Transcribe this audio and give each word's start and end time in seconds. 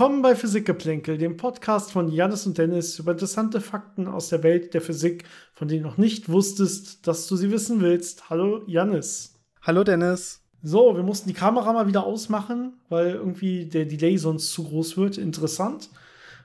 Willkommen 0.00 0.22
bei 0.22 0.34
Physikgeplänkel, 0.34 1.18
dem 1.18 1.36
Podcast 1.36 1.92
von 1.92 2.10
Janis 2.10 2.46
und 2.46 2.56
Dennis 2.56 2.98
über 2.98 3.12
interessante 3.12 3.60
Fakten 3.60 4.08
aus 4.08 4.30
der 4.30 4.42
Welt 4.42 4.72
der 4.72 4.80
Physik, 4.80 5.24
von 5.52 5.68
denen 5.68 5.82
du 5.82 5.90
noch 5.90 5.98
nicht 5.98 6.30
wusstest, 6.30 7.06
dass 7.06 7.26
du 7.26 7.36
sie 7.36 7.50
wissen 7.50 7.82
willst. 7.82 8.30
Hallo 8.30 8.62
Janis. 8.66 9.34
Hallo 9.60 9.84
Dennis. 9.84 10.40
So, 10.62 10.96
wir 10.96 11.02
mussten 11.02 11.28
die 11.28 11.34
Kamera 11.34 11.74
mal 11.74 11.86
wieder 11.86 12.04
ausmachen, 12.04 12.78
weil 12.88 13.10
irgendwie 13.10 13.66
der 13.66 13.84
Delay 13.84 14.16
sonst 14.16 14.52
zu 14.52 14.64
groß 14.64 14.96
wird. 14.96 15.18
Interessant. 15.18 15.90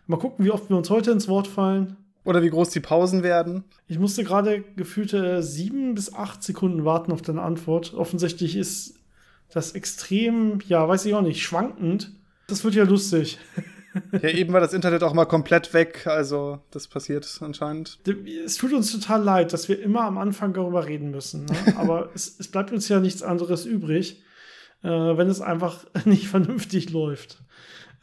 Mal 0.06 0.18
gucken, 0.18 0.44
wie 0.44 0.52
oft 0.52 0.70
wir 0.70 0.76
uns 0.76 0.90
heute 0.90 1.12
ins 1.12 1.30
Wort 1.30 1.48
fallen. 1.48 1.96
Oder 2.26 2.44
wie 2.44 2.50
groß 2.50 2.72
die 2.72 2.82
Pausen 2.82 3.24
werden. 3.24 3.64
Ich 3.88 4.00
musste 4.00 4.26
gerade 4.26 4.66
gefühlte 4.76 5.42
sieben 5.42 5.96
bis 5.96 6.14
acht 6.14 6.44
Sekunden 6.44 6.84
warten 6.84 7.14
auf 7.14 7.22
deine 7.22 7.42
Antwort. 7.42 7.94
Offensichtlich 7.94 8.58
ist 8.58 8.96
das 9.48 9.72
extrem, 9.72 10.60
ja, 10.68 10.86
weiß 10.86 11.06
ich 11.06 11.14
auch 11.14 11.22
nicht, 11.22 11.42
schwankend. 11.42 12.12
Das 12.48 12.64
wird 12.64 12.76
ja 12.76 12.84
lustig. 12.84 13.38
Ja, 14.12 14.30
eben 14.30 14.54
war 14.54 14.60
das 14.60 14.74
Internet 14.74 15.04
auch 15.04 15.14
mal 15.14 15.26
komplett 15.26 15.74
weg, 15.74 16.06
also 16.06 16.60
das 16.72 16.88
passiert 16.88 17.40
anscheinend. 17.42 18.00
Es 18.46 18.58
tut 18.58 18.74
uns 18.74 18.92
total 18.92 19.24
leid, 19.24 19.54
dass 19.54 19.70
wir 19.70 19.82
immer 19.82 20.02
am 20.02 20.18
Anfang 20.18 20.54
darüber 20.54 20.86
reden 20.86 21.12
müssen. 21.12 21.46
Ne? 21.46 21.56
Aber 21.78 22.10
es, 22.14 22.38
es, 22.40 22.50
bleibt 22.50 22.74
uns 22.74 22.90
ja 22.90 23.00
nichts 23.00 23.24
anderes 23.24 23.66
übrig, 23.66 24.22
äh, 24.84 24.90
wenn 24.90 25.30
es 25.30 25.40
einfach 25.42 25.86
nicht 26.06 26.28
vernünftig 26.28 26.90
läuft. 26.90 27.42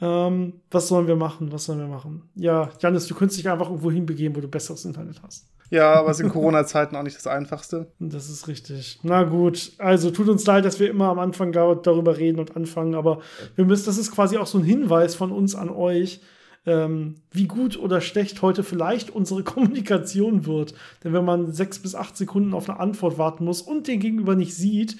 Ähm, 0.00 0.62
was 0.70 0.88
sollen 0.88 1.06
wir 1.06 1.16
machen? 1.16 1.52
Was 1.52 1.64
sollen 1.66 1.78
wir 1.78 1.88
machen? 1.88 2.22
Ja, 2.34 2.70
Janis, 2.80 3.06
du 3.06 3.14
könntest 3.14 3.38
dich 3.38 3.50
einfach 3.50 3.68
irgendwo 3.68 3.90
hinbegeben, 3.90 4.34
wo 4.34 4.40
du 4.40 4.48
besseres 4.48 4.84
Internet 4.84 5.22
hast. 5.22 5.51
Ja, 5.72 5.94
aber 5.94 6.10
es 6.10 6.20
in 6.20 6.28
Corona-Zeiten 6.32 6.94
auch 6.96 7.02
nicht 7.02 7.16
das 7.16 7.26
Einfachste. 7.26 7.86
Das 7.98 8.28
ist 8.28 8.46
richtig. 8.46 9.00
Na 9.04 9.22
gut, 9.22 9.72
also 9.78 10.10
tut 10.10 10.28
uns 10.28 10.44
leid, 10.44 10.66
dass 10.66 10.78
wir 10.78 10.90
immer 10.90 11.08
am 11.08 11.18
Anfang 11.18 11.50
darüber 11.50 12.18
reden 12.18 12.40
und 12.40 12.56
anfangen, 12.56 12.94
aber 12.94 13.20
wir 13.56 13.64
müssen, 13.64 13.86
das 13.86 13.96
ist 13.96 14.12
quasi 14.12 14.36
auch 14.36 14.46
so 14.46 14.58
ein 14.58 14.64
Hinweis 14.64 15.14
von 15.14 15.32
uns 15.32 15.54
an 15.54 15.70
euch, 15.70 16.20
ähm, 16.66 17.14
wie 17.30 17.46
gut 17.46 17.78
oder 17.78 18.02
schlecht 18.02 18.42
heute 18.42 18.64
vielleicht 18.64 19.08
unsere 19.08 19.42
Kommunikation 19.44 20.44
wird. 20.44 20.74
Denn 21.04 21.14
wenn 21.14 21.24
man 21.24 21.52
sechs 21.52 21.78
bis 21.78 21.94
acht 21.94 22.18
Sekunden 22.18 22.52
auf 22.52 22.68
eine 22.68 22.78
Antwort 22.78 23.16
warten 23.16 23.46
muss 23.46 23.62
und 23.62 23.88
den 23.88 23.98
Gegenüber 23.98 24.34
nicht 24.34 24.54
sieht, 24.54 24.98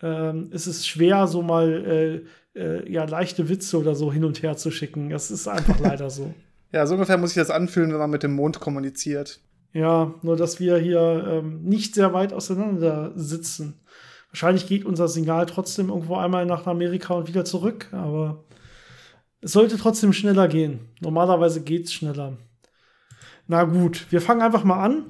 ähm, 0.00 0.48
ist 0.52 0.66
es 0.66 0.86
schwer, 0.86 1.26
so 1.26 1.42
mal 1.42 2.24
äh, 2.56 2.58
äh, 2.58 2.90
ja, 2.90 3.04
leichte 3.04 3.50
Witze 3.50 3.78
oder 3.78 3.94
so 3.94 4.10
hin 4.10 4.24
und 4.24 4.42
her 4.42 4.56
zu 4.56 4.70
schicken. 4.70 5.10
Das 5.10 5.30
ist 5.30 5.48
einfach 5.48 5.78
leider 5.82 6.08
so. 6.08 6.32
Ja, 6.72 6.86
so 6.86 6.94
ungefähr 6.94 7.18
muss 7.18 7.30
ich 7.30 7.36
das 7.36 7.50
anfühlen, 7.50 7.92
wenn 7.92 7.98
man 7.98 8.10
mit 8.10 8.22
dem 8.22 8.34
Mond 8.34 8.58
kommuniziert. 8.58 9.40
Ja, 9.74 10.14
nur 10.22 10.36
dass 10.36 10.60
wir 10.60 10.78
hier 10.78 11.26
ähm, 11.28 11.62
nicht 11.64 11.94
sehr 11.96 12.14
weit 12.14 12.32
auseinander 12.32 13.12
sitzen. 13.16 13.80
Wahrscheinlich 14.30 14.66
geht 14.68 14.84
unser 14.84 15.08
Signal 15.08 15.46
trotzdem 15.46 15.88
irgendwo 15.88 16.16
einmal 16.16 16.46
nach 16.46 16.66
Amerika 16.66 17.14
und 17.14 17.28
wieder 17.28 17.44
zurück, 17.44 17.88
aber 17.92 18.44
es 19.40 19.52
sollte 19.52 19.76
trotzdem 19.76 20.12
schneller 20.12 20.48
gehen. 20.48 20.88
Normalerweise 21.00 21.60
geht 21.60 21.86
es 21.86 21.92
schneller. 21.92 22.38
Na 23.48 23.64
gut, 23.64 24.06
wir 24.10 24.20
fangen 24.20 24.42
einfach 24.42 24.64
mal 24.64 24.82
an 24.82 25.06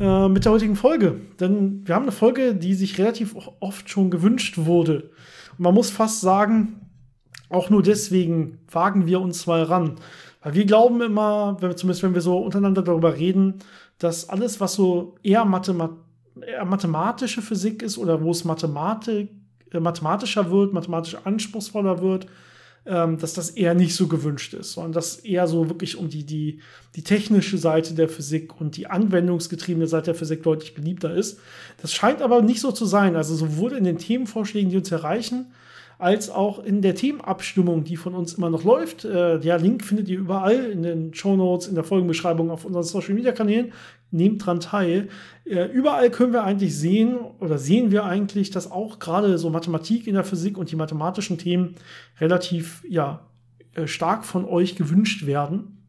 äh, 0.00 0.28
mit 0.28 0.44
der 0.44 0.52
heutigen 0.52 0.76
Folge. 0.76 1.20
Denn 1.40 1.86
wir 1.86 1.94
haben 1.94 2.02
eine 2.02 2.12
Folge, 2.12 2.54
die 2.56 2.74
sich 2.74 2.98
relativ 2.98 3.36
oft 3.60 3.88
schon 3.88 4.10
gewünscht 4.10 4.58
wurde. 4.58 5.10
Und 5.52 5.60
man 5.60 5.74
muss 5.74 5.90
fast 5.90 6.20
sagen, 6.20 6.80
auch 7.48 7.70
nur 7.70 7.82
deswegen 7.82 8.58
wagen 8.70 9.06
wir 9.06 9.20
uns 9.20 9.46
mal 9.46 9.62
ran. 9.62 9.96
Wir 10.52 10.64
glauben 10.66 11.00
immer, 11.00 11.56
wenn, 11.60 11.76
zumindest 11.76 12.02
wenn 12.02 12.14
wir 12.14 12.20
so 12.20 12.38
untereinander 12.38 12.82
darüber 12.82 13.16
reden, 13.16 13.54
dass 13.98 14.28
alles, 14.28 14.60
was 14.60 14.74
so 14.74 15.16
eher, 15.22 15.44
Mathemat 15.44 15.90
eher 16.46 16.64
mathematische 16.64 17.42
Physik 17.42 17.82
ist 17.82 17.98
oder 17.98 18.22
wo 18.22 18.30
es 18.30 18.44
Mathematik, 18.44 19.30
äh, 19.72 19.80
mathematischer 19.80 20.50
wird, 20.50 20.72
mathematisch 20.72 21.16
anspruchsvoller 21.24 22.00
wird, 22.00 22.26
ähm, 22.86 23.18
dass 23.18 23.34
das 23.34 23.50
eher 23.50 23.74
nicht 23.74 23.94
so 23.94 24.08
gewünscht 24.08 24.54
ist, 24.54 24.72
sondern 24.72 24.92
dass 24.92 25.16
eher 25.16 25.46
so 25.46 25.68
wirklich 25.68 25.96
um 25.96 26.08
die, 26.08 26.24
die, 26.24 26.60
die 26.94 27.02
technische 27.02 27.58
Seite 27.58 27.94
der 27.94 28.08
Physik 28.08 28.60
und 28.60 28.76
die 28.76 28.86
anwendungsgetriebene 28.86 29.86
Seite 29.86 30.06
der 30.06 30.14
Physik 30.14 30.42
deutlich 30.42 30.74
beliebter 30.74 31.14
ist. 31.14 31.40
Das 31.82 31.92
scheint 31.92 32.22
aber 32.22 32.40
nicht 32.40 32.60
so 32.60 32.72
zu 32.72 32.86
sein. 32.86 33.16
Also 33.16 33.34
sowohl 33.34 33.72
in 33.72 33.84
den 33.84 33.98
Themenvorschlägen, 33.98 34.70
die 34.70 34.78
uns 34.78 34.90
erreichen, 34.90 35.52
als 35.98 36.30
auch 36.30 36.62
in 36.62 36.80
der 36.80 36.94
Themenabstimmung, 36.94 37.82
die 37.82 37.96
von 37.96 38.14
uns 38.14 38.34
immer 38.34 38.50
noch 38.50 38.62
läuft. 38.62 39.04
Äh, 39.04 39.40
der 39.40 39.58
Link 39.58 39.84
findet 39.84 40.08
ihr 40.08 40.18
überall 40.18 40.70
in 40.70 40.82
den 40.82 41.12
Show 41.12 41.36
Notes, 41.36 41.66
in 41.66 41.74
der 41.74 41.82
Folgenbeschreibung 41.82 42.52
auf 42.52 42.64
unseren 42.64 42.84
Social 42.84 43.14
Media 43.14 43.32
Kanälen. 43.32 43.72
Nehmt 44.12 44.46
dran 44.46 44.60
teil. 44.60 45.08
Äh, 45.44 45.64
überall 45.66 46.10
können 46.10 46.32
wir 46.32 46.44
eigentlich 46.44 46.76
sehen 46.76 47.18
oder 47.40 47.58
sehen 47.58 47.90
wir 47.90 48.04
eigentlich, 48.04 48.50
dass 48.50 48.70
auch 48.70 49.00
gerade 49.00 49.38
so 49.38 49.50
Mathematik 49.50 50.06
in 50.06 50.14
der 50.14 50.24
Physik 50.24 50.56
und 50.56 50.70
die 50.70 50.76
mathematischen 50.76 51.36
Themen 51.36 51.74
relativ 52.20 52.84
ja, 52.88 53.26
äh, 53.74 53.88
stark 53.88 54.24
von 54.24 54.44
euch 54.44 54.76
gewünscht 54.76 55.26
werden. 55.26 55.84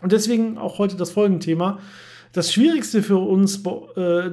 Und 0.00 0.12
deswegen 0.12 0.56
auch 0.56 0.78
heute 0.78 0.96
das 0.96 1.10
Folgenthema. 1.10 1.80
Das 2.32 2.52
Schwierigste 2.52 3.02
für 3.02 3.18
uns, 3.18 3.60
äh, 3.96 4.30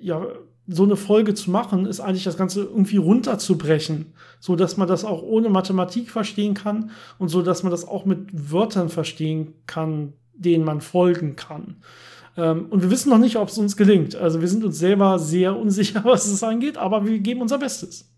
ja, 0.00 0.26
so 0.66 0.84
eine 0.84 0.96
Folge 0.96 1.34
zu 1.34 1.50
machen, 1.50 1.86
ist 1.86 2.00
eigentlich 2.00 2.24
das 2.24 2.36
Ganze 2.36 2.62
irgendwie 2.62 2.96
runterzubrechen, 2.96 4.14
so 4.40 4.56
dass 4.56 4.76
man 4.76 4.88
das 4.88 5.04
auch 5.04 5.22
ohne 5.22 5.50
Mathematik 5.50 6.10
verstehen 6.10 6.54
kann 6.54 6.90
und 7.18 7.28
so 7.28 7.42
dass 7.42 7.62
man 7.62 7.70
das 7.70 7.86
auch 7.86 8.04
mit 8.04 8.50
Wörtern 8.50 8.88
verstehen 8.88 9.52
kann, 9.66 10.14
denen 10.34 10.64
man 10.64 10.80
folgen 10.80 11.36
kann. 11.36 11.76
Ähm, 12.36 12.66
und 12.70 12.82
wir 12.82 12.90
wissen 12.90 13.10
noch 13.10 13.18
nicht, 13.18 13.36
ob 13.36 13.48
es 13.48 13.58
uns 13.58 13.76
gelingt. 13.76 14.16
Also 14.16 14.40
wir 14.40 14.48
sind 14.48 14.64
uns 14.64 14.78
selber 14.78 15.18
sehr 15.18 15.56
unsicher, 15.58 16.02
was 16.04 16.26
es 16.26 16.42
angeht, 16.42 16.78
aber 16.78 17.06
wir 17.06 17.18
geben 17.18 17.42
unser 17.42 17.58
Bestes. 17.58 18.10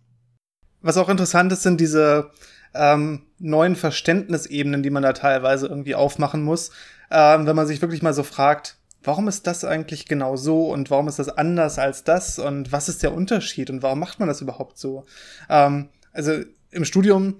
Was 0.82 0.96
auch 0.96 1.08
interessant 1.08 1.52
ist, 1.52 1.62
sind 1.62 1.80
diese 1.80 2.30
ähm, 2.74 3.22
neuen 3.38 3.74
Verständnisebenen, 3.74 4.82
die 4.82 4.90
man 4.90 5.02
da 5.02 5.12
teilweise 5.12 5.66
irgendwie 5.66 5.94
aufmachen 5.94 6.42
muss, 6.42 6.70
ähm, 7.10 7.46
wenn 7.46 7.56
man 7.56 7.66
sich 7.66 7.82
wirklich 7.82 8.02
mal 8.02 8.14
so 8.14 8.22
fragt, 8.22 8.75
warum 9.06 9.28
ist 9.28 9.46
das 9.46 9.64
eigentlich 9.64 10.06
genau 10.06 10.36
so 10.36 10.70
und 10.70 10.90
warum 10.90 11.08
ist 11.08 11.18
das 11.18 11.28
anders 11.28 11.78
als 11.78 12.04
das 12.04 12.38
und 12.38 12.72
was 12.72 12.88
ist 12.88 13.02
der 13.02 13.14
Unterschied 13.14 13.70
und 13.70 13.82
warum 13.82 14.00
macht 14.00 14.18
man 14.18 14.28
das 14.28 14.40
überhaupt 14.40 14.78
so? 14.78 15.04
Ähm, 15.48 15.88
also 16.12 16.32
im 16.70 16.84
Studium, 16.84 17.36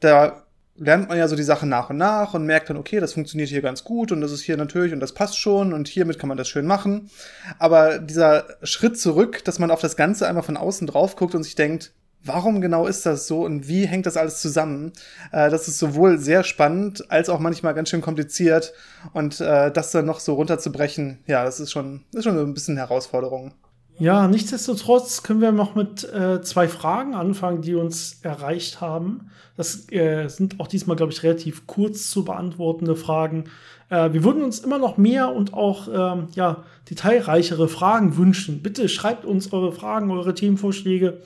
da 0.00 0.44
lernt 0.76 1.08
man 1.08 1.18
ja 1.18 1.26
so 1.26 1.34
die 1.34 1.42
Sachen 1.42 1.68
nach 1.68 1.90
und 1.90 1.96
nach 1.96 2.34
und 2.34 2.46
merkt 2.46 2.70
dann, 2.70 2.76
okay, 2.76 3.00
das 3.00 3.14
funktioniert 3.14 3.48
hier 3.48 3.62
ganz 3.62 3.82
gut 3.84 4.12
und 4.12 4.20
das 4.20 4.32
ist 4.32 4.42
hier 4.42 4.56
natürlich 4.56 4.92
und 4.92 5.00
das 5.00 5.12
passt 5.12 5.38
schon 5.38 5.72
und 5.72 5.88
hiermit 5.88 6.18
kann 6.18 6.28
man 6.28 6.38
das 6.38 6.48
schön 6.48 6.66
machen. 6.66 7.10
Aber 7.58 7.98
dieser 7.98 8.46
Schritt 8.62 8.98
zurück, 8.98 9.44
dass 9.44 9.58
man 9.58 9.70
auf 9.70 9.80
das 9.80 9.96
Ganze 9.96 10.28
einmal 10.28 10.44
von 10.44 10.56
außen 10.56 10.86
drauf 10.86 11.16
guckt 11.16 11.34
und 11.34 11.42
sich 11.42 11.56
denkt, 11.56 11.92
warum 12.28 12.60
genau 12.60 12.86
ist 12.86 13.06
das 13.06 13.26
so 13.26 13.44
und 13.44 13.68
wie 13.68 13.86
hängt 13.86 14.06
das 14.06 14.16
alles 14.16 14.40
zusammen? 14.40 14.92
Äh, 15.32 15.50
das 15.50 15.66
ist 15.66 15.78
sowohl 15.78 16.18
sehr 16.18 16.44
spannend 16.44 17.10
als 17.10 17.28
auch 17.28 17.40
manchmal 17.40 17.74
ganz 17.74 17.88
schön 17.88 18.00
kompliziert 18.00 18.72
und 19.12 19.40
äh, 19.40 19.72
das 19.72 19.90
dann 19.90 20.06
noch 20.06 20.20
so 20.20 20.34
runterzubrechen, 20.34 21.18
ja, 21.26 21.44
das 21.44 21.60
ist 21.60 21.72
schon, 21.72 22.04
ist 22.12 22.24
schon 22.24 22.36
so 22.36 22.44
ein 22.44 22.54
bisschen 22.54 22.76
Herausforderung. 22.76 23.54
Ja, 24.00 24.28
nichtsdestotrotz 24.28 25.24
können 25.24 25.40
wir 25.40 25.50
noch 25.50 25.74
mit 25.74 26.04
äh, 26.04 26.40
zwei 26.42 26.68
Fragen 26.68 27.14
anfangen, 27.14 27.62
die 27.62 27.74
uns 27.74 28.20
erreicht 28.22 28.80
haben. 28.80 29.30
Das 29.56 29.90
äh, 29.90 30.28
sind 30.28 30.60
auch 30.60 30.68
diesmal, 30.68 30.96
glaube 30.96 31.12
ich, 31.12 31.24
relativ 31.24 31.66
kurz 31.66 32.08
zu 32.08 32.24
beantwortende 32.24 32.94
Fragen. 32.94 33.44
Äh, 33.90 34.12
wir 34.12 34.22
würden 34.22 34.44
uns 34.44 34.60
immer 34.60 34.78
noch 34.78 34.98
mehr 34.98 35.34
und 35.34 35.52
auch 35.52 35.88
ähm, 35.88 36.28
ja, 36.34 36.62
detailreichere 36.88 37.66
Fragen 37.66 38.16
wünschen. 38.16 38.62
Bitte 38.62 38.88
schreibt 38.88 39.24
uns 39.24 39.52
eure 39.52 39.72
Fragen, 39.72 40.12
eure 40.12 40.32
Themenvorschläge 40.32 41.20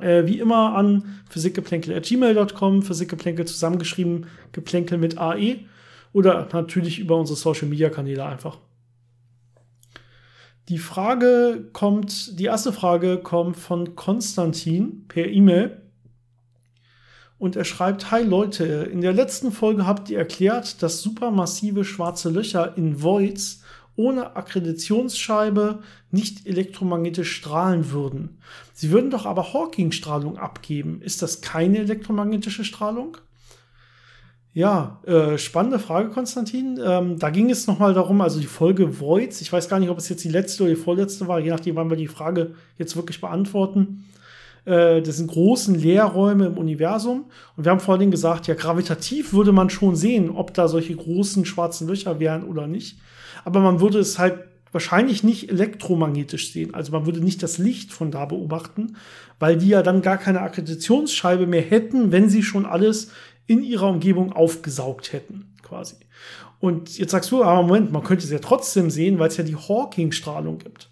äh, 0.00 0.26
wie 0.26 0.38
immer 0.38 0.74
an 0.74 1.20
physikgeplänkel.gmail.com, 1.30 2.82
Physikgeplänkel 2.82 3.46
zusammengeschrieben, 3.46 4.26
Geplänkel 4.52 4.98
mit 4.98 5.18
AE 5.18 5.60
oder 6.12 6.48
natürlich 6.52 6.98
über 6.98 7.16
unsere 7.16 7.36
Social 7.36 7.68
Media 7.68 7.90
Kanäle 7.90 8.24
einfach. 8.24 8.58
Die 10.68 10.78
Frage 10.78 11.68
kommt, 11.74 12.38
die 12.38 12.44
erste 12.44 12.72
Frage 12.72 13.18
kommt 13.18 13.56
von 13.56 13.96
Konstantin 13.96 15.06
per 15.08 15.26
E-Mail. 15.26 15.82
Und 17.36 17.56
er 17.56 17.64
schreibt: 17.64 18.10
Hi 18.10 18.22
Leute, 18.22 18.64
in 18.64 19.02
der 19.02 19.12
letzten 19.12 19.52
Folge 19.52 19.86
habt 19.86 20.08
ihr 20.08 20.18
erklärt, 20.18 20.82
dass 20.82 21.02
supermassive 21.02 21.84
schwarze 21.84 22.30
Löcher 22.30 22.78
in 22.78 23.02
Voids 23.02 23.62
ohne 23.96 24.36
Akkreditationsscheibe 24.36 25.82
nicht 26.10 26.46
elektromagnetisch 26.46 27.32
strahlen 27.32 27.90
würden. 27.90 28.38
Sie 28.72 28.90
würden 28.90 29.10
doch 29.10 29.26
aber 29.26 29.52
Hawking-Strahlung 29.52 30.36
abgeben. 30.38 31.00
Ist 31.02 31.22
das 31.22 31.40
keine 31.40 31.78
elektromagnetische 31.78 32.64
Strahlung? 32.64 33.16
Ja, 34.52 35.00
äh, 35.04 35.36
spannende 35.36 35.80
Frage, 35.80 36.10
Konstantin. 36.10 36.78
Ähm, 36.84 37.18
da 37.18 37.30
ging 37.30 37.50
es 37.50 37.66
nochmal 37.66 37.92
darum, 37.92 38.20
also 38.20 38.38
die 38.38 38.46
Folge 38.46 39.00
Voids, 39.00 39.40
ich 39.40 39.52
weiß 39.52 39.68
gar 39.68 39.80
nicht, 39.80 39.90
ob 39.90 39.98
es 39.98 40.08
jetzt 40.08 40.22
die 40.22 40.28
letzte 40.28 40.62
oder 40.62 40.70
die 40.74 40.80
vorletzte 40.80 41.26
war, 41.26 41.40
je 41.40 41.50
nachdem, 41.50 41.74
wann 41.74 41.90
wir 41.90 41.96
die 41.96 42.06
Frage 42.06 42.54
jetzt 42.78 42.94
wirklich 42.94 43.20
beantworten. 43.20 44.04
Äh, 44.64 45.02
das 45.02 45.16
sind 45.16 45.30
großen 45.30 45.74
Leerräume 45.74 46.46
im 46.46 46.58
Universum. 46.58 47.24
Und 47.56 47.64
wir 47.64 47.72
haben 47.72 47.80
vor 47.80 47.92
allen 47.94 48.00
Dingen 48.00 48.12
gesagt, 48.12 48.46
ja, 48.46 48.54
gravitativ 48.54 49.32
würde 49.32 49.52
man 49.52 49.70
schon 49.70 49.96
sehen, 49.96 50.30
ob 50.30 50.54
da 50.54 50.68
solche 50.68 50.94
großen 50.94 51.44
schwarzen 51.44 51.88
Löcher 51.88 52.20
wären 52.20 52.44
oder 52.44 52.66
nicht. 52.66 52.98
Aber 53.44 53.60
man 53.60 53.80
würde 53.80 53.98
es 53.98 54.18
halt 54.18 54.38
wahrscheinlich 54.72 55.22
nicht 55.22 55.50
elektromagnetisch 55.50 56.52
sehen. 56.52 56.74
Also 56.74 56.90
man 56.90 57.06
würde 57.06 57.20
nicht 57.20 57.42
das 57.42 57.58
Licht 57.58 57.92
von 57.92 58.10
da 58.10 58.24
beobachten, 58.24 58.96
weil 59.38 59.56
die 59.56 59.68
ja 59.68 59.82
dann 59.82 60.02
gar 60.02 60.18
keine 60.18 60.40
Akkreditationsscheibe 60.40 61.46
mehr 61.46 61.62
hätten, 61.62 62.10
wenn 62.10 62.28
sie 62.28 62.42
schon 62.42 62.66
alles 62.66 63.12
in 63.46 63.62
ihrer 63.62 63.88
Umgebung 63.88 64.32
aufgesaugt 64.32 65.12
hätten, 65.12 65.54
quasi. 65.62 65.94
Und 66.58 66.98
jetzt 66.98 67.12
sagst 67.12 67.30
du, 67.30 67.44
aber 67.44 67.62
Moment, 67.62 67.92
man 67.92 68.02
könnte 68.02 68.24
es 68.24 68.30
ja 68.30 68.38
trotzdem 68.38 68.90
sehen, 68.90 69.18
weil 69.18 69.28
es 69.28 69.36
ja 69.36 69.44
die 69.44 69.54
Hawking-Strahlung 69.56 70.58
gibt. 70.58 70.90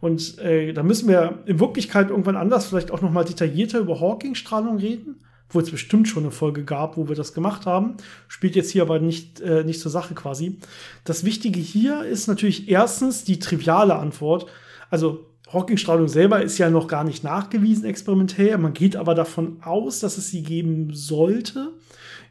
Und 0.00 0.38
äh, 0.38 0.72
da 0.72 0.82
müssen 0.82 1.08
wir 1.08 1.38
in 1.46 1.60
Wirklichkeit 1.60 2.10
irgendwann 2.10 2.36
anders 2.36 2.66
vielleicht 2.66 2.90
auch 2.90 3.02
noch 3.02 3.12
mal 3.12 3.24
detaillierter 3.24 3.78
über 3.78 4.00
Hawking-Strahlung 4.00 4.78
reden 4.78 5.20
wo 5.52 5.60
es 5.60 5.70
bestimmt 5.70 6.08
schon 6.08 6.24
eine 6.24 6.32
Folge 6.32 6.64
gab, 6.64 6.96
wo 6.96 7.08
wir 7.08 7.16
das 7.16 7.34
gemacht 7.34 7.66
haben. 7.66 7.96
Spielt 8.28 8.56
jetzt 8.56 8.70
hier 8.70 8.82
aber 8.82 8.98
nicht, 8.98 9.40
äh, 9.40 9.64
nicht 9.64 9.80
zur 9.80 9.90
Sache 9.90 10.14
quasi. 10.14 10.58
Das 11.04 11.24
Wichtige 11.24 11.60
hier 11.60 12.04
ist 12.04 12.26
natürlich 12.26 12.68
erstens 12.68 13.24
die 13.24 13.38
triviale 13.38 13.96
Antwort. 13.96 14.46
Also 14.90 15.26
Hawking-Strahlung 15.52 16.08
selber 16.08 16.42
ist 16.42 16.58
ja 16.58 16.70
noch 16.70 16.88
gar 16.88 17.04
nicht 17.04 17.24
nachgewiesen 17.24 17.84
experimentell. 17.84 18.56
Man 18.58 18.72
geht 18.72 18.96
aber 18.96 19.14
davon 19.14 19.58
aus, 19.62 20.00
dass 20.00 20.18
es 20.18 20.30
sie 20.30 20.42
geben 20.42 20.94
sollte. 20.94 21.72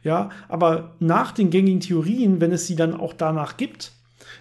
Ja, 0.02 0.30
aber 0.48 0.96
nach 0.98 1.30
den 1.30 1.50
gängigen 1.50 1.80
Theorien, 1.80 2.40
wenn 2.40 2.50
es 2.50 2.66
sie 2.66 2.74
dann 2.74 2.92
auch 2.92 3.12
danach 3.12 3.56
gibt, 3.56 3.92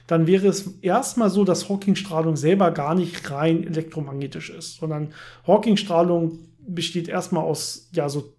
dann 0.07 0.25
wäre 0.25 0.47
es 0.47 0.79
erstmal 0.81 1.29
so, 1.29 1.43
dass 1.45 1.69
Hawking-Strahlung 1.69 2.35
selber 2.35 2.71
gar 2.71 2.95
nicht 2.95 3.29
rein 3.29 3.63
elektromagnetisch 3.63 4.49
ist, 4.49 4.77
sondern 4.77 5.13
Hawking-Strahlung 5.45 6.39
besteht 6.67 7.07
erstmal 7.07 7.43
aus 7.43 7.89
ja 7.93 8.09
so 8.09 8.33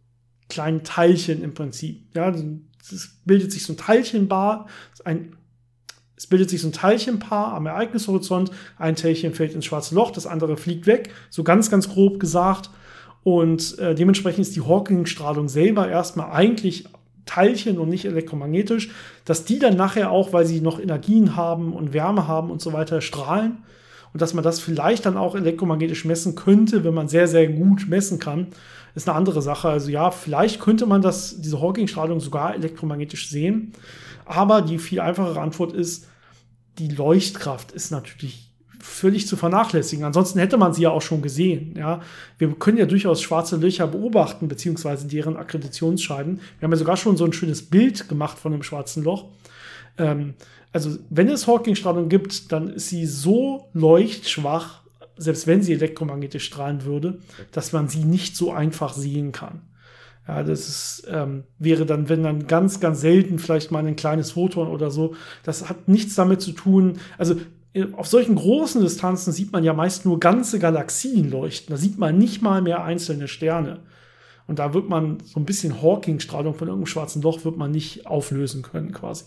kleinen 0.53 0.85
Teilchen 0.85 1.43
im 1.43 1.55
Prinzip. 1.55 2.15
Ja, 2.15 2.29
es 2.29 3.17
bildet 3.25 3.51
sich 3.51 3.65
so 3.65 3.73
ein 3.73 3.79
Teilchenbar, 3.79 4.67
ein, 5.05 5.35
es 6.15 6.27
bildet 6.27 6.51
sich 6.51 6.61
so 6.61 6.69
ein 6.69 6.73
Teilchenpaar 6.73 7.55
am 7.55 7.67
Ereignishorizont. 7.67 8.51
Ein 8.79 8.95
Teilchen 8.95 9.35
fällt 9.35 9.55
ins 9.55 9.65
schwarze 9.65 9.95
Loch, 9.95 10.11
das 10.11 10.27
andere 10.27 10.57
fliegt 10.57 10.87
weg, 10.87 11.11
so 11.31 11.43
ganz, 11.43 11.71
ganz 11.71 11.89
grob 11.89 12.21
gesagt. 12.21 12.71
Und 13.25 13.79
äh, 13.79 13.95
dementsprechend 13.95 14.41
ist 14.41 14.55
die 14.55 14.61
Hawking-Strahlung 14.61 15.49
selber 15.49 15.89
erstmal 15.89 16.33
eigentlich 16.33 16.85
Teilchen 17.25 17.79
und 17.79 17.89
nicht 17.89 18.05
elektromagnetisch, 18.05 18.91
dass 19.25 19.45
die 19.47 19.59
dann 19.59 19.77
nachher 19.77 20.11
auch, 20.11 20.33
weil 20.33 20.45
sie 20.45 20.61
noch 20.61 20.79
Energien 20.79 21.35
haben 21.35 21.73
und 21.73 21.95
Wärme 21.95 22.29
haben 22.29 22.51
und 22.51 22.61
so 22.61 22.73
weiter, 22.73 23.01
strahlen. 23.01 23.65
Und 24.13 24.21
dass 24.21 24.35
man 24.35 24.45
das 24.45 24.61
vielleicht 24.61 25.07
dann 25.07 25.17
auch 25.17 25.35
elektromagnetisch 25.35 26.05
messen 26.05 26.35
könnte, 26.35 26.85
wenn 26.85 26.95
man 26.95 27.09
sehr, 27.09 27.29
sehr 27.29 27.49
gut 27.49 27.89
messen 27.89 28.19
kann 28.19 28.49
ist 28.95 29.09
eine 29.09 29.17
andere 29.17 29.43
Sache. 29.43 29.69
Also 29.69 29.91
ja, 29.91 30.11
vielleicht 30.11 30.61
könnte 30.61 30.87
man 30.87 31.03
das, 31.03 31.41
diese 31.41 31.61
Hawking-Strahlung 31.61 32.21
sogar 32.21 32.55
elektromagnetisch 32.55 33.29
sehen. 33.29 33.73
Aber 34.25 34.63
die 34.63 34.79
viel 34.79 35.01
einfachere 35.01 35.41
Antwort 35.41 35.73
ist, 35.73 36.07
die 36.79 36.89
Leuchtkraft 36.89 37.73
ist 37.73 37.91
natürlich 37.91 38.51
völlig 38.81 39.29
zu 39.29 39.37
vernachlässigen. 39.37 40.05
Ansonsten 40.05 40.39
hätte 40.39 40.57
man 40.57 40.73
sie 40.73 40.83
ja 40.83 40.91
auch 40.91 41.03
schon 41.03 41.23
gesehen. 41.23 41.75
Ja, 41.77 42.01
wir 42.39 42.51
können 42.55 42.79
ja 42.79 42.87
durchaus 42.87 43.23
schwarze 43.23 43.57
Löcher 43.57 43.87
beobachten, 43.87 44.49
beziehungsweise 44.49 45.07
deren 45.07 45.37
Akkreditationsscheiben. 45.37 46.41
Wir 46.59 46.67
haben 46.67 46.73
ja 46.73 46.79
sogar 46.79 46.97
schon 46.97 47.17
so 47.17 47.25
ein 47.25 47.33
schönes 47.33 47.63
Bild 47.63 48.09
gemacht 48.09 48.39
von 48.39 48.53
einem 48.53 48.63
schwarzen 48.63 49.05
Loch. 49.05 49.27
Ähm, 49.99 50.35
also, 50.73 50.97
wenn 51.11 51.29
es 51.29 51.47
Hawking-Strahlung 51.47 52.09
gibt, 52.09 52.51
dann 52.51 52.69
ist 52.69 52.89
sie 52.89 53.07
so 53.07 53.69
leuchtschwach, 53.75 54.83
selbst 55.17 55.47
wenn 55.47 55.63
sie 55.63 55.75
elektromagnetisch 55.75 56.45
strahlen 56.45 56.85
würde, 56.85 57.19
dass 57.53 57.73
man 57.73 57.89
sie 57.89 58.05
nicht 58.05 58.37
so 58.37 58.53
einfach 58.53 58.95
sehen 58.95 59.33
kann. 59.33 59.63
Ja, 60.27 60.43
das 60.43 60.69
ist, 60.69 61.09
ähm, 61.11 61.45
wäre 61.59 61.85
dann, 61.85 62.09
wenn 62.09 62.23
dann 62.23 62.47
ganz, 62.47 62.81
ganz 62.81 63.01
selten 63.01 63.39
vielleicht 63.39 63.71
mal 63.71 63.85
ein 63.85 63.97
kleines 63.97 64.33
Photon 64.33 64.69
oder 64.69 64.91
so. 64.91 65.15
Das 65.43 65.69
hat 65.69 65.89
nichts 65.89 66.15
damit 66.15 66.41
zu 66.41 66.53
tun. 66.53 67.01
Also 67.19 67.37
äh, 67.75 67.87
auf 67.93 68.07
solchen 68.07 68.37
großen 68.37 68.81
Distanzen 68.81 69.33
sieht 69.33 69.53
man 69.53 69.65
ja 69.65 69.73
meist 69.73 70.05
nur 70.05 70.21
ganze 70.21 70.59
Galaxien 70.59 71.31
leuchten. 71.31 71.75
Da 71.75 71.77
sieht 71.77 71.99
man 71.99 72.19
nicht 72.19 72.41
mal 72.41 72.63
mehr 72.63 72.85
einzelne 72.85 73.27
Sterne. 73.27 73.81
Und 74.47 74.59
da 74.59 74.75
wird 74.75 74.89
man 74.89 75.19
so 75.25 75.41
ein 75.41 75.45
bisschen 75.45 75.83
Hawking-Strahlung 75.83 76.55
von 76.55 76.69
irgendeinem 76.69 76.87
schwarzen 76.87 77.23
Loch 77.23 77.45
wird 77.45 77.57
man 77.57 77.71
nicht 77.71 78.07
auflösen 78.07 78.63
können, 78.63 78.93
quasi. 78.93 79.25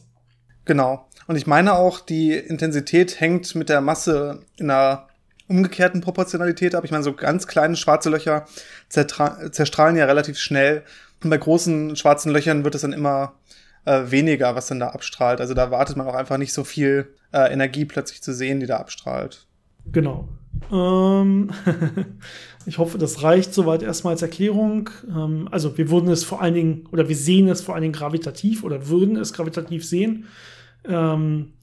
Genau. 0.66 1.08
Und 1.28 1.36
ich 1.36 1.48
meine 1.48 1.74
auch, 1.74 2.00
die 2.00 2.34
Intensität 2.34 3.20
hängt 3.20 3.56
mit 3.56 3.70
der 3.70 3.82
Masse 3.82 4.42
in 4.58 4.70
einer 4.70 5.08
umgekehrten 5.48 6.02
Proportionalität 6.02 6.76
ab. 6.76 6.84
Ich 6.86 6.92
meine, 6.92 7.04
so 7.04 7.14
ganz 7.14 7.48
kleine 7.48 7.76
schwarze 7.76 8.10
Löcher 8.10 8.46
zerstrahlen 8.90 9.96
ja 9.96 10.06
relativ 10.06 10.38
schnell. 10.38 10.84
Und 11.24 11.30
bei 11.30 11.38
großen 11.38 11.96
schwarzen 11.96 12.32
Löchern 12.32 12.64
wird 12.64 12.76
es 12.76 12.82
dann 12.82 12.94
immer 12.94 13.34
äh, 13.86 14.04
weniger, 14.10 14.56
was 14.56 14.68
dann 14.68 14.80
da 14.80 14.90
abstrahlt. 14.90 15.40
Also 15.40 15.54
da 15.54 15.72
wartet 15.72 15.98
man 15.98 16.08
auch 16.08 16.16
einfach 16.16 16.38
nicht 16.38 16.54
so 16.54 16.64
viel 16.64 17.14
äh, 17.32 17.52
Energie 17.52 17.86
plötzlich 17.86 18.22
zu 18.22 18.34
sehen, 18.34 18.60
die 18.60 18.66
da 18.66 18.78
abstrahlt. 18.78 19.46
Genau. 19.92 20.28
Ähm 20.72 21.52
ich 22.66 22.78
hoffe, 22.78 22.98
das 22.98 23.22
reicht 23.24 23.54
soweit 23.54 23.84
erstmal 23.84 24.14
als 24.14 24.22
Erklärung. 24.22 24.90
Ähm, 25.08 25.48
also 25.52 25.78
wir 25.78 25.90
würden 25.90 26.10
es 26.10 26.24
vor 26.24 26.42
allen 26.42 26.56
Dingen, 26.56 26.88
oder 26.92 27.08
wir 27.08 27.16
sehen 27.16 27.48
es 27.48 27.62
vor 27.62 27.76
allen 27.76 27.84
Dingen 27.84 27.94
gravitativ 27.94 28.64
oder 28.64 28.88
würden 28.88 29.16
es 29.16 29.34
gravitativ 29.34 29.86
sehen. 29.86 30.26
Ähm, 30.88 31.54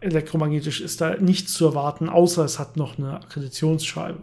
elektromagnetisch 0.00 0.80
ist 0.80 1.00
da 1.00 1.16
nichts 1.16 1.52
zu 1.54 1.66
erwarten, 1.66 2.08
außer 2.08 2.44
es 2.44 2.58
hat 2.58 2.76
noch 2.76 2.98
eine 2.98 3.14
Akkreditationsscheibe. 3.14 4.18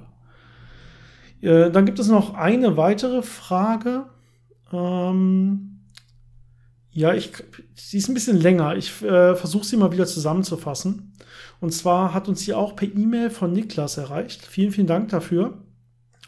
Äh, 1.42 1.72
dann 1.72 1.86
gibt 1.86 2.00
es 2.00 2.08
noch 2.08 2.34
eine 2.34 2.78
weitere 2.78 3.22
Frage. 3.22 4.06
Ähm, 4.72 5.80
ja, 6.92 7.14
ich, 7.14 7.32
sie 7.76 7.98
ist 7.98 8.10
ein 8.10 8.14
bisschen 8.14 8.40
länger. 8.40 8.76
Ich 8.76 9.02
äh, 9.02 9.36
versuche 9.36 9.66
sie 9.66 9.78
mal 9.78 9.92
wieder 9.92 10.06
zusammenzufassen. 10.06 11.14
Und 11.62 11.74
zwar 11.74 12.14
hat 12.14 12.28
uns 12.28 12.42
hier 12.42 12.58
auch 12.58 12.76
per 12.76 12.88
E-Mail 12.88 13.30
von 13.30 13.54
Niklas 13.54 13.98
erreicht. 13.98 14.46
Vielen, 14.46 14.72
vielen 14.72 14.88
Dank 14.88 15.10
dafür. 15.10 15.58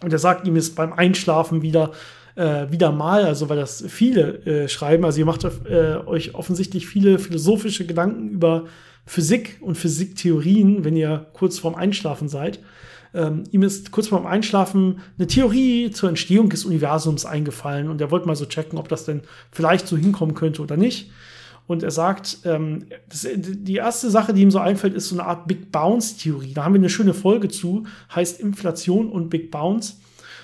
Und 0.02 0.12
er 0.14 0.20
sagt, 0.20 0.48
ihm 0.48 0.56
ist 0.56 0.76
beim 0.76 0.94
Einschlafen 0.94 1.62
wieder 1.62 1.92
äh, 2.36 2.72
wieder 2.72 2.92
mal, 2.92 3.26
also 3.26 3.50
weil 3.50 3.58
das 3.58 3.84
viele 3.88 4.46
äh, 4.46 4.68
schreiben, 4.68 5.06
also 5.06 5.20
ihr 5.20 5.26
macht 5.26 5.44
äh, 5.44 5.98
euch 6.06 6.36
offensichtlich 6.36 6.88
viele 6.88 7.20
philosophische 7.20 7.86
Gedanken 7.86 8.30
über 8.30 8.66
Physik 9.06 9.58
und 9.62 9.76
Physiktheorien, 9.78 10.84
wenn 10.84 10.96
ihr 10.96 11.28
kurz 11.34 11.60
vorm 11.60 11.76
Einschlafen 11.76 12.30
seid. 12.30 12.60
Ähm, 13.14 13.44
ihm 13.52 13.64
ist 13.64 13.92
kurz 13.92 14.08
vorm 14.08 14.26
Einschlafen 14.26 15.02
eine 15.18 15.28
Theorie 15.28 15.92
zur 15.92 16.10
Entstehung 16.10 16.50
des 16.50 16.64
Universums 16.64 17.26
eingefallen 17.26 17.90
und 17.90 18.00
er 18.00 18.10
wollte 18.12 18.28
mal 18.28 18.36
so 18.36 18.46
checken, 18.46 18.80
ob 18.80 18.88
das 18.88 19.06
denn 19.06 19.22
vielleicht 19.52 19.88
so 19.88 19.98
hinkommen 19.98 20.34
könnte 20.36 20.62
oder 20.62 20.78
nicht. 20.78 21.12
Und 21.68 21.84
er 21.84 21.92
sagt, 21.92 22.40
ähm, 22.46 22.86
das, 23.10 23.28
die 23.36 23.76
erste 23.76 24.10
Sache, 24.10 24.34
die 24.34 24.42
ihm 24.42 24.52
so 24.52 24.60
einfällt, 24.60 24.94
ist 24.94 25.10
so 25.10 25.16
eine 25.16 25.26
Art 25.26 25.48
Big 25.48 25.72
Bounce-Theorie. 25.72 26.54
Da 26.54 26.64
haben 26.64 26.74
wir 26.74 26.80
eine 26.80 26.90
schöne 26.90 27.14
Folge 27.14 27.50
zu, 27.50 27.86
heißt 28.14 28.40
Inflation 28.40 29.10
und 29.10 29.30
Big 29.30 29.52
Bounce 29.52 29.96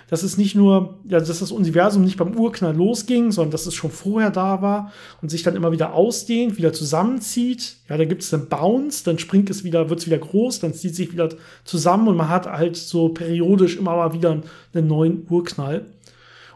dass 0.10 0.24
es 0.24 0.38
nicht 0.38 0.56
nur, 0.56 1.00
ja, 1.04 1.20
dass 1.20 1.40
das 1.40 1.52
Universum 1.52 2.04
nicht 2.04 2.18
beim 2.18 2.38
Urknall 2.38 2.76
losging, 2.76 3.32
sondern 3.32 3.52
dass 3.52 3.66
es 3.66 3.76
schon 3.76 3.92
vorher 3.92 4.30
da 4.30 4.62
war 4.62 4.92
und 5.22 5.30
sich 5.30 5.44
dann 5.44 5.56
immer 5.56 5.72
wieder 5.72 5.94
ausdehnt, 5.94 6.58
wieder 6.58 6.74
zusammenzieht. 6.74 7.78
Ja, 7.90 7.98
da 7.98 8.06
gibt 8.06 8.24
es 8.24 8.34
einen 8.34 8.48
Bounce, 8.48 9.04
dann 9.04 9.20
springt 9.20 9.50
es 9.50 9.64
wieder, 9.64 9.90
wird 9.90 10.00
es 10.00 10.06
wieder 10.06 10.18
groß, 10.18 10.62
dann 10.62 10.74
zieht 10.74 10.96
sich 10.96 11.12
wieder 11.12 11.30
zusammen 11.66 12.08
und 12.08 12.16
man 12.16 12.30
hat 12.30 12.48
halt 12.48 12.78
so 12.78 13.10
periodisch 13.10 13.76
immer 13.76 13.96
mal 13.96 14.14
wieder 14.14 14.42
einen 14.74 14.88
neuen 14.88 15.26
Urknall. 15.30 15.86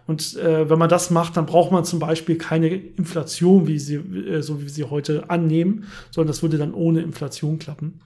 Und 0.08 0.36
äh, 0.38 0.70
wenn 0.70 0.79
man 0.79 0.89
das 0.89 1.10
macht, 1.10 1.38
dann 1.38 1.46
braucht 1.46 1.72
man 1.72 1.86
zum 1.86 2.00
Beispiel 2.00 2.38
keine 2.38 2.67
Inflation, 2.70 3.67
wie 3.67 3.79
sie, 3.79 3.96
äh, 3.96 4.41
so 4.41 4.60
wie 4.60 4.63
wir 4.63 4.70
sie 4.70 4.84
heute 4.86 5.29
annehmen, 5.29 5.86
sondern 6.10 6.27
das 6.27 6.41
würde 6.41 6.58
dann 6.58 6.74
ohne 6.74 7.01
Inflation 7.01 7.60
klappen. 7.60 8.00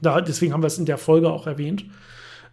Da, 0.00 0.20
deswegen 0.20 0.52
haben 0.52 0.62
wir 0.62 0.68
es 0.68 0.78
in 0.78 0.86
der 0.86 0.98
Folge 0.98 1.30
auch 1.30 1.46
erwähnt. 1.46 1.84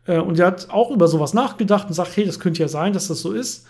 Äh, 0.09 0.19
und 0.19 0.39
er 0.39 0.47
hat 0.47 0.69
auch 0.71 0.91
über 0.91 1.07
sowas 1.07 1.33
nachgedacht 1.33 1.87
und 1.87 1.93
sagt, 1.93 2.17
hey, 2.17 2.25
das 2.25 2.39
könnte 2.39 2.59
ja 2.59 2.67
sein, 2.67 2.93
dass 2.93 3.07
das 3.07 3.21
so 3.21 3.31
ist. 3.31 3.65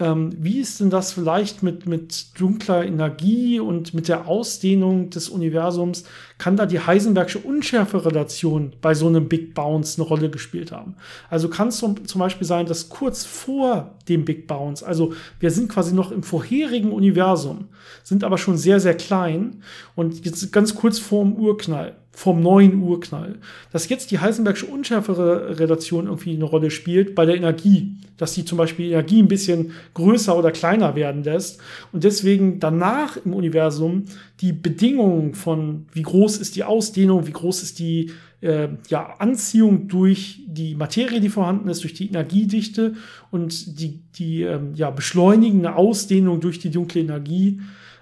Ähm, 0.00 0.30
wie 0.38 0.58
ist 0.58 0.80
denn 0.80 0.88
das 0.88 1.12
vielleicht 1.12 1.62
mit, 1.62 1.84
mit 1.84 2.40
dunkler 2.40 2.82
Energie 2.82 3.60
und 3.60 3.92
mit 3.92 4.08
der 4.08 4.26
Ausdehnung 4.26 5.10
des 5.10 5.28
Universums? 5.28 6.04
Kann 6.38 6.56
da 6.56 6.64
die 6.64 6.80
Heisenbergsche 6.80 7.38
Unschärferelation 7.38 8.72
bei 8.80 8.94
so 8.94 9.06
einem 9.06 9.28
Big 9.28 9.52
Bounce 9.52 10.00
eine 10.00 10.08
Rolle 10.08 10.30
gespielt 10.30 10.72
haben? 10.72 10.96
Also 11.28 11.50
kann 11.50 11.68
es 11.68 11.76
zum, 11.76 12.06
zum 12.06 12.20
Beispiel 12.20 12.46
sein, 12.46 12.64
dass 12.64 12.88
kurz 12.88 13.26
vor 13.26 13.98
dem 14.08 14.24
Big 14.24 14.46
Bounce, 14.46 14.84
also 14.84 15.12
wir 15.40 15.50
sind 15.50 15.68
quasi 15.68 15.94
noch 15.94 16.10
im 16.10 16.22
vorherigen 16.22 16.90
Universum, 16.90 17.68
sind 18.02 18.24
aber 18.24 18.38
schon 18.38 18.56
sehr, 18.56 18.80
sehr 18.80 18.94
klein 18.94 19.62
und 19.94 20.24
jetzt 20.24 20.50
ganz 20.52 20.74
kurz 20.74 20.98
vor 20.98 21.22
dem 21.22 21.34
Urknall 21.34 21.96
vom 22.12 22.40
neuen 22.40 22.82
Urknall. 22.82 23.36
Dass 23.72 23.88
jetzt 23.88 24.10
die 24.10 24.18
Heisenbergsche 24.18 24.66
Unschärferelation 24.66 26.06
irgendwie 26.06 26.34
eine 26.34 26.44
Rolle 26.44 26.70
spielt 26.70 27.14
bei 27.14 27.24
der 27.24 27.36
Energie, 27.36 27.96
dass 28.18 28.34
die 28.34 28.44
zum 28.44 28.58
Beispiel 28.58 28.90
Energie 28.90 29.22
ein 29.22 29.28
bisschen 29.28 29.72
größer 29.94 30.36
oder 30.36 30.52
kleiner 30.52 30.94
werden 30.94 31.24
lässt 31.24 31.60
und 31.90 32.04
deswegen 32.04 32.60
danach 32.60 33.16
im 33.16 33.32
Universum 33.32 34.04
die 34.40 34.52
Bedingungen 34.52 35.34
von 35.34 35.86
wie 35.92 36.02
groß 36.02 36.36
ist 36.36 36.54
die 36.54 36.64
Ausdehnung, 36.64 37.26
wie 37.26 37.32
groß 37.32 37.62
ist 37.62 37.78
die 37.78 38.12
äh, 38.42 38.68
ja, 38.88 39.14
Anziehung 39.18 39.88
durch 39.88 40.42
die 40.46 40.74
Materie, 40.74 41.20
die 41.20 41.28
vorhanden 41.28 41.68
ist, 41.68 41.82
durch 41.82 41.94
die 41.94 42.08
Energiedichte 42.08 42.94
und 43.30 43.80
die, 43.80 44.02
die 44.14 44.42
ähm, 44.42 44.74
ja, 44.74 44.90
beschleunigende 44.90 45.76
Ausdehnung 45.76 46.40
durch 46.40 46.58
die 46.58 46.70
dunkle 46.70 47.00
Energie 47.00 47.60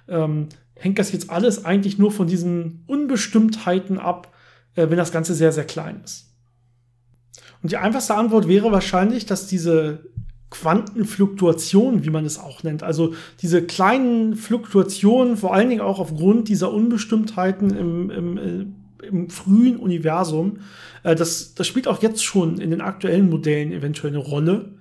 ähm, 0.09 0.49
hängt 0.81 0.99
das 0.99 1.13
jetzt 1.13 1.31
alles 1.31 1.65
eigentlich 1.65 1.99
nur 1.99 2.11
von 2.11 2.27
diesen 2.27 2.85
Unbestimmtheiten 2.87 3.99
ab, 3.99 4.33
äh, 4.75 4.89
wenn 4.89 4.97
das 4.97 5.13
Ganze 5.13 5.35
sehr, 5.35 5.53
sehr 5.53 5.65
klein 5.65 6.01
ist. 6.03 6.27
Und 7.63 7.71
die 7.71 7.77
einfachste 7.77 8.15
Antwort 8.15 8.49
wäre 8.49 8.73
wahrscheinlich, 8.73 9.27
dass 9.27 9.47
diese 9.47 10.05
Quantenfluktuationen, 10.49 12.05
wie 12.05 12.11
man 12.11 12.25
es 12.25 12.39
auch 12.39 12.63
nennt, 12.63 12.83
also 12.83 13.15
diese 13.43 13.63
kleinen 13.63 14.35
Fluktuationen, 14.35 15.37
vor 15.37 15.55
allen 15.55 15.69
Dingen 15.69 15.83
auch 15.83 16.01
aufgrund 16.01 16.49
dieser 16.49 16.73
Unbestimmtheiten 16.73 17.71
im, 17.71 18.11
im, 18.11 18.39
äh, 18.39 19.07
im 19.07 19.31
frühen 19.31 19.77
Universum, 19.77 20.61
äh, 21.03 21.15
das, 21.15 21.55
das 21.55 21.67
spielt 21.67 21.87
auch 21.89 22.03
jetzt 22.03 22.25
schon 22.25 22.59
in 22.59 22.71
den 22.71 22.81
aktuellen 22.81 23.29
Modellen 23.29 23.71
eventuell 23.71 24.15
eine 24.15 24.23
Rolle. 24.23 24.73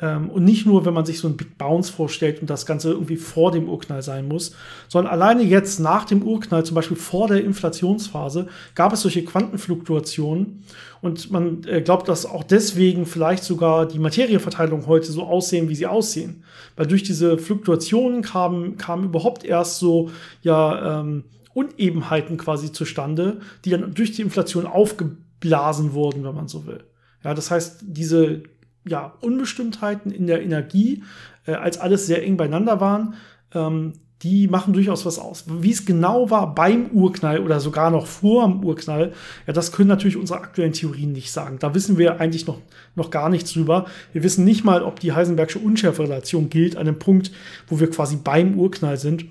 Ähm, 0.00 0.30
und 0.30 0.44
nicht 0.44 0.64
nur, 0.66 0.84
wenn 0.84 0.94
man 0.94 1.04
sich 1.04 1.18
so 1.18 1.26
einen 1.26 1.36
Big 1.36 1.58
Bounce 1.58 1.90
vorstellt 1.90 2.40
und 2.40 2.48
das 2.48 2.66
Ganze 2.66 2.92
irgendwie 2.92 3.16
vor 3.16 3.50
dem 3.50 3.68
Urknall 3.68 4.02
sein 4.02 4.28
muss, 4.28 4.54
sondern 4.86 5.12
alleine 5.12 5.42
jetzt 5.42 5.80
nach 5.80 6.04
dem 6.04 6.22
Urknall, 6.22 6.64
zum 6.64 6.74
Beispiel 6.74 6.96
vor 6.96 7.28
der 7.28 7.44
Inflationsphase, 7.44 8.48
gab 8.74 8.92
es 8.92 9.02
solche 9.02 9.24
Quantenfluktuationen. 9.24 10.64
Und 11.00 11.30
man 11.30 11.64
äh, 11.64 11.80
glaubt, 11.80 12.08
dass 12.08 12.26
auch 12.26 12.44
deswegen 12.44 13.06
vielleicht 13.06 13.44
sogar 13.44 13.86
die 13.86 13.98
Materieverteilung 13.98 14.86
heute 14.86 15.10
so 15.10 15.24
aussehen, 15.24 15.68
wie 15.68 15.74
sie 15.74 15.86
aussehen. 15.86 16.44
Weil 16.76 16.86
durch 16.86 17.02
diese 17.02 17.38
Fluktuationen 17.38 18.22
kamen, 18.22 18.76
kamen 18.76 19.04
überhaupt 19.04 19.44
erst 19.44 19.78
so, 19.78 20.10
ja, 20.42 21.00
ähm, 21.00 21.24
Unebenheiten 21.54 22.36
quasi 22.36 22.70
zustande, 22.70 23.40
die 23.64 23.70
dann 23.70 23.92
durch 23.94 24.12
die 24.12 24.22
Inflation 24.22 24.64
aufgeblasen 24.64 25.92
wurden, 25.92 26.22
wenn 26.22 26.34
man 26.34 26.46
so 26.46 26.66
will. 26.66 26.84
Ja, 27.24 27.34
das 27.34 27.50
heißt, 27.50 27.80
diese 27.82 28.42
ja, 28.88 29.14
Unbestimmtheiten 29.20 30.10
in 30.10 30.26
der 30.26 30.42
Energie, 30.42 31.02
äh, 31.46 31.52
als 31.52 31.78
alles 31.78 32.06
sehr 32.06 32.24
eng 32.24 32.36
beieinander 32.36 32.80
waren, 32.80 33.14
ähm, 33.54 33.94
die 34.22 34.48
machen 34.48 34.72
durchaus 34.72 35.06
was 35.06 35.18
aus. 35.18 35.44
Wie 35.46 35.70
es 35.70 35.86
genau 35.86 36.28
war 36.30 36.54
beim 36.54 36.90
Urknall 36.90 37.40
oder 37.40 37.60
sogar 37.60 37.90
noch 37.90 38.06
vor 38.06 38.48
dem 38.48 38.64
Urknall, 38.64 39.12
ja, 39.46 39.52
das 39.52 39.70
können 39.70 39.88
natürlich 39.88 40.16
unsere 40.16 40.40
aktuellen 40.40 40.72
Theorien 40.72 41.12
nicht 41.12 41.30
sagen. 41.30 41.58
Da 41.60 41.74
wissen 41.74 41.98
wir 41.98 42.20
eigentlich 42.20 42.46
noch, 42.46 42.58
noch 42.96 43.10
gar 43.10 43.28
nichts 43.28 43.52
drüber. 43.52 43.86
Wir 44.12 44.24
wissen 44.24 44.44
nicht 44.44 44.64
mal, 44.64 44.82
ob 44.82 44.98
die 44.98 45.12
Heisenbergsche 45.12 45.60
Unschärferelation 45.60 46.50
gilt, 46.50 46.76
an 46.76 46.88
einem 46.88 46.98
Punkt, 46.98 47.30
wo 47.68 47.78
wir 47.78 47.90
quasi 47.90 48.16
beim 48.16 48.58
Urknall 48.58 48.96
sind. 48.96 49.26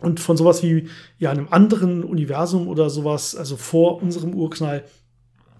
Und 0.00 0.20
von 0.20 0.36
sowas 0.36 0.62
wie 0.62 0.88
ja, 1.18 1.30
einem 1.30 1.48
anderen 1.50 2.04
Universum 2.04 2.68
oder 2.68 2.88
sowas, 2.90 3.34
also 3.34 3.56
vor 3.56 4.02
unserem 4.02 4.34
Urknall, 4.34 4.84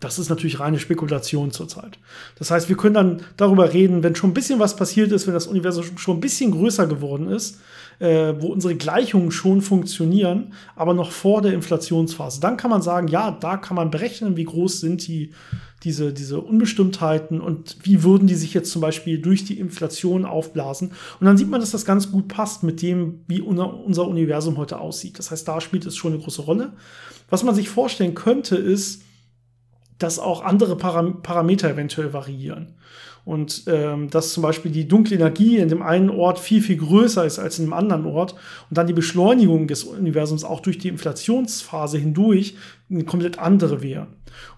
das 0.00 0.18
ist 0.18 0.30
natürlich 0.30 0.60
reine 0.60 0.78
Spekulation 0.78 1.50
zurzeit. 1.52 1.98
Das 2.38 2.50
heißt, 2.50 2.68
wir 2.70 2.76
können 2.76 2.94
dann 2.94 3.22
darüber 3.36 3.72
reden, 3.72 4.02
wenn 4.02 4.16
schon 4.16 4.30
ein 4.30 4.34
bisschen 4.34 4.58
was 4.58 4.74
passiert 4.74 5.12
ist, 5.12 5.26
wenn 5.26 5.34
das 5.34 5.46
Universum 5.46 5.98
schon 5.98 6.16
ein 6.16 6.20
bisschen 6.20 6.52
größer 6.52 6.86
geworden 6.86 7.28
ist, 7.28 7.60
äh, 7.98 8.32
wo 8.38 8.46
unsere 8.46 8.74
Gleichungen 8.76 9.30
schon 9.30 9.60
funktionieren, 9.60 10.54
aber 10.74 10.94
noch 10.94 11.12
vor 11.12 11.42
der 11.42 11.52
Inflationsphase. 11.52 12.40
Dann 12.40 12.56
kann 12.56 12.70
man 12.70 12.80
sagen, 12.80 13.08
ja, 13.08 13.30
da 13.30 13.58
kann 13.58 13.76
man 13.76 13.90
berechnen, 13.90 14.38
wie 14.38 14.44
groß 14.44 14.80
sind 14.80 15.06
die, 15.06 15.32
diese, 15.84 16.14
diese 16.14 16.40
Unbestimmtheiten 16.40 17.40
und 17.40 17.76
wie 17.82 18.02
würden 18.02 18.26
die 18.26 18.34
sich 18.36 18.54
jetzt 18.54 18.72
zum 18.72 18.80
Beispiel 18.80 19.18
durch 19.18 19.44
die 19.44 19.58
Inflation 19.58 20.24
aufblasen. 20.24 20.92
Und 21.20 21.26
dann 21.26 21.36
sieht 21.36 21.50
man, 21.50 21.60
dass 21.60 21.72
das 21.72 21.84
ganz 21.84 22.10
gut 22.10 22.28
passt 22.28 22.62
mit 22.62 22.80
dem, 22.80 23.20
wie 23.28 23.42
unser 23.42 24.08
Universum 24.08 24.56
heute 24.56 24.80
aussieht. 24.80 25.18
Das 25.18 25.30
heißt, 25.30 25.46
da 25.46 25.60
spielt 25.60 25.84
es 25.84 25.96
schon 25.96 26.14
eine 26.14 26.22
große 26.22 26.42
Rolle. 26.42 26.72
Was 27.28 27.44
man 27.44 27.54
sich 27.54 27.68
vorstellen 27.68 28.14
könnte, 28.14 28.56
ist, 28.56 29.02
dass 30.00 30.18
auch 30.18 30.42
andere 30.42 30.76
Param 30.76 31.22
Parameter 31.22 31.70
eventuell 31.70 32.12
variieren. 32.12 32.74
Und 33.24 33.64
ähm, 33.66 34.08
dass 34.08 34.32
zum 34.32 34.42
Beispiel 34.42 34.70
die 34.70 34.88
dunkle 34.88 35.16
Energie 35.16 35.58
in 35.58 35.68
dem 35.68 35.82
einen 35.82 36.08
Ort 36.08 36.38
viel, 36.38 36.62
viel 36.62 36.78
größer 36.78 37.24
ist 37.24 37.38
als 37.38 37.58
in 37.58 37.66
einem 37.66 37.74
anderen 37.74 38.06
Ort 38.06 38.34
und 38.70 38.78
dann 38.78 38.86
die 38.86 38.94
Beschleunigung 38.94 39.66
des 39.66 39.84
Universums 39.84 40.42
auch 40.42 40.60
durch 40.60 40.78
die 40.78 40.88
Inflationsphase 40.88 41.98
hindurch 41.98 42.56
eine 42.90 43.04
komplett 43.04 43.38
andere 43.38 43.82
wäre. 43.82 44.06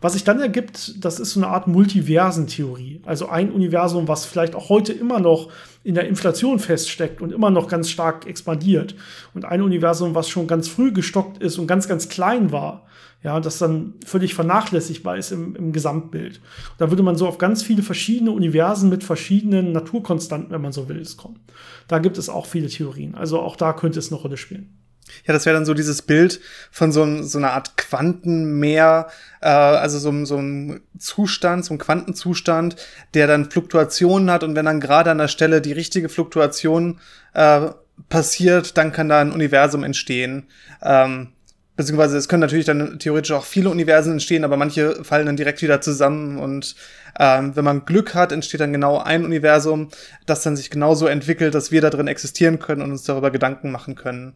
Was 0.01 0.13
sich 0.13 0.23
dann 0.23 0.41
ergibt, 0.41 1.05
das 1.05 1.19
ist 1.19 1.33
so 1.33 1.41
eine 1.41 1.49
Art 1.49 1.67
Multiversentheorie. 1.67 3.03
Also 3.05 3.29
ein 3.29 3.51
Universum, 3.51 4.07
was 4.07 4.25
vielleicht 4.25 4.55
auch 4.55 4.69
heute 4.69 4.93
immer 4.93 5.19
noch 5.19 5.51
in 5.83 5.97
der 5.97 6.07
Inflation 6.07 6.61
feststeckt 6.61 7.21
und 7.21 7.33
immer 7.33 7.51
noch 7.51 7.69
ganz 7.69 7.91
stark 7.91 8.27
expandiert. 8.27 8.95
Und 9.35 9.45
ein 9.45 9.61
Universum, 9.61 10.15
was 10.15 10.29
schon 10.29 10.47
ganz 10.47 10.69
früh 10.69 10.93
gestockt 10.93 11.43
ist 11.43 11.59
und 11.59 11.67
ganz, 11.67 11.89
ganz 11.89 12.09
klein 12.09 12.53
war 12.53 12.87
ja, 13.23 13.39
das 13.39 13.59
dann 13.59 13.95
völlig 14.05 14.35
vernachlässigbar 14.35 15.17
ist 15.17 15.31
im, 15.31 15.55
im 15.55 15.73
Gesamtbild. 15.73 16.41
Da 16.79 16.91
würde 16.91 17.03
man 17.03 17.17
so 17.17 17.29
auf 17.29 17.39
ganz 17.39 17.63
viele 17.63 17.83
verschiedene 17.83 18.33
Universen 18.33 18.89
mit 18.89 19.05
verschiedenen 19.05 19.73
Naturkonstanten, 19.73 20.51
wenn 20.51 20.61
man 20.61 20.73
so 20.73 20.89
will, 20.89 21.03
kommen. 21.17 21.41
Da 21.89 21.99
gibt 21.99 22.19
es 22.19 22.29
auch 22.29 22.47
viele 22.47 22.69
Theorien. 22.69 23.15
Also 23.15 23.41
auch 23.41 23.57
da 23.57 23.73
könnte 23.73 23.99
es 23.99 24.11
eine 24.11 24.21
Rolle 24.21 24.37
spielen. 24.37 24.79
Ja, 25.27 25.33
das 25.33 25.47
wäre 25.47 25.55
dann 25.55 25.67
so 25.67 25.75
dieses 25.75 26.03
Bild 26.03 26.41
von 26.71 26.91
so, 26.91 27.23
so 27.23 27.39
einer 27.39 27.53
Art 27.53 27.77
Quantenmeer, 27.77 29.09
äh, 29.41 29.49
also 29.49 29.99
so, 29.99 30.25
so 30.25 30.39
einem 30.39 30.81
Zustand, 30.99 31.65
so 31.65 31.73
einem 31.73 31.81
Quantenzustand, 31.81 32.77
der 33.15 33.27
dann 33.27 33.51
Fluktuationen 33.51 34.31
hat 34.31 34.43
und 34.43 34.55
wenn 34.55 34.65
dann 34.65 34.81
gerade 34.81 35.11
an 35.11 35.19
der 35.19 35.29
Stelle 35.29 35.61
die 35.61 35.73
richtige 35.73 36.09
Fluktuation 36.09 37.01
äh, 37.35 37.71
passiert, 38.09 38.77
dann 38.79 38.93
kann 38.93 39.09
da 39.09 39.21
ein 39.21 39.33
Universum 39.33 39.85
entstehen. 39.85 40.45
Ähm, 40.83 41.29
beziehungsweise 41.77 42.17
es 42.17 42.29
können 42.29 42.41
natürlich 42.41 42.67
dann 42.67 42.99
theoretisch 42.99 43.33
auch 43.33 43.45
viele 43.45 43.71
Universen 43.71 44.13
entstehen, 44.13 44.45
aber 44.45 44.57
manche 44.57 45.05
fallen 45.05 45.27
dann 45.27 45.37
direkt 45.37 45.63
wieder 45.63 45.81
zusammen 45.81 46.39
und 46.39 46.75
ähm, 47.19 47.55
wenn 47.57 47.65
man 47.65 47.85
Glück 47.85 48.15
hat, 48.15 48.33
entsteht 48.33 48.61
dann 48.61 48.73
genau 48.73 48.99
ein 48.99 49.25
Universum, 49.25 49.89
das 50.27 50.43
dann 50.43 50.57
sich 50.57 50.71
genauso 50.71 51.07
entwickelt, 51.07 51.55
dass 51.55 51.71
wir 51.71 51.81
da 51.81 51.91
drin 51.91 52.09
existieren 52.09 52.59
können 52.59 52.83
und 52.83 52.91
uns 52.91 53.05
darüber 53.05 53.31
Gedanken 53.31 53.71
machen 53.71 53.95
können. 53.95 54.35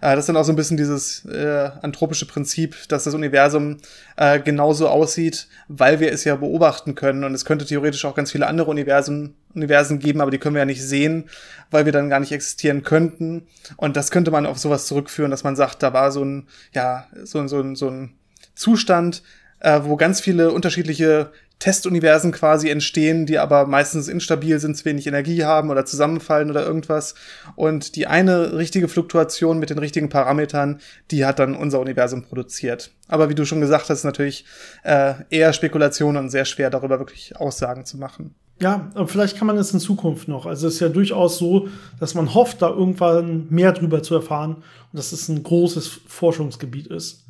Äh, 0.00 0.16
das 0.16 0.20
ist 0.20 0.28
dann 0.28 0.36
auch 0.36 0.44
so 0.44 0.52
ein 0.52 0.56
bisschen 0.56 0.76
dieses 0.76 1.24
äh, 1.26 1.70
anthropische 1.82 2.26
Prinzip, 2.26 2.76
dass 2.88 3.04
das 3.04 3.14
Universum 3.14 3.78
äh, 4.16 4.40
genauso 4.40 4.88
aussieht, 4.88 5.48
weil 5.68 6.00
wir 6.00 6.12
es 6.12 6.24
ja 6.24 6.36
beobachten 6.36 6.94
können. 6.94 7.24
Und 7.24 7.34
es 7.34 7.44
könnte 7.44 7.66
theoretisch 7.66 8.04
auch 8.04 8.14
ganz 8.14 8.32
viele 8.32 8.46
andere 8.46 8.70
Universen, 8.70 9.34
Universen 9.54 9.98
geben, 9.98 10.20
aber 10.20 10.30
die 10.30 10.38
können 10.38 10.54
wir 10.54 10.60
ja 10.60 10.66
nicht 10.66 10.82
sehen, 10.82 11.24
weil 11.70 11.84
wir 11.84 11.92
dann 11.92 12.10
gar 12.10 12.20
nicht 12.20 12.32
existieren 12.32 12.82
könnten. 12.82 13.46
Und 13.76 13.96
das 13.96 14.10
könnte 14.10 14.30
man 14.30 14.46
auf 14.46 14.58
sowas 14.58 14.86
zurückführen, 14.86 15.30
dass 15.30 15.44
man 15.44 15.56
sagt, 15.56 15.82
da 15.82 15.92
war 15.92 16.10
so 16.10 16.24
ein, 16.24 16.48
ja, 16.72 17.06
so, 17.22 17.46
so, 17.46 17.74
so 17.74 17.88
ein 17.88 18.14
Zustand, 18.54 19.22
äh, 19.60 19.80
wo 19.84 19.96
ganz 19.96 20.20
viele 20.20 20.52
unterschiedliche 20.52 21.32
Testuniversen 21.58 22.32
quasi 22.32 22.68
entstehen, 22.68 23.26
die 23.26 23.38
aber 23.38 23.66
meistens 23.66 24.08
instabil 24.08 24.58
sind, 24.58 24.76
zu 24.76 24.84
wenig 24.84 25.06
Energie 25.06 25.44
haben 25.44 25.70
oder 25.70 25.86
zusammenfallen 25.86 26.50
oder 26.50 26.66
irgendwas. 26.66 27.14
Und 27.56 27.96
die 27.96 28.06
eine 28.06 28.56
richtige 28.56 28.88
Fluktuation 28.88 29.58
mit 29.58 29.70
den 29.70 29.78
richtigen 29.78 30.08
Parametern, 30.08 30.80
die 31.10 31.24
hat 31.24 31.38
dann 31.38 31.54
unser 31.54 31.80
Universum 31.80 32.22
produziert. 32.22 32.90
Aber 33.08 33.30
wie 33.30 33.34
du 33.34 33.44
schon 33.44 33.60
gesagt 33.60 33.88
hast, 33.88 34.04
natürlich 34.04 34.44
äh, 34.82 35.14
eher 35.30 35.52
Spekulation 35.52 36.16
und 36.16 36.30
sehr 36.30 36.44
schwer 36.44 36.70
darüber 36.70 36.98
wirklich 36.98 37.36
Aussagen 37.36 37.86
zu 37.86 37.96
machen. 37.96 38.34
Ja, 38.60 38.90
vielleicht 39.06 39.36
kann 39.36 39.48
man 39.48 39.56
es 39.56 39.72
in 39.72 39.80
Zukunft 39.80 40.28
noch. 40.28 40.46
Also 40.46 40.68
es 40.68 40.74
ist 40.74 40.80
ja 40.80 40.88
durchaus 40.88 41.38
so, 41.38 41.68
dass 41.98 42.14
man 42.14 42.34
hofft, 42.34 42.62
da 42.62 42.68
irgendwann 42.68 43.46
mehr 43.50 43.72
drüber 43.72 44.02
zu 44.02 44.14
erfahren 44.14 44.56
und 44.56 44.64
dass 44.92 45.12
es 45.12 45.28
ein 45.28 45.42
großes 45.42 45.88
Forschungsgebiet 46.06 46.86
ist 46.86 47.23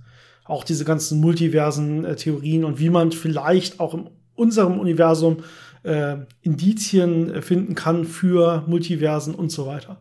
auch 0.45 0.65
diese 0.65 0.85
ganzen 0.85 1.21
multiversen 1.21 2.05
äh, 2.05 2.17
Theorien 2.17 2.65
und 2.65 2.79
wie 2.79 2.91
man 2.91 3.13
vielleicht 3.13 3.81
auch 3.81 3.95
in 3.95 4.11
unserem 4.35 4.79
Universum 4.79 5.39
äh, 5.83 6.17
Indizien 6.43 7.31
äh, 7.31 7.43
finden 7.43 7.75
kann 7.75 8.05
für 8.05 8.65
Multiversen 8.67 9.35
und 9.35 9.51
so 9.51 9.67
weiter. 9.67 10.01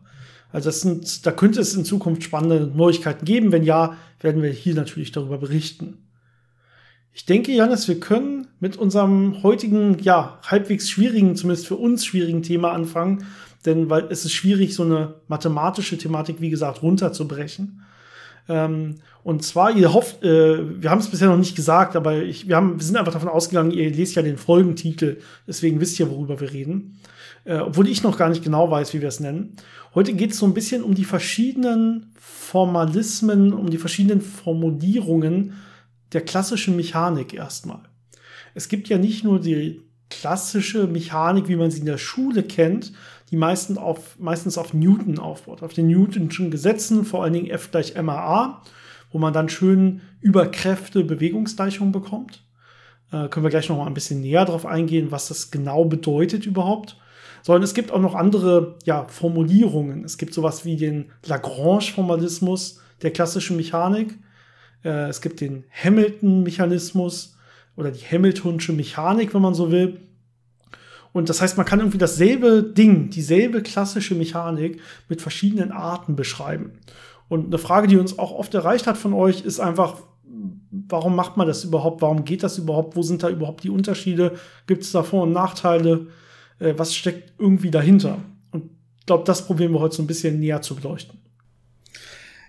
Also 0.52 0.68
das 0.68 0.82
sind, 0.82 1.26
da 1.26 1.32
könnte 1.32 1.60
es 1.60 1.74
in 1.74 1.84
Zukunft 1.84 2.22
spannende 2.22 2.70
Neuigkeiten 2.74 3.24
geben. 3.24 3.50
Wenn 3.52 3.64
ja, 3.64 3.96
werden 4.20 4.42
wir 4.42 4.50
hier 4.50 4.74
natürlich 4.74 5.10
darüber 5.10 5.38
berichten. 5.38 5.98
Ich 7.12 7.26
denke, 7.26 7.52
Janis, 7.52 7.88
wir 7.88 8.00
können 8.00 8.48
mit 8.60 8.76
unserem 8.76 9.42
heutigen, 9.42 9.98
ja, 10.00 10.38
halbwegs 10.42 10.90
schwierigen, 10.90 11.36
zumindest 11.36 11.66
für 11.66 11.76
uns 11.76 12.04
schwierigen 12.04 12.42
Thema 12.42 12.72
anfangen. 12.72 13.26
Denn 13.66 13.88
weil 13.88 14.06
es 14.10 14.24
ist 14.24 14.32
schwierig, 14.32 14.74
so 14.74 14.84
eine 14.84 15.14
mathematische 15.26 15.96
Thematik, 15.96 16.40
wie 16.40 16.50
gesagt, 16.50 16.82
runterzubrechen. 16.82 17.82
Ähm, 18.48 18.96
und 19.22 19.42
zwar, 19.42 19.74
ihr 19.74 19.92
hofft, 19.92 20.22
äh, 20.22 20.82
wir 20.82 20.90
haben 20.90 20.98
es 20.98 21.08
bisher 21.08 21.28
noch 21.28 21.38
nicht 21.38 21.56
gesagt, 21.56 21.96
aber 21.96 22.22
ich, 22.22 22.46
wir, 22.46 22.56
haben, 22.56 22.78
wir 22.78 22.84
sind 22.84 22.96
einfach 22.96 23.12
davon 23.12 23.28
ausgegangen, 23.28 23.70
ihr 23.70 23.90
lest 23.90 24.16
ja 24.16 24.22
den 24.22 24.36
Folgentitel, 24.36 25.18
deswegen 25.46 25.80
wisst 25.80 25.98
ihr, 25.98 26.10
worüber 26.10 26.40
wir 26.40 26.52
reden. 26.52 27.00
Äh, 27.44 27.58
obwohl 27.58 27.88
ich 27.88 28.02
noch 28.02 28.18
gar 28.18 28.28
nicht 28.28 28.42
genau 28.42 28.70
weiß, 28.70 28.94
wie 28.94 29.00
wir 29.00 29.08
es 29.08 29.20
nennen. 29.20 29.56
Heute 29.94 30.14
geht 30.14 30.32
es 30.32 30.38
so 30.38 30.46
ein 30.46 30.54
bisschen 30.54 30.82
um 30.82 30.94
die 30.94 31.04
verschiedenen 31.04 32.12
Formalismen, 32.18 33.52
um 33.52 33.70
die 33.70 33.78
verschiedenen 33.78 34.20
Formulierungen 34.20 35.54
der 36.12 36.22
klassischen 36.22 36.76
Mechanik 36.76 37.34
erstmal. 37.34 37.80
Es 38.54 38.68
gibt 38.68 38.88
ja 38.88 38.98
nicht 38.98 39.24
nur 39.24 39.40
die 39.40 39.82
klassische 40.10 40.86
Mechanik, 40.86 41.48
wie 41.48 41.56
man 41.56 41.70
sie 41.70 41.80
in 41.80 41.86
der 41.86 41.98
Schule 41.98 42.42
kennt, 42.42 42.92
die 43.30 43.36
meisten 43.36 43.78
auf, 43.78 44.18
meistens 44.18 44.58
auf 44.58 44.74
Newton 44.74 45.18
aufbaut, 45.18 45.62
auf 45.62 45.72
den 45.72 45.88
Newtonschen 45.88 46.50
Gesetzen, 46.50 47.04
vor 47.04 47.22
allen 47.22 47.32
Dingen 47.32 47.50
F 47.50 47.70
gleich 47.70 48.00
MAA, 48.00 48.62
wo 49.10 49.18
man 49.18 49.32
dann 49.32 49.48
schön 49.48 50.02
über 50.20 50.46
Kräfte 50.46 51.04
Bewegungsgleichungen 51.04 51.92
bekommt. 51.92 52.44
Äh, 53.12 53.28
können 53.28 53.44
wir 53.44 53.50
gleich 53.50 53.68
noch 53.68 53.78
mal 53.78 53.86
ein 53.86 53.94
bisschen 53.94 54.20
näher 54.20 54.44
darauf 54.44 54.66
eingehen, 54.66 55.10
was 55.10 55.28
das 55.28 55.50
genau 55.50 55.84
bedeutet 55.84 56.46
überhaupt. 56.46 56.98
Sondern 57.42 57.62
es 57.62 57.74
gibt 57.74 57.92
auch 57.92 58.00
noch 58.00 58.14
andere 58.14 58.78
ja, 58.84 59.06
Formulierungen. 59.08 60.04
Es 60.04 60.16
gibt 60.16 60.32
sowas 60.32 60.64
wie 60.64 60.76
den 60.76 61.10
Lagrange-Formalismus 61.26 62.80
der 63.02 63.12
klassischen 63.12 63.56
Mechanik. 63.56 64.18
Äh, 64.82 65.08
es 65.08 65.20
gibt 65.20 65.40
den 65.40 65.64
Hamilton-Mechanismus 65.70 67.36
oder 67.76 67.90
die 67.90 68.04
Hamiltonsche 68.04 68.72
Mechanik, 68.72 69.34
wenn 69.34 69.42
man 69.42 69.54
so 69.54 69.70
will. 69.70 70.00
Und 71.14 71.28
das 71.28 71.40
heißt, 71.40 71.56
man 71.56 71.64
kann 71.64 71.78
irgendwie 71.78 71.96
dasselbe 71.96 72.64
Ding, 72.64 73.08
dieselbe 73.08 73.62
klassische 73.62 74.16
Mechanik 74.16 74.80
mit 75.08 75.22
verschiedenen 75.22 75.70
Arten 75.70 76.16
beschreiben. 76.16 76.72
Und 77.28 77.46
eine 77.46 77.58
Frage, 77.58 77.86
die 77.86 77.96
uns 77.96 78.18
auch 78.18 78.32
oft 78.32 78.52
erreicht 78.52 78.88
hat 78.88 78.98
von 78.98 79.14
euch, 79.14 79.42
ist 79.44 79.60
einfach, 79.60 80.02
warum 80.72 81.14
macht 81.14 81.36
man 81.36 81.46
das 81.46 81.62
überhaupt? 81.62 82.02
Warum 82.02 82.24
geht 82.24 82.42
das 82.42 82.58
überhaupt? 82.58 82.96
Wo 82.96 83.02
sind 83.02 83.22
da 83.22 83.30
überhaupt 83.30 83.62
die 83.62 83.70
Unterschiede? 83.70 84.32
Gibt 84.66 84.82
es 84.82 84.90
da 84.90 85.04
Vor- 85.04 85.22
und 85.22 85.32
Nachteile? 85.32 86.08
Äh, 86.58 86.74
was 86.76 86.96
steckt 86.96 87.34
irgendwie 87.38 87.70
dahinter? 87.70 88.18
Und 88.50 88.70
ich 88.98 89.06
glaube, 89.06 89.22
das 89.22 89.46
probieren 89.46 89.72
wir 89.72 89.78
heute 89.78 89.94
so 89.94 90.02
ein 90.02 90.08
bisschen 90.08 90.40
näher 90.40 90.62
zu 90.62 90.74
beleuchten. 90.74 91.20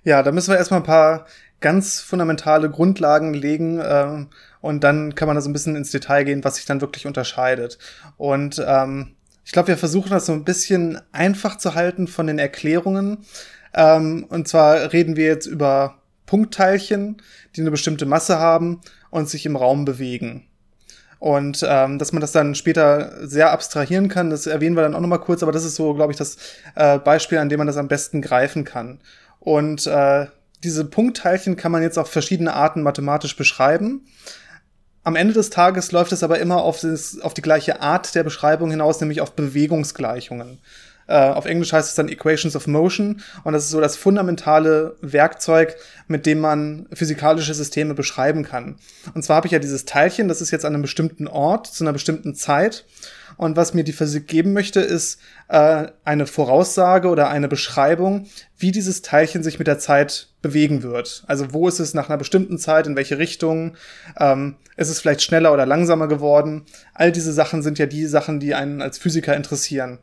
Ja, 0.04 0.24
da 0.24 0.32
müssen 0.32 0.52
wir 0.52 0.58
erstmal 0.58 0.80
ein 0.80 0.86
paar 0.86 1.28
ganz 1.60 2.00
fundamentale 2.00 2.72
Grundlagen 2.72 3.36
legen 3.36 3.80
ähm, 3.84 4.28
und 4.66 4.84
dann 4.84 5.14
kann 5.14 5.28
man 5.28 5.36
da 5.36 5.42
so 5.42 5.50
ein 5.52 5.54
bisschen 5.54 5.76
ins 5.76 5.92
Detail 5.92 6.24
gehen, 6.24 6.44
was 6.44 6.56
sich 6.56 6.66
dann 6.66 6.82
wirklich 6.82 7.06
unterscheidet. 7.06 7.78
Und 8.18 8.60
ähm, 8.68 9.14
ich 9.44 9.52
glaube, 9.52 9.68
wir 9.68 9.78
versuchen 9.78 10.10
das 10.10 10.26
so 10.26 10.34
ein 10.34 10.44
bisschen 10.44 11.00
einfach 11.12 11.60
zu 11.60 11.76
halten 11.76 12.08
von 12.08 12.26
den 12.26 12.40
Erklärungen. 12.40 13.20
Ähm, 13.76 14.26
und 14.28 14.48
zwar 14.48 14.92
reden 14.92 15.18
wir 15.18 15.28
jetzt 15.28 15.46
über 15.46 16.00
Punktteilchen, 16.26 17.22
die 17.56 17.62
eine 17.62 17.70
bestimmte 17.70 18.08
Masse 18.08 18.40
haben 18.40 18.82
und 19.12 19.30
sich 19.30 19.46
im 19.46 19.56
Raum 19.56 19.86
bewegen. 19.86 20.48
Und 21.20 21.64
ähm, 21.70 22.00
dass 22.00 22.12
man 22.12 22.22
das 22.22 22.32
dann 22.32 22.56
später 22.56 23.28
sehr 23.28 23.52
abstrahieren 23.52 24.10
kann, 24.10 24.32
das 24.32 24.48
erwähnen 24.48 24.76
wir 24.76 24.82
dann 24.82 24.96
auch 24.96 25.00
nochmal 25.00 25.22
kurz, 25.22 25.44
aber 25.44 25.52
das 25.52 25.64
ist 25.64 25.76
so, 25.76 25.94
glaube 25.94 26.12
ich, 26.12 26.18
das 26.18 26.38
äh, 26.74 26.98
Beispiel, 26.98 27.38
an 27.38 27.50
dem 27.50 27.60
man 27.60 27.68
das 27.68 27.78
am 27.78 27.88
besten 27.88 28.20
greifen 28.20 28.64
kann. 28.64 29.00
Und 29.40 29.86
äh, 29.86 30.26
diese 30.64 30.86
Punktteilchen 30.86 31.56
kann 31.56 31.72
man 31.72 31.84
jetzt 31.84 32.00
auf 32.00 32.10
verschiedene 32.10 32.56
Arten 32.56 32.82
mathematisch 32.82 33.38
beschreiben. 33.38 34.08
Am 35.06 35.16
Ende 35.16 35.36
des 35.36 35.52
Tages 35.52 35.92
läuft 35.92 36.12
es 36.14 36.24
aber 36.24 36.40
immer 36.40 36.64
auf, 36.64 36.82
das, 36.82 37.20
auf 37.20 37.36
die 37.36 37.44
gleiche 37.44 37.80
Art 37.80 38.16
der 38.16 38.24
Beschreibung 38.24 38.72
hinaus, 38.72 39.00
nämlich 39.00 39.22
auf 39.22 39.34
Bewegungsgleichungen. 39.34 40.58
Äh, 41.08 41.18
auf 41.18 41.46
Englisch 41.46 41.74
heißt 41.74 41.90
es 41.90 41.96
dann 41.96 42.10
Equations 42.10 42.56
of 42.56 42.68
Motion 42.68 43.22
und 43.44 43.54
das 43.54 43.66
ist 43.66 43.72
so 43.72 43.82
das 43.82 43.96
fundamentale 43.96 44.96
Werkzeug, 45.02 45.76
mit 46.08 46.26
dem 46.26 46.40
man 46.40 46.88
physikalische 46.94 47.54
Systeme 47.54 47.94
beschreiben 47.94 48.44
kann. 48.44 48.78
Und 49.14 49.24
zwar 49.24 49.38
habe 49.38 49.48
ich 49.48 49.54
ja 49.54 49.60
dieses 49.60 49.86
Teilchen, 49.86 50.28
das 50.28 50.42
ist 50.42 50.52
jetzt 50.52 50.66
an 50.66 50.74
einem 50.74 50.82
bestimmten 50.82 51.28
Ort 51.28 51.68
zu 51.68 51.84
einer 51.84 51.94
bestimmten 51.94 52.36
Zeit 52.36 52.86
und 53.38 53.56
was 53.56 53.74
mir 53.74 53.84
die 53.84 53.94
Physik 53.94 54.28
geben 54.28 54.54
möchte, 54.54 54.80
ist 54.80 55.20
äh, 55.50 55.88
eine 56.04 56.26
Voraussage 56.26 57.10
oder 57.10 57.30
eine 57.30 57.48
Beschreibung, 57.48 58.28
wie 58.58 58.72
dieses 58.72 59.02
Teilchen 59.02 59.44
sich 59.44 59.60
mit 59.60 59.68
der 59.68 59.80
Zeit 59.80 60.30
bewegen 60.42 60.84
wird. 60.84 61.24
Also 61.28 61.54
wo 61.54 61.68
ist 61.68 61.80
es 61.80 61.94
nach 61.94 62.10
einer 62.10 62.18
bestimmten 62.18 62.58
Zeit, 62.58 62.88
in 62.88 62.96
welche 62.96 63.18
Richtung, 63.18 63.76
ähm, 64.20 64.56
ist 64.78 64.90
es 64.90 65.02
vielleicht 65.02 65.22
schneller 65.22 65.54
oder 65.54 65.66
langsamer 65.66 66.08
geworden. 66.08 66.66
All 66.94 67.12
diese 67.12 67.34
Sachen 67.34 67.62
sind 67.62 67.78
ja 67.78 67.86
die 67.86 68.06
Sachen, 68.06 68.40
die 68.40 68.56
einen 68.56 68.82
als 68.82 68.98
Physiker 68.98 69.36
interessieren. 69.36 70.00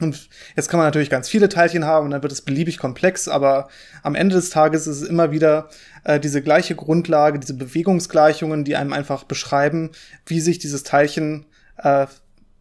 Und 0.00 0.28
jetzt 0.56 0.68
kann 0.68 0.78
man 0.78 0.86
natürlich 0.86 1.10
ganz 1.10 1.28
viele 1.28 1.48
Teilchen 1.48 1.84
haben 1.84 2.06
und 2.06 2.10
dann 2.12 2.22
wird 2.22 2.32
es 2.32 2.40
beliebig 2.42 2.78
komplex, 2.78 3.28
aber 3.28 3.68
am 4.02 4.14
Ende 4.14 4.34
des 4.34 4.50
Tages 4.50 4.86
ist 4.86 5.02
es 5.02 5.08
immer 5.08 5.30
wieder 5.32 5.68
äh, 6.04 6.18
diese 6.18 6.42
gleiche 6.42 6.74
Grundlage, 6.74 7.38
diese 7.38 7.54
Bewegungsgleichungen, 7.54 8.64
die 8.64 8.74
einem 8.74 8.92
einfach 8.92 9.24
beschreiben, 9.24 9.90
wie 10.26 10.40
sich 10.40 10.58
dieses 10.58 10.82
Teilchen 10.82 11.46
äh, 11.76 12.06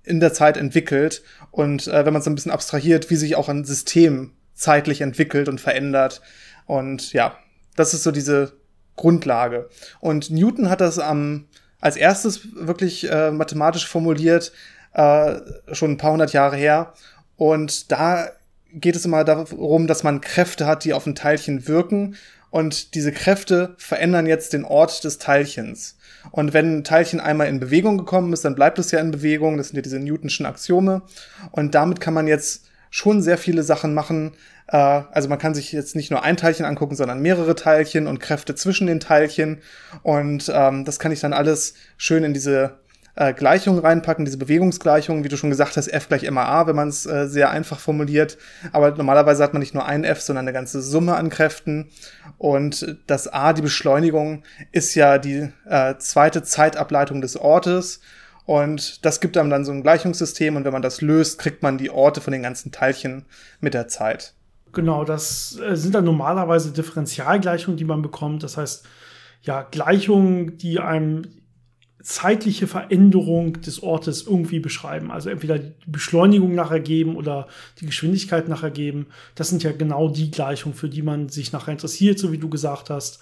in 0.04 0.20
der 0.20 0.34
Zeit 0.34 0.58
entwickelt 0.58 1.24
und 1.52 1.88
äh, 1.88 2.06
wenn 2.06 2.14
man 2.14 2.22
es 2.22 2.28
ein 2.28 2.36
bisschen 2.36 2.52
abstrahiert, 2.52 3.10
wie 3.10 3.16
sich 3.16 3.36
auch 3.36 3.50
ein 3.50 3.64
System 3.64 4.34
zeitlich 4.54 5.02
entwickelt 5.02 5.48
und 5.48 5.62
verändert. 5.62 6.22
Und 6.66 7.14
ja, 7.14 7.38
das 7.76 7.94
ist 7.94 8.04
so 8.04 8.12
diese 8.12 8.54
Grundlage. 8.96 9.70
Und 10.00 10.30
Newton 10.30 10.70
hat 10.70 10.82
das 10.82 11.00
am 11.00 11.48
als 11.80 11.96
erstes 11.96 12.56
wirklich 12.56 13.10
äh, 13.10 13.32
mathematisch 13.32 13.88
formuliert, 13.88 14.52
äh, 14.94 15.36
schon 15.72 15.92
ein 15.92 15.98
paar 15.98 16.12
hundert 16.12 16.34
Jahre 16.34 16.56
her. 16.56 16.94
Und 17.42 17.92
da 17.92 18.30
geht 18.72 18.96
es 18.96 19.04
immer 19.04 19.24
darum, 19.24 19.88
dass 19.88 20.04
man 20.04 20.22
Kräfte 20.22 20.68
hat, 20.68 20.84
die 20.84 20.94
auf 20.94 21.08
ein 21.08 21.16
Teilchen 21.16 21.68
wirken. 21.68 22.16
Und 22.52 22.94
diese 22.94 23.12
Kräfte 23.12 23.74
verändern 23.80 24.28
jetzt 24.28 24.54
den 24.54 24.64
Ort 24.64 25.04
des 25.04 25.18
Teilchens. 25.18 25.98
Und 26.30 26.54
wenn 26.54 26.78
ein 26.78 26.84
Teilchen 26.84 27.20
einmal 27.20 27.48
in 27.48 27.60
Bewegung 27.60 27.98
gekommen 27.98 28.32
ist, 28.32 28.46
dann 28.46 28.54
bleibt 28.54 28.78
es 28.78 28.92
ja 28.92 29.00
in 29.00 29.10
Bewegung. 29.10 29.58
Das 29.58 29.70
sind 29.70 29.76
ja 29.76 29.82
diese 29.82 29.98
Newtonschen 29.98 30.46
Axiome. 30.46 31.02
Und 31.50 31.74
damit 31.74 32.00
kann 32.00 32.14
man 32.14 32.28
jetzt 32.28 32.68
schon 32.92 33.24
sehr 33.24 33.40
viele 33.40 33.64
Sachen 33.64 33.96
machen. 33.96 34.34
Äh, 34.68 34.78
also 34.78 35.28
man 35.28 35.40
kann 35.40 35.56
sich 35.56 35.72
jetzt 35.72 35.96
nicht 35.96 36.12
nur 36.12 36.22
ein 36.22 36.38
Teilchen 36.38 36.68
angucken, 36.68 36.96
sondern 36.96 37.24
mehrere 37.24 37.56
Teilchen 37.56 38.06
und 38.06 38.20
Kräfte 38.20 38.54
zwischen 38.54 38.86
den 38.86 39.00
Teilchen. 39.00 39.64
Und 40.04 40.52
ähm, 40.54 40.86
das 40.86 41.00
kann 41.00 41.12
ich 41.12 41.22
dann 41.22 41.34
alles 41.34 41.74
schön 41.98 42.24
in 42.24 42.36
diese 42.36 42.81
äh, 43.16 43.34
Gleichungen 43.34 43.80
reinpacken, 43.80 44.26
diese 44.26 44.38
Bewegungsgleichungen, 44.38 45.24
wie 45.24 45.30
du 45.30 45.38
schon 45.38 45.50
gesagt 45.50 45.78
hast, 45.78 45.88
F 45.88 46.08
gleich 46.08 46.24
immer 46.24 46.48
A, 46.48 46.68
wenn 46.68 46.76
man 46.76 46.90
es 46.90 47.06
äh, 47.06 47.28
sehr 47.28 47.50
einfach 47.50 47.80
formuliert. 47.80 48.38
Aber 48.72 48.92
normalerweise 48.92 49.44
hat 49.44 49.54
man 49.54 49.60
nicht 49.60 49.74
nur 49.74 49.86
ein 49.86 50.04
F, 50.04 50.22
sondern 50.22 50.46
eine 50.46 50.54
ganze 50.54 50.82
Summe 50.82 51.16
an 51.16 51.30
Kräften. 51.30 51.90
Und 52.38 52.98
das 53.08 53.28
A, 53.28 53.54
die 53.54 53.62
Beschleunigung, 53.62 54.44
ist 54.72 54.96
ja 54.96 55.18
die 55.18 55.50
äh, 55.66 55.96
zweite 55.98 56.44
Zeitableitung 56.44 57.22
des 57.22 57.38
Ortes. 57.38 58.02
Und 58.46 59.06
das 59.06 59.22
gibt 59.22 59.38
einem 59.38 59.50
dann 59.50 59.66
so 59.66 59.72
ein 59.72 59.84
Gleichungssystem. 59.84 60.56
Und 60.56 60.66
wenn 60.66 60.74
man 60.74 60.82
das 60.82 61.02
löst, 61.02 61.40
kriegt 61.40 61.64
man 61.64 61.78
die 61.78 61.90
Orte 61.90 62.22
von 62.22 62.34
den 62.34 62.44
ganzen 62.44 62.72
Teilchen 62.72 63.26
mit 63.60 63.74
der 63.74 63.88
Zeit. 63.88 64.34
Genau, 64.74 65.04
das 65.04 65.60
äh, 65.60 65.76
sind 65.76 65.96
dann 65.96 66.06
normalerweise 66.06 66.72
Differentialgleichungen, 66.72 67.78
die 67.78 67.86
man 67.86 68.02
bekommt. 68.02 68.44
Das 68.44 68.58
heißt, 68.58 68.86
ja, 69.44 69.64
Gleichungen, 69.64 70.58
die 70.58 70.80
einem 70.80 71.24
zeitliche 72.04 72.68
Veränderung 72.68 73.62
des 73.62 73.84
Ortes 73.84 74.26
irgendwie 74.26 74.60
beschreiben. 74.60 75.12
Also 75.12 75.30
entweder 75.30 75.60
die 75.60 75.74
Beschleunigung 75.86 76.56
nachher 76.56 76.80
geben 76.80 77.16
oder 77.16 77.48
die 77.80 77.86
Geschwindigkeit 77.86 78.48
nachher 78.48 78.72
geben. 78.72 79.08
Das 79.36 79.50
sind 79.50 79.64
ja 79.64 79.72
genau 79.72 80.10
die 80.10 80.32
Gleichungen, 80.32 80.76
für 80.76 80.90
die 80.90 81.02
man 81.02 81.30
sich 81.30 81.52
nachher 81.52 81.74
interessiert, 81.74 82.20
so 82.20 82.32
wie 82.32 82.38
du 82.38 82.50
gesagt 82.50 82.90
hast. 82.90 83.20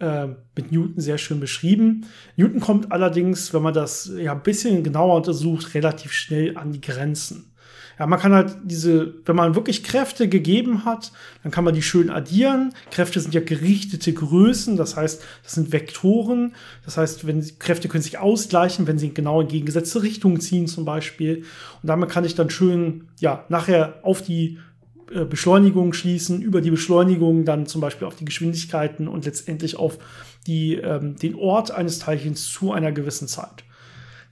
Äh, 0.00 0.28
mit 0.54 0.70
Newton 0.70 1.00
sehr 1.00 1.18
schön 1.18 1.40
beschrieben. 1.40 2.06
Newton 2.36 2.60
kommt 2.60 2.92
allerdings, 2.92 3.52
wenn 3.52 3.62
man 3.62 3.74
das 3.74 4.10
ja 4.16 4.32
ein 4.32 4.42
bisschen 4.42 4.84
genauer 4.84 5.16
untersucht, 5.16 5.74
relativ 5.74 6.12
schnell 6.12 6.56
an 6.56 6.72
die 6.72 6.80
Grenzen. 6.80 7.52
Ja, 7.98 8.06
man 8.06 8.20
kann 8.20 8.32
halt 8.32 8.56
diese, 8.62 9.14
wenn 9.24 9.34
man 9.34 9.56
wirklich 9.56 9.82
Kräfte 9.82 10.28
gegeben 10.28 10.84
hat, 10.84 11.12
dann 11.42 11.50
kann 11.50 11.64
man 11.64 11.74
die 11.74 11.82
schön 11.82 12.10
addieren. 12.10 12.72
Kräfte 12.90 13.18
sind 13.18 13.34
ja 13.34 13.40
gerichtete 13.40 14.12
Größen, 14.12 14.76
das 14.76 14.96
heißt, 14.96 15.22
das 15.42 15.52
sind 15.52 15.72
Vektoren. 15.72 16.54
Das 16.84 16.96
heißt, 16.96 17.26
wenn 17.26 17.44
Kräfte 17.58 17.88
können 17.88 18.02
sich 18.02 18.18
ausgleichen, 18.18 18.86
wenn 18.86 18.98
sie 18.98 19.12
genau 19.12 19.40
in 19.40 19.48
gegengesetzte 19.48 20.02
Richtungen 20.02 20.40
ziehen, 20.40 20.68
zum 20.68 20.84
Beispiel. 20.84 21.38
Und 21.82 21.88
damit 21.88 22.08
kann 22.08 22.24
ich 22.24 22.36
dann 22.36 22.50
schön, 22.50 23.08
ja, 23.18 23.44
nachher 23.48 23.98
auf 24.02 24.22
die 24.22 24.58
äh, 25.12 25.24
Beschleunigung 25.24 25.92
schließen, 25.92 26.40
über 26.40 26.60
die 26.60 26.70
Beschleunigung 26.70 27.44
dann 27.44 27.66
zum 27.66 27.80
Beispiel 27.80 28.06
auf 28.06 28.14
die 28.14 28.24
Geschwindigkeiten 28.24 29.08
und 29.08 29.24
letztendlich 29.24 29.76
auf 29.76 29.98
die, 30.46 30.74
ähm, 30.74 31.16
den 31.16 31.34
Ort 31.34 31.72
eines 31.72 31.98
Teilchens 31.98 32.52
zu 32.52 32.72
einer 32.72 32.92
gewissen 32.92 33.26
Zeit. 33.26 33.64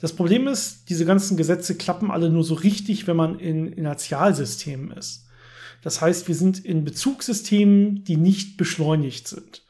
Das 0.01 0.13
Problem 0.13 0.47
ist, 0.47 0.91
diese 0.91 1.05
ganzen 1.05 1.37
Gesetze 1.37 1.75
klappen 1.75 2.11
alle 2.11 2.31
nur 2.31 2.45
so 2.45 2.55
richtig, 2.55 3.07
wenn 3.07 3.17
man 3.17 3.39
in 3.39 3.67
Inertialsystemen 3.73 4.91
ist. 4.91 5.27
Das 5.83 6.01
heißt, 6.01 6.29
wir 6.29 6.35
sind 6.35 6.65
in 6.65 6.85
Bezugssystemen, 6.85 8.05
die 8.05 8.17
nicht 8.17 8.57
beschleunigt 8.57 9.29
sind. 9.29 9.63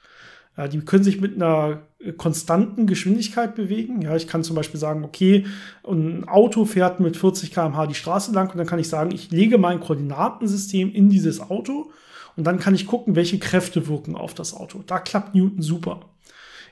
Die 0.72 0.80
können 0.80 1.04
sich 1.04 1.20
mit 1.20 1.34
einer 1.34 1.82
konstanten 2.16 2.86
Geschwindigkeit 2.86 3.54
bewegen. 3.54 4.00
Ja, 4.00 4.16
ich 4.16 4.26
kann 4.26 4.42
zum 4.42 4.56
Beispiel 4.56 4.80
sagen, 4.80 5.04
okay, 5.04 5.44
ein 5.86 6.26
Auto 6.26 6.64
fährt 6.64 6.98
mit 6.98 7.16
40 7.16 7.52
km/h 7.52 7.86
die 7.86 7.94
Straße 7.94 8.32
lang 8.32 8.50
und 8.50 8.56
dann 8.56 8.66
kann 8.66 8.78
ich 8.78 8.88
sagen, 8.88 9.10
ich 9.12 9.30
lege 9.30 9.58
mein 9.58 9.80
Koordinatensystem 9.80 10.92
in 10.92 11.10
dieses 11.10 11.40
Auto 11.40 11.90
und 12.36 12.44
dann 12.44 12.58
kann 12.58 12.74
ich 12.74 12.86
gucken, 12.86 13.16
welche 13.16 13.38
Kräfte 13.38 13.86
wirken 13.86 14.16
auf 14.16 14.32
das 14.32 14.54
Auto. 14.54 14.82
Da 14.86 14.98
klappt 14.98 15.34
Newton 15.34 15.60
super. 15.60 16.00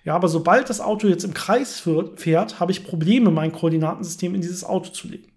Ja, 0.04 0.14
aber 0.14 0.28
sobald 0.28 0.68
das 0.68 0.80
Auto 0.80 1.08
jetzt 1.08 1.24
im 1.24 1.34
Kreis 1.34 1.82
fährt, 2.16 2.60
habe 2.60 2.72
ich 2.72 2.84
Probleme, 2.84 3.30
mein 3.30 3.52
Koordinatensystem 3.52 4.34
in 4.34 4.42
dieses 4.42 4.62
Auto 4.62 4.90
zu 4.90 5.08
legen. 5.08 5.34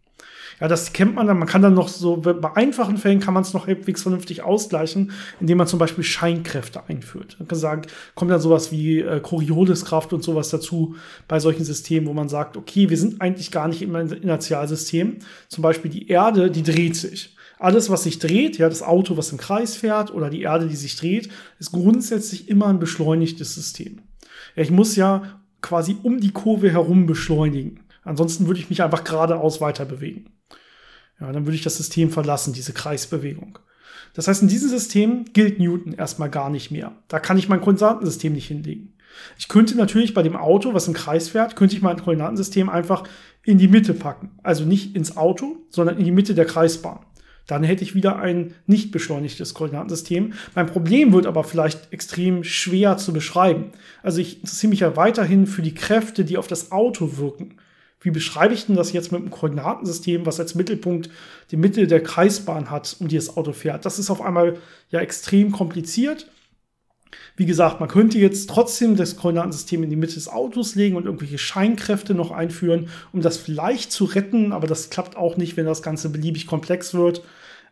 Ja, 0.60 0.68
das 0.68 0.92
kennt 0.92 1.14
man 1.14 1.28
dann. 1.28 1.38
Man 1.38 1.48
kann 1.48 1.62
dann 1.62 1.76
noch 1.76 1.88
so, 1.88 2.18
bei 2.18 2.56
einfachen 2.56 2.98
Fällen 2.98 3.20
kann 3.20 3.34
man 3.34 3.44
es 3.44 3.54
noch 3.54 3.68
halbwegs 3.68 4.02
vernünftig 4.02 4.42
ausgleichen, 4.42 5.12
indem 5.40 5.60
man 5.60 5.68
zum 5.68 5.78
Beispiel 5.78 6.04
Scheinkräfte 6.04 6.84
einführt. 6.88 7.36
Man 7.38 7.48
kann 7.48 7.60
sagen, 7.60 7.82
kommt 8.16 8.32
dann 8.32 8.42
sowas 8.42 8.72
wie 8.72 9.02
äh, 9.02 9.20
Corioliskraft 9.20 10.14
und 10.14 10.24
sowas 10.24 10.50
dazu 10.50 10.96
bei 11.28 11.40
solchen 11.40 11.64
Systemen, 11.64 12.08
wo 12.08 12.14
man 12.14 12.28
sagt, 12.28 12.58
okay, 12.58 12.90
wir 12.90 12.98
sind 12.98 13.22
eigentlich 13.22 13.52
gar 13.52 13.68
nicht 13.68 13.84
im 13.84 13.96
Inertialsystem. 13.96 15.18
Zum 15.48 15.62
Beispiel 15.62 15.92
die 15.92 16.08
Erde, 16.08 16.50
die 16.50 16.64
dreht 16.64 16.96
sich. 16.96 17.36
Alles, 17.60 17.90
was 17.90 18.04
sich 18.04 18.20
dreht, 18.20 18.58
ja, 18.58 18.68
das 18.68 18.84
Auto, 18.84 19.16
was 19.16 19.32
im 19.32 19.38
Kreis 19.38 19.76
fährt 19.76 20.14
oder 20.14 20.30
die 20.30 20.42
Erde, 20.42 20.68
die 20.68 20.76
sich 20.76 20.96
dreht, 20.96 21.30
ist 21.60 21.72
grundsätzlich 21.72 22.50
immer 22.50 22.68
ein 22.68 22.80
beschleunigtes 22.80 23.54
System. 23.54 24.02
Ich 24.64 24.72
muss 24.72 24.96
ja 24.96 25.42
quasi 25.62 25.98
um 26.04 26.20
die 26.20 26.32
Kurve 26.32 26.72
herum 26.72 27.06
beschleunigen. 27.06 27.82
Ansonsten 28.04 28.48
würde 28.48 28.60
ich 28.60 28.70
mich 28.70 28.82
einfach 28.82 29.04
geradeaus 29.04 29.62
weiter 29.62 29.86
bewegen. 29.86 30.32
Ja, 31.20 31.32
dann 31.32 31.46
würde 31.46 31.56
ich 31.56 31.64
das 31.64 31.78
System 31.78 32.10
verlassen, 32.10 32.54
diese 32.54 32.74
Kreisbewegung. 32.74 33.60
Das 34.14 34.28
heißt, 34.28 34.42
in 34.42 34.48
diesem 34.48 34.70
System 34.70 35.26
gilt 35.34 35.60
Newton 35.60 35.94
erstmal 35.94 36.30
gar 36.30 36.50
nicht 36.50 36.72
mehr. 36.72 36.94
Da 37.08 37.20
kann 37.20 37.38
ich 37.38 37.50
mein 37.50 37.62
Konstantensystem 37.62 38.34
nicht 38.34 38.48
hinlegen. 38.48 38.94
Ich 39.38 39.48
könnte 39.48 39.76
natürlich 39.76 40.14
bei 40.14 40.24
dem 40.24 40.36
Auto, 40.36 40.74
was 40.74 40.88
im 40.88 40.94
Kreis 40.94 41.30
fährt, 41.30 41.56
könnte 41.56 41.76
ich 41.76 41.82
mein 41.82 41.98
Koordinatensystem 41.98 42.70
einfach 42.70 43.04
in 43.44 43.58
die 43.58 43.68
Mitte 43.68 43.94
packen. 43.94 44.38
Also 44.44 44.64
nicht 44.66 44.96
ins 44.96 45.18
Auto, 45.18 45.58
sondern 45.70 45.98
in 45.98 46.06
die 46.06 46.12
Mitte 46.12 46.36
der 46.36 46.46
Kreisbahn. 46.46 47.00
Dann 47.48 47.64
hätte 47.64 47.84
ich 47.84 47.96
wieder 47.96 48.20
ein 48.20 48.54
nicht 48.66 48.92
beschleunigtes 48.92 49.54
Koordinatensystem. 49.54 50.34
Mein 50.54 50.68
Problem 50.68 51.14
wird 51.14 51.26
aber 51.26 51.44
vielleicht 51.44 51.92
extrem 51.92 52.44
schwer 52.44 52.98
zu 52.98 53.14
beschreiben. 53.14 53.72
Also 54.04 54.20
ich 54.20 54.42
interessiere 54.42 54.70
mich 54.70 54.82
ja 54.82 54.96
weiterhin 54.96 55.48
für 55.48 55.62
die 55.62 55.74
Kräfte, 55.74 56.26
die 56.26 56.38
auf 56.38 56.48
das 56.48 56.72
Auto 56.72 57.18
wirken. 57.18 57.58
Wie 58.02 58.12
beschreibe 58.12 58.54
ich 58.54 58.68
denn 58.68 58.76
das 58.76 58.94
jetzt 58.94 59.12
mit 59.12 59.22
einem 59.22 59.32
Koordinatensystem, 59.32 60.26
was 60.26 60.40
als 60.40 60.56
Mittelpunkt 60.56 61.10
die 61.50 61.58
Mitte 61.58 61.88
der 61.88 62.04
Kreisbahn 62.04 62.70
hat, 62.70 62.96
um 63.00 63.08
die 63.08 63.16
das 63.16 63.36
Auto 63.36 63.54
fährt? 63.54 63.86
Das 63.86 63.98
ist 63.98 64.12
auf 64.12 64.22
einmal 64.22 64.58
ja 64.92 65.00
extrem 65.00 65.52
kompliziert. 65.52 66.30
Wie 67.36 67.46
gesagt, 67.46 67.80
man 67.80 67.90
könnte 67.90 68.18
jetzt 68.18 68.50
trotzdem 68.50 68.96
das 68.96 69.16
Koordinatensystem 69.16 69.84
in 69.84 69.90
die 69.90 69.96
Mitte 69.96 70.16
des 70.16 70.28
Autos 70.28 70.76
legen 70.76 70.96
und 70.96 71.06
irgendwelche 71.06 71.38
Scheinkräfte 71.38 72.14
noch 72.14 72.32
einführen, 72.32 72.90
um 73.14 73.22
das 73.22 73.38
vielleicht 73.38 73.92
zu 73.92 74.06
retten, 74.06 74.52
aber 74.52 74.68
das 74.68 74.90
klappt 74.90 75.16
auch 75.16 75.38
nicht, 75.38 75.58
wenn 75.58 75.66
das 75.66 75.82
Ganze 75.82 76.10
beliebig 76.10 76.48
komplex 76.48 76.94
wird. 76.94 77.24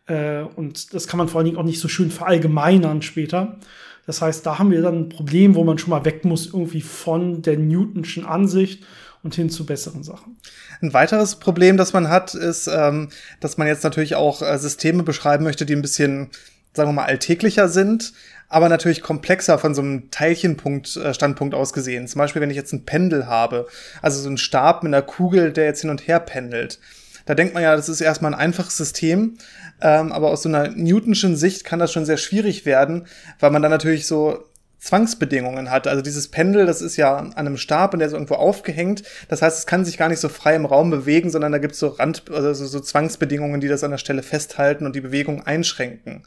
Äh, 0.06 0.42
und 0.42 0.94
das 0.94 1.08
kann 1.08 1.18
man 1.18 1.28
vor 1.28 1.38
allen 1.38 1.46
Dingen 1.46 1.58
auch 1.58 1.64
nicht 1.64 1.80
so 1.80 1.88
schön 1.88 2.10
verallgemeinern 2.10 3.02
später. 3.02 3.58
Das 4.06 4.22
heißt, 4.22 4.46
da 4.46 4.58
haben 4.58 4.70
wir 4.70 4.82
dann 4.82 4.98
ein 5.00 5.08
Problem, 5.08 5.56
wo 5.56 5.64
man 5.64 5.78
schon 5.78 5.90
mal 5.90 6.04
weg 6.04 6.24
muss, 6.24 6.46
irgendwie 6.46 6.80
von 6.80 7.42
der 7.42 7.58
Newtonschen 7.58 8.24
Ansicht 8.24 8.84
und 9.22 9.34
hin 9.34 9.50
zu 9.50 9.66
besseren 9.66 10.04
Sachen. 10.04 10.36
Ein 10.80 10.94
weiteres 10.94 11.36
Problem, 11.36 11.76
das 11.76 11.92
man 11.92 12.08
hat, 12.08 12.34
ist, 12.34 12.68
ähm, 12.68 13.08
dass 13.40 13.58
man 13.58 13.66
jetzt 13.66 13.82
natürlich 13.82 14.14
auch 14.14 14.42
äh, 14.42 14.56
Systeme 14.58 15.02
beschreiben 15.02 15.42
möchte, 15.42 15.66
die 15.66 15.74
ein 15.74 15.82
bisschen, 15.82 16.30
sagen 16.72 16.90
wir 16.90 16.94
mal, 16.94 17.06
alltäglicher 17.06 17.68
sind 17.68 18.12
aber 18.48 18.68
natürlich 18.68 19.02
komplexer 19.02 19.58
von 19.58 19.74
so 19.74 19.82
einem 19.82 20.10
Teilchenpunkt, 20.10 20.96
äh, 20.96 21.54
aus 21.54 21.72
gesehen. 21.72 22.06
Zum 22.06 22.18
Beispiel, 22.18 22.42
wenn 22.42 22.50
ich 22.50 22.56
jetzt 22.56 22.72
ein 22.72 22.84
Pendel 22.84 23.26
habe, 23.26 23.66
also 24.02 24.20
so 24.20 24.28
ein 24.28 24.38
Stab 24.38 24.82
mit 24.82 24.94
einer 24.94 25.02
Kugel, 25.02 25.52
der 25.52 25.64
jetzt 25.64 25.80
hin 25.80 25.90
und 25.90 26.06
her 26.06 26.20
pendelt. 26.20 26.78
Da 27.24 27.34
denkt 27.34 27.54
man 27.54 27.62
ja, 27.62 27.74
das 27.74 27.88
ist 27.88 28.00
erstmal 28.00 28.32
ein 28.32 28.38
einfaches 28.38 28.76
System, 28.76 29.36
ähm, 29.80 30.12
aber 30.12 30.30
aus 30.30 30.42
so 30.42 30.48
einer 30.48 30.68
Newtonschen 30.68 31.36
Sicht 31.36 31.64
kann 31.64 31.80
das 31.80 31.92
schon 31.92 32.06
sehr 32.06 32.18
schwierig 32.18 32.64
werden, 32.64 33.06
weil 33.40 33.50
man 33.50 33.62
dann 33.62 33.72
natürlich 33.72 34.06
so 34.06 34.44
Zwangsbedingungen 34.78 35.70
hat. 35.70 35.88
Also 35.88 36.02
dieses 36.02 36.28
Pendel, 36.28 36.66
das 36.66 36.80
ist 36.80 36.96
ja 36.96 37.16
an 37.16 37.32
einem 37.34 37.56
Stab 37.56 37.92
und 37.92 37.98
der 37.98 38.06
ist 38.06 38.14
irgendwo 38.14 38.34
aufgehängt. 38.34 39.02
Das 39.28 39.42
heißt, 39.42 39.58
es 39.58 39.66
kann 39.66 39.84
sich 39.84 39.98
gar 39.98 40.08
nicht 40.08 40.20
so 40.20 40.28
frei 40.28 40.54
im 40.54 40.66
Raum 40.66 40.90
bewegen, 40.90 41.30
sondern 41.30 41.50
da 41.50 41.58
gibt 41.58 41.74
es 41.74 41.80
so 41.80 41.88
Rand, 41.88 42.30
also 42.30 42.64
so 42.64 42.78
Zwangsbedingungen, 42.78 43.60
die 43.60 43.68
das 43.68 43.82
an 43.82 43.90
der 43.90 43.98
Stelle 43.98 44.22
festhalten 44.22 44.86
und 44.86 44.94
die 44.94 45.00
Bewegung 45.00 45.44
einschränken. 45.44 46.22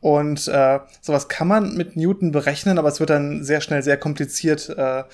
Und 0.00 0.48
äh, 0.48 0.80
sowas 1.00 1.28
kann 1.28 1.48
man 1.48 1.74
mit 1.74 1.96
Newton 1.96 2.32
berechnen, 2.32 2.78
aber 2.78 2.88
es 2.88 3.00
wird 3.00 3.10
dann 3.10 3.44
sehr 3.44 3.60
schnell 3.60 3.82
sehr 3.82 3.96
kompliziert, 3.96 4.68
äh, 4.70 5.04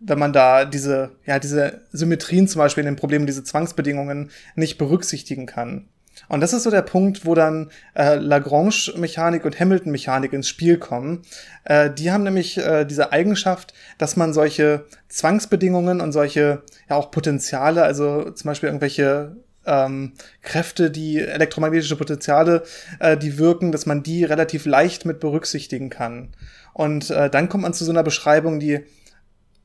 wenn 0.00 0.18
man 0.18 0.32
da 0.32 0.64
diese, 0.64 1.12
ja, 1.24 1.38
diese 1.38 1.82
Symmetrien 1.92 2.48
zum 2.48 2.58
Beispiel 2.58 2.82
in 2.82 2.86
den 2.86 2.96
Problemen, 2.96 3.26
diese 3.26 3.44
Zwangsbedingungen 3.44 4.30
nicht 4.56 4.78
berücksichtigen 4.78 5.46
kann. 5.46 5.88
Und 6.28 6.40
das 6.40 6.52
ist 6.52 6.64
so 6.64 6.70
der 6.70 6.82
Punkt, 6.82 7.24
wo 7.24 7.34
dann 7.34 7.70
äh, 7.94 8.16
Lagrange-Mechanik 8.16 9.44
und 9.44 9.58
Hamilton-Mechanik 9.58 10.32
ins 10.32 10.48
Spiel 10.48 10.78
kommen. 10.78 11.22
Äh, 11.64 11.90
die 11.90 12.12
haben 12.12 12.22
nämlich 12.22 12.58
äh, 12.58 12.84
diese 12.84 13.12
Eigenschaft, 13.12 13.72
dass 13.98 14.16
man 14.16 14.32
solche 14.32 14.84
Zwangsbedingungen 15.08 16.00
und 16.00 16.12
solche 16.12 16.62
ja 16.88 16.96
auch 16.96 17.10
Potenziale, 17.10 17.82
also 17.82 18.30
zum 18.30 18.48
Beispiel 18.48 18.68
irgendwelche 18.68 19.36
ähm, 19.66 20.12
Kräfte, 20.42 20.90
die 20.90 21.20
elektromagnetische 21.20 21.96
Potenziale, 21.96 22.62
äh, 22.98 23.16
die 23.16 23.38
wirken, 23.38 23.72
dass 23.72 23.86
man 23.86 24.02
die 24.02 24.24
relativ 24.24 24.66
leicht 24.66 25.04
mit 25.04 25.20
berücksichtigen 25.20 25.90
kann. 25.90 26.30
Und 26.72 27.10
äh, 27.10 27.30
dann 27.30 27.48
kommt 27.48 27.62
man 27.62 27.74
zu 27.74 27.84
so 27.84 27.90
einer 27.90 28.02
Beschreibung, 28.02 28.60
die, 28.60 28.80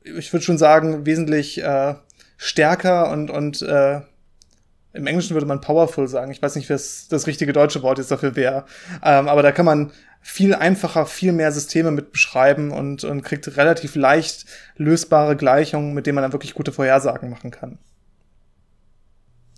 ich 0.04 0.32
würde 0.32 0.44
schon 0.44 0.58
sagen, 0.58 1.06
wesentlich 1.06 1.62
äh, 1.62 1.94
stärker 2.36 3.10
und, 3.10 3.30
und 3.30 3.62
äh, 3.62 4.00
im 4.92 5.06
Englischen 5.06 5.34
würde 5.34 5.46
man 5.46 5.60
powerful 5.60 6.08
sagen. 6.08 6.32
Ich 6.32 6.42
weiß 6.42 6.56
nicht, 6.56 6.70
was 6.70 7.08
das 7.08 7.26
richtige 7.26 7.52
deutsche 7.52 7.82
Wort 7.82 7.98
jetzt 7.98 8.10
dafür 8.10 8.36
wäre. 8.36 8.64
Ähm, 9.02 9.28
aber 9.28 9.42
da 9.42 9.52
kann 9.52 9.66
man 9.66 9.92
viel 10.20 10.54
einfacher, 10.54 11.06
viel 11.06 11.32
mehr 11.32 11.52
Systeme 11.52 11.90
mit 11.90 12.12
beschreiben 12.12 12.70
und, 12.70 13.04
und 13.04 13.22
kriegt 13.22 13.56
relativ 13.56 13.94
leicht 13.94 14.46
lösbare 14.76 15.36
Gleichungen, 15.36 15.94
mit 15.94 16.06
denen 16.06 16.16
man 16.16 16.22
dann 16.22 16.32
wirklich 16.32 16.54
gute 16.54 16.72
Vorhersagen 16.72 17.30
machen 17.30 17.50
kann. 17.50 17.78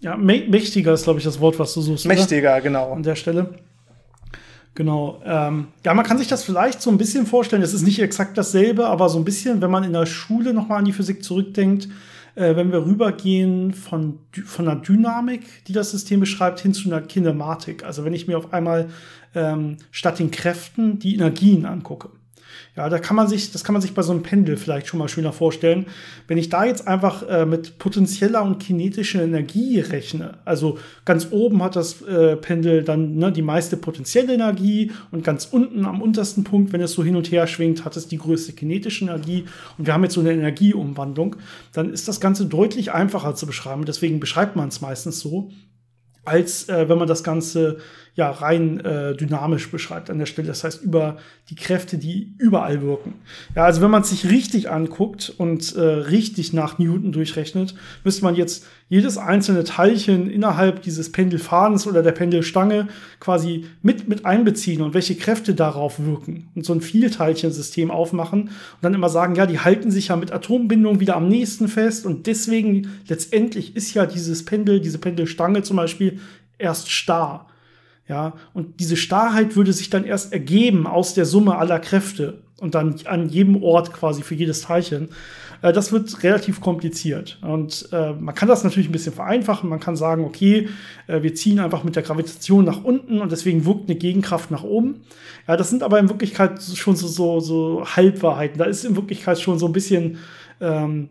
Ja, 0.01 0.17
mächtiger 0.17 0.95
ist, 0.95 1.05
glaube 1.05 1.19
ich, 1.19 1.25
das 1.25 1.41
Wort, 1.41 1.59
was 1.59 1.75
du 1.75 1.83
suchst. 1.83 2.07
Mächtiger, 2.07 2.53
oder? 2.53 2.61
genau. 2.63 2.93
An 2.93 3.03
der 3.03 3.17
Stelle. 3.17 3.55
Genau. 4.75 5.21
Ähm, 5.25 5.69
ja, 5.85 5.93
man 5.95 6.07
kann 6.07 6.17
sich 6.17 6.29
das 6.29 6.43
vielleicht 6.43 6.81
so 6.81 6.91
ein 6.91 6.97
bisschen 6.97 7.27
vorstellen. 7.27 7.63
Es 7.63 7.75
ist 7.75 7.83
nicht 7.83 8.01
exakt 8.01 8.39
dasselbe, 8.39 8.87
aber 8.87 9.09
so 9.09 9.19
ein 9.19 9.25
bisschen, 9.25 9.61
wenn 9.61 9.71
man 9.71 9.85
in 9.85 9.93
der 9.93 10.07
Schule 10.07 10.55
nochmal 10.55 10.79
an 10.79 10.85
die 10.85 10.93
Physik 10.93 11.23
zurückdenkt, 11.23 11.89
äh, 12.35 12.57
wenn 12.57 12.73
wir 12.73 12.87
rübergehen 12.87 13.75
von, 13.75 14.21
von 14.45 14.69
einer 14.69 14.81
Dynamik, 14.81 15.65
die 15.67 15.73
das 15.73 15.91
System 15.91 16.21
beschreibt, 16.21 16.61
hin 16.61 16.73
zu 16.73 16.89
einer 16.89 17.03
Kinematik. 17.03 17.85
Also 17.85 18.05
wenn 18.05 18.15
ich 18.15 18.27
mir 18.27 18.39
auf 18.39 18.53
einmal 18.53 18.89
ähm, 19.35 19.77
statt 19.91 20.19
den 20.19 20.31
Kräften 20.31 20.99
die 20.99 21.15
Energien 21.15 21.67
angucke. 21.67 22.11
Ja, 22.81 22.89
da 22.89 22.99
kann 22.99 23.15
man 23.15 23.29
sich, 23.29 23.53
das 23.53 23.63
kann 23.63 23.75
man 23.75 23.83
sich 23.83 23.93
bei 23.93 24.01
so 24.01 24.11
einem 24.11 24.23
Pendel 24.23 24.57
vielleicht 24.57 24.87
schon 24.87 25.01
mal 25.01 25.09
schöner 25.09 25.35
vorstellen. 25.35 25.85
Wenn 26.29 26.39
ich 26.39 26.49
da 26.49 26.65
jetzt 26.65 26.89
einfach 26.89 27.29
äh, 27.29 27.45
mit 27.45 27.77
potenzieller 27.77 28.43
und 28.43 28.59
kinetischer 28.59 29.23
Energie 29.23 29.81
rechne, 29.81 30.39
also 30.47 30.79
ganz 31.05 31.29
oben 31.31 31.63
hat 31.63 31.77
das 31.77 32.01
äh, 32.01 32.37
Pendel 32.37 32.83
dann 32.83 33.17
ne, 33.17 33.33
die 33.33 33.43
meiste 33.43 33.77
potenzielle 33.77 34.33
Energie 34.33 34.93
und 35.11 35.23
ganz 35.25 35.45
unten 35.45 35.85
am 35.85 36.01
untersten 36.01 36.43
Punkt, 36.43 36.73
wenn 36.73 36.81
es 36.81 36.93
so 36.93 37.05
hin 37.05 37.17
und 37.17 37.31
her 37.31 37.47
schwingt, 37.47 37.85
hat 37.85 37.99
es 37.99 38.09
die 38.09 38.17
größte 38.17 38.55
kinetische 38.55 39.05
Energie 39.05 39.45
und 39.77 39.87
wir 39.87 39.93
haben 39.93 40.05
jetzt 40.05 40.15
so 40.15 40.23
eine 40.23 40.33
Energieumwandlung, 40.33 41.37
dann 41.75 41.93
ist 41.93 42.09
das 42.09 42.19
Ganze 42.19 42.47
deutlich 42.47 42.93
einfacher 42.93 43.35
zu 43.35 43.45
beschreiben. 43.45 43.85
Deswegen 43.85 44.21
beschreibt 44.21 44.57
man 44.57 44.69
es 44.69 44.81
meistens 44.81 45.21
so 45.21 45.51
als 46.25 46.69
äh, 46.69 46.89
wenn 46.89 46.99
man 46.99 47.09
das 47.09 47.25
Ganze 47.25 47.79
ja 48.15 48.31
rein 48.31 48.81
äh, 48.81 49.15
dynamisch 49.15 49.71
beschreibt 49.71 50.11
an 50.11 50.19
der 50.19 50.27
Stelle. 50.27 50.49
Das 50.49 50.65
heißt 50.65 50.83
über 50.83 51.19
die 51.49 51.55
Kräfte, 51.55 51.99
die 51.99 52.35
überall 52.39 52.83
wirken. 52.83 53.15
Ja, 53.55 53.65
also 53.65 53.81
wenn 53.81 53.91
man 53.91 54.05
sich 54.05 54.29
richtig 54.29 54.71
anguckt 54.71 55.33
und 55.37 55.75
äh, 55.77 55.81
richtig 55.81 56.53
nach 56.53 56.79
Newton 56.79 57.13
durchrechnet, 57.13 57.75
müsste 58.05 58.25
man 58.25 58.35
jetzt 58.35 58.67
jedes 58.89 59.19
einzelne 59.19 59.63
Teilchen 59.65 60.29
innerhalb 60.29 60.83
dieses 60.83 61.13
Pendelfadens 61.13 61.87
oder 61.87 62.03
der 62.03 62.13
Pendelstange 62.13 62.89
quasi 63.21 63.67
mit 63.83 64.09
mit 64.09 64.27
einbeziehen 64.27 64.83
und 64.83 64.95
welche 64.95 65.15
Kräfte 65.15 65.55
darauf 65.55 66.01
wirken 66.05 66.49
und 66.55 66.65
so 66.65 66.73
ein 66.73 66.81
Vielteilchensystem 66.81 67.91
aufmachen 67.91 68.43
und 68.43 68.51
dann 68.83 68.95
immer 68.95 69.09
sagen, 69.09 69.37
ja, 69.37 69.47
die 69.47 69.61
halten 69.61 69.91
sich 69.91 70.09
ja 70.09 70.17
mit 70.17 70.33
Atombindung 70.33 70.99
wieder 70.99 71.17
am 71.17 71.29
nächsten 71.29 71.69
fest 71.69 72.05
und 72.05 72.27
deswegen 72.27 72.91
letztendlich 73.07 73.77
ist 73.77 73.95
ja 73.95 74.07
dieses 74.07 74.45
Pendel, 74.45 74.81
diese 74.81 74.99
Pendelstange 74.99 75.63
zum 75.63 75.77
Beispiel 75.77 76.19
erst 76.59 76.91
starr. 76.91 77.47
Ja, 78.11 78.33
und 78.55 78.81
diese 78.81 78.97
Starrheit 78.97 79.55
würde 79.55 79.73
sich 79.73 79.89
dann 79.89 80.05
erst 80.05 80.33
ergeben 80.33 80.89
aus 80.89 81.15
der 81.15 81.25
Summe 81.25 81.57
aller 81.59 81.79
Kräfte 81.79 82.43
und 82.59 82.75
dann 82.75 82.97
an 83.05 83.29
jedem 83.29 83.63
Ort 83.63 83.93
quasi 83.93 84.25
für 84.25 84.35
jedes 84.35 84.63
Teilchen. 84.63 85.11
Äh, 85.63 85.73
das 85.73 85.93
wird 85.93 86.25
relativ 86.25 86.61
kompliziert. 86.61 87.39
Und 87.41 87.89
äh, 87.93 88.13
man 88.15 88.35
kann 88.35 88.49
das 88.49 88.65
natürlich 88.65 88.89
ein 88.89 88.93
bisschen 88.93 89.13
vereinfachen. 89.13 89.71
Man 89.71 89.79
kann 89.79 89.95
sagen, 89.95 90.25
okay, 90.25 90.69
äh, 91.07 91.23
wir 91.23 91.37
ziehen 91.37 91.61
einfach 91.61 91.85
mit 91.85 91.95
der 91.95 92.03
Gravitation 92.03 92.65
nach 92.65 92.83
unten 92.83 93.21
und 93.21 93.31
deswegen 93.31 93.65
wirkt 93.65 93.89
eine 93.89 93.97
Gegenkraft 93.97 94.51
nach 94.51 94.65
oben. 94.65 95.03
Ja, 95.47 95.57
das 95.57 95.71
sind 95.71 95.85
aber 95.85 96.01
in 96.01 96.09
Wirklichkeit 96.09 96.61
schon 96.61 96.97
so, 96.97 97.07
so, 97.07 97.39
so 97.39 97.85
Halbwahrheiten. 97.87 98.59
Da 98.59 98.65
ist 98.65 98.85
in 98.85 98.97
Wirklichkeit 98.97 99.39
schon 99.39 99.61
so 99.61 99.67
ein 99.67 99.73
bisschen, 99.73 100.19
ähm, 100.61 101.11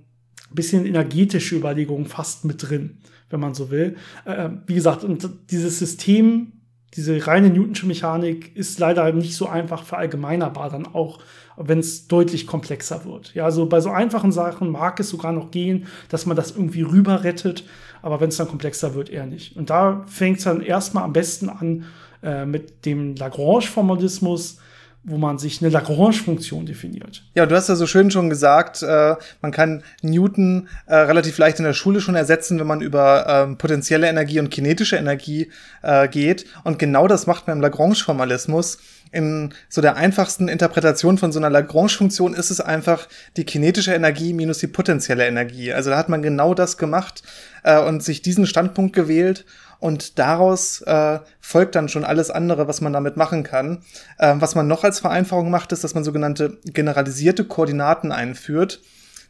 bisschen 0.52 0.86
energetische 0.86 1.56
Überlegung 1.56 2.08
fast 2.08 2.44
mit 2.44 2.70
drin, 2.70 2.98
wenn 3.30 3.40
man 3.40 3.54
so 3.54 3.72
will. 3.72 3.96
Äh, 4.26 4.50
wie 4.68 4.76
gesagt, 4.76 5.06
und 5.06 5.30
dieses 5.50 5.80
System 5.80 6.59
diese 6.95 7.28
reine 7.28 7.49
Newtonsche 7.49 7.86
Mechanik 7.86 8.56
ist 8.56 8.80
leider 8.80 9.12
nicht 9.12 9.36
so 9.36 9.47
einfach 9.47 9.84
verallgemeinerbar, 9.84 10.69
dann 10.69 10.88
auch, 10.88 11.19
wenn 11.56 11.80
es 11.80 12.08
deutlich 12.08 12.47
komplexer 12.47 13.06
wird. 13.06 13.34
Ja, 13.36 13.45
also 13.45 13.67
bei 13.67 13.80
so 13.80 13.89
einfachen 13.91 14.32
Sachen 14.32 14.71
mag 14.71 14.99
es 14.99 15.10
sogar 15.10 15.32
noch 15.32 15.52
gehen, 15.52 15.88
dass 16.10 16.25
man 16.25 16.36
das 16.36 16.52
irgendwie 16.52 16.82
rüber 16.82 17.23
rettet, 17.23 17.63
aber 18.02 18.19
wenn 18.21 18.30
es 18.30 18.38
dann 18.38 18.47
komplexer 18.47 18.95
wird, 18.95 19.10
eher 19.10 19.25
nicht. 19.25 19.56
Und 19.56 19.69
da 19.69 20.04
fängt 20.08 20.39
es 20.39 20.45
dann 20.45 20.62
erstmal 20.62 21.04
am 21.04 21.13
besten 21.13 21.49
an 21.49 21.86
äh, 22.23 22.45
mit 22.45 22.86
dem 22.86 23.15
Lagrange-Formalismus, 23.15 24.60
wo 25.04 25.18
man 25.18 25.38
sich 25.38 25.62
eine 25.62 25.70
Lagrange-Funktion 25.72 26.66
definiert. 26.66 27.24
Ja, 27.34 27.46
du 27.46 27.56
hast 27.56 27.70
ja 27.70 27.76
so 27.76 27.88
schön 27.88 28.12
schon 28.12 28.30
gesagt, 28.30 28.84
äh, 28.84 29.16
man 29.42 29.52
kann 29.52 29.84
Newton 30.02 30.68
äh, 30.88 30.96
relativ 30.96 31.38
leicht 31.38 31.60
in 31.60 31.66
der 31.66 31.74
Schule 31.74 32.02
schon 32.02 32.16
ersetzen, 32.16 32.60
wenn 32.60 32.68
man 32.68 32.82
über 32.82 33.26
ähm, 33.28 33.58
potenzielle 33.58 34.08
Energie 34.08 34.40
und 34.40 34.50
kinetische 34.50 34.98
Energie 34.98 35.52
äh, 35.82 36.08
geht. 36.10 36.46
Und 36.64 36.80
genau 36.80 37.08
das 37.08 37.28
macht 37.28 37.48
man 37.48 37.58
im 37.58 37.62
Lagrange-Formalismus. 37.62 38.78
In 39.12 39.54
so 39.69 39.82
der 39.82 39.95
einfachsten 39.95 40.48
Interpretation 40.48 41.17
von 41.17 41.32
so 41.32 41.39
einer 41.39 41.50
Lagrange-Funktion 41.50 42.36
ist 42.36 42.52
es 42.52 42.62
einfach 42.62 43.08
die 43.38 43.43
kinetische 43.43 43.93
Energie 43.93 44.34
minus 44.34 44.60
die 44.60 44.67
potenzielle 44.67 45.26
Energie. 45.26 45.74
Also 45.74 45.89
da 45.89 45.98
hat 45.98 46.10
man 46.10 46.22
genau 46.22 46.54
das 46.54 46.78
gemacht 46.78 47.24
äh, 47.63 47.80
und 47.80 48.04
sich 48.04 48.22
diesen 48.22 48.45
Standpunkt 48.45 48.95
gewählt 48.95 49.45
Und 49.80 50.19
daraus 50.19 50.82
äh, 50.82 51.19
folgt 51.39 51.76
dann 51.76 51.89
schon 51.89 52.04
alles 52.04 52.30
andere, 52.30 52.67
was 52.67 52.82
man 52.82 52.93
damit 52.93 53.15
machen 53.15 53.43
kann. 53.43 53.82
Ähm, 54.19 54.41
was 54.41 54.54
man 54.56 54.67
noch 54.67 54.84
als 54.84 55.00
Vereinfachung 55.00 55.50
macht, 55.50 55.72
ist, 55.72 55.84
dass 55.84 55.95
man 55.95 56.04
sogenannte 56.04 56.58
generalisierte 56.65 57.45
Koordinaten 57.45 58.12
einführt. 58.12 58.82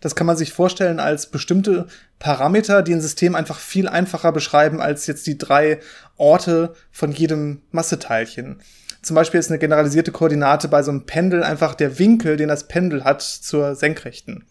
Das 0.01 0.15
kann 0.15 0.27
man 0.27 0.37
sich 0.37 0.53
vorstellen 0.53 0.99
als 0.99 1.27
bestimmte 1.27 1.87
Parameter, 2.17 2.81
die 2.81 2.93
ein 2.93 3.01
System 3.01 3.35
einfach 3.35 3.59
viel 3.59 3.87
einfacher 3.87 4.31
beschreiben 4.31 4.81
als 4.81 5.05
jetzt 5.07 5.27
die 5.27 5.37
drei 5.37 5.79
Orte 6.17 6.73
von 6.91 7.11
jedem 7.11 7.61
Masseteilchen. 7.71 8.61
Zum 9.01 9.15
Beispiel 9.15 9.39
ist 9.39 9.49
eine 9.49 9.59
generalisierte 9.59 10.11
Koordinate 10.11 10.67
bei 10.67 10.83
so 10.83 10.91
einem 10.91 11.05
Pendel 11.05 11.43
einfach 11.43 11.75
der 11.75 11.99
Winkel, 11.99 12.37
den 12.37 12.49
das 12.49 12.67
Pendel 12.67 13.03
hat 13.03 13.21
zur 13.21 13.75
Senkrechten. 13.75 14.43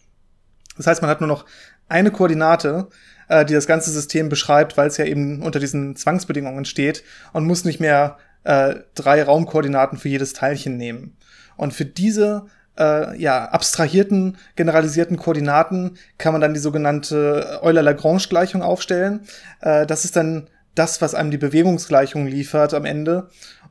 Das 0.77 0.87
heißt, 0.87 1.01
man 1.01 1.11
hat 1.11 1.21
nur 1.21 1.27
noch 1.27 1.45
eine 1.87 2.11
Koordinate, 2.11 2.87
äh, 3.27 3.45
die 3.45 3.53
das 3.53 3.67
ganze 3.67 3.91
System 3.91 4.29
beschreibt, 4.29 4.77
weil 4.77 4.87
es 4.87 4.97
ja 4.97 5.05
eben 5.05 5.41
unter 5.41 5.59
diesen 5.59 5.95
Zwangsbedingungen 5.95 6.65
steht 6.65 7.03
und 7.33 7.45
muss 7.45 7.65
nicht 7.65 7.79
mehr 7.79 8.17
äh, 8.43 8.75
drei 8.95 9.23
Raumkoordinaten 9.23 9.97
für 9.97 10.09
jedes 10.09 10.33
Teilchen 10.33 10.77
nehmen. 10.77 11.17
Und 11.57 11.73
für 11.73 11.85
diese 11.85 12.45
äh, 12.79 13.19
ja, 13.21 13.45
abstrahierten, 13.45 14.37
generalisierten 14.55 15.17
Koordinaten 15.17 15.97
kann 16.17 16.31
man 16.31 16.41
dann 16.41 16.53
die 16.53 16.59
sogenannte 16.59 17.59
Euler-Lagrange-Gleichung 17.61 18.61
aufstellen. 18.61 19.21
Äh, 19.61 19.85
das 19.85 20.05
ist 20.05 20.15
dann 20.15 20.49
das, 20.75 21.01
was 21.01 21.13
einem 21.13 21.31
die 21.31 21.37
Bewegungsgleichung 21.37 22.25
liefert 22.25 22.73
am 22.73 22.85
Ende. 22.85 23.29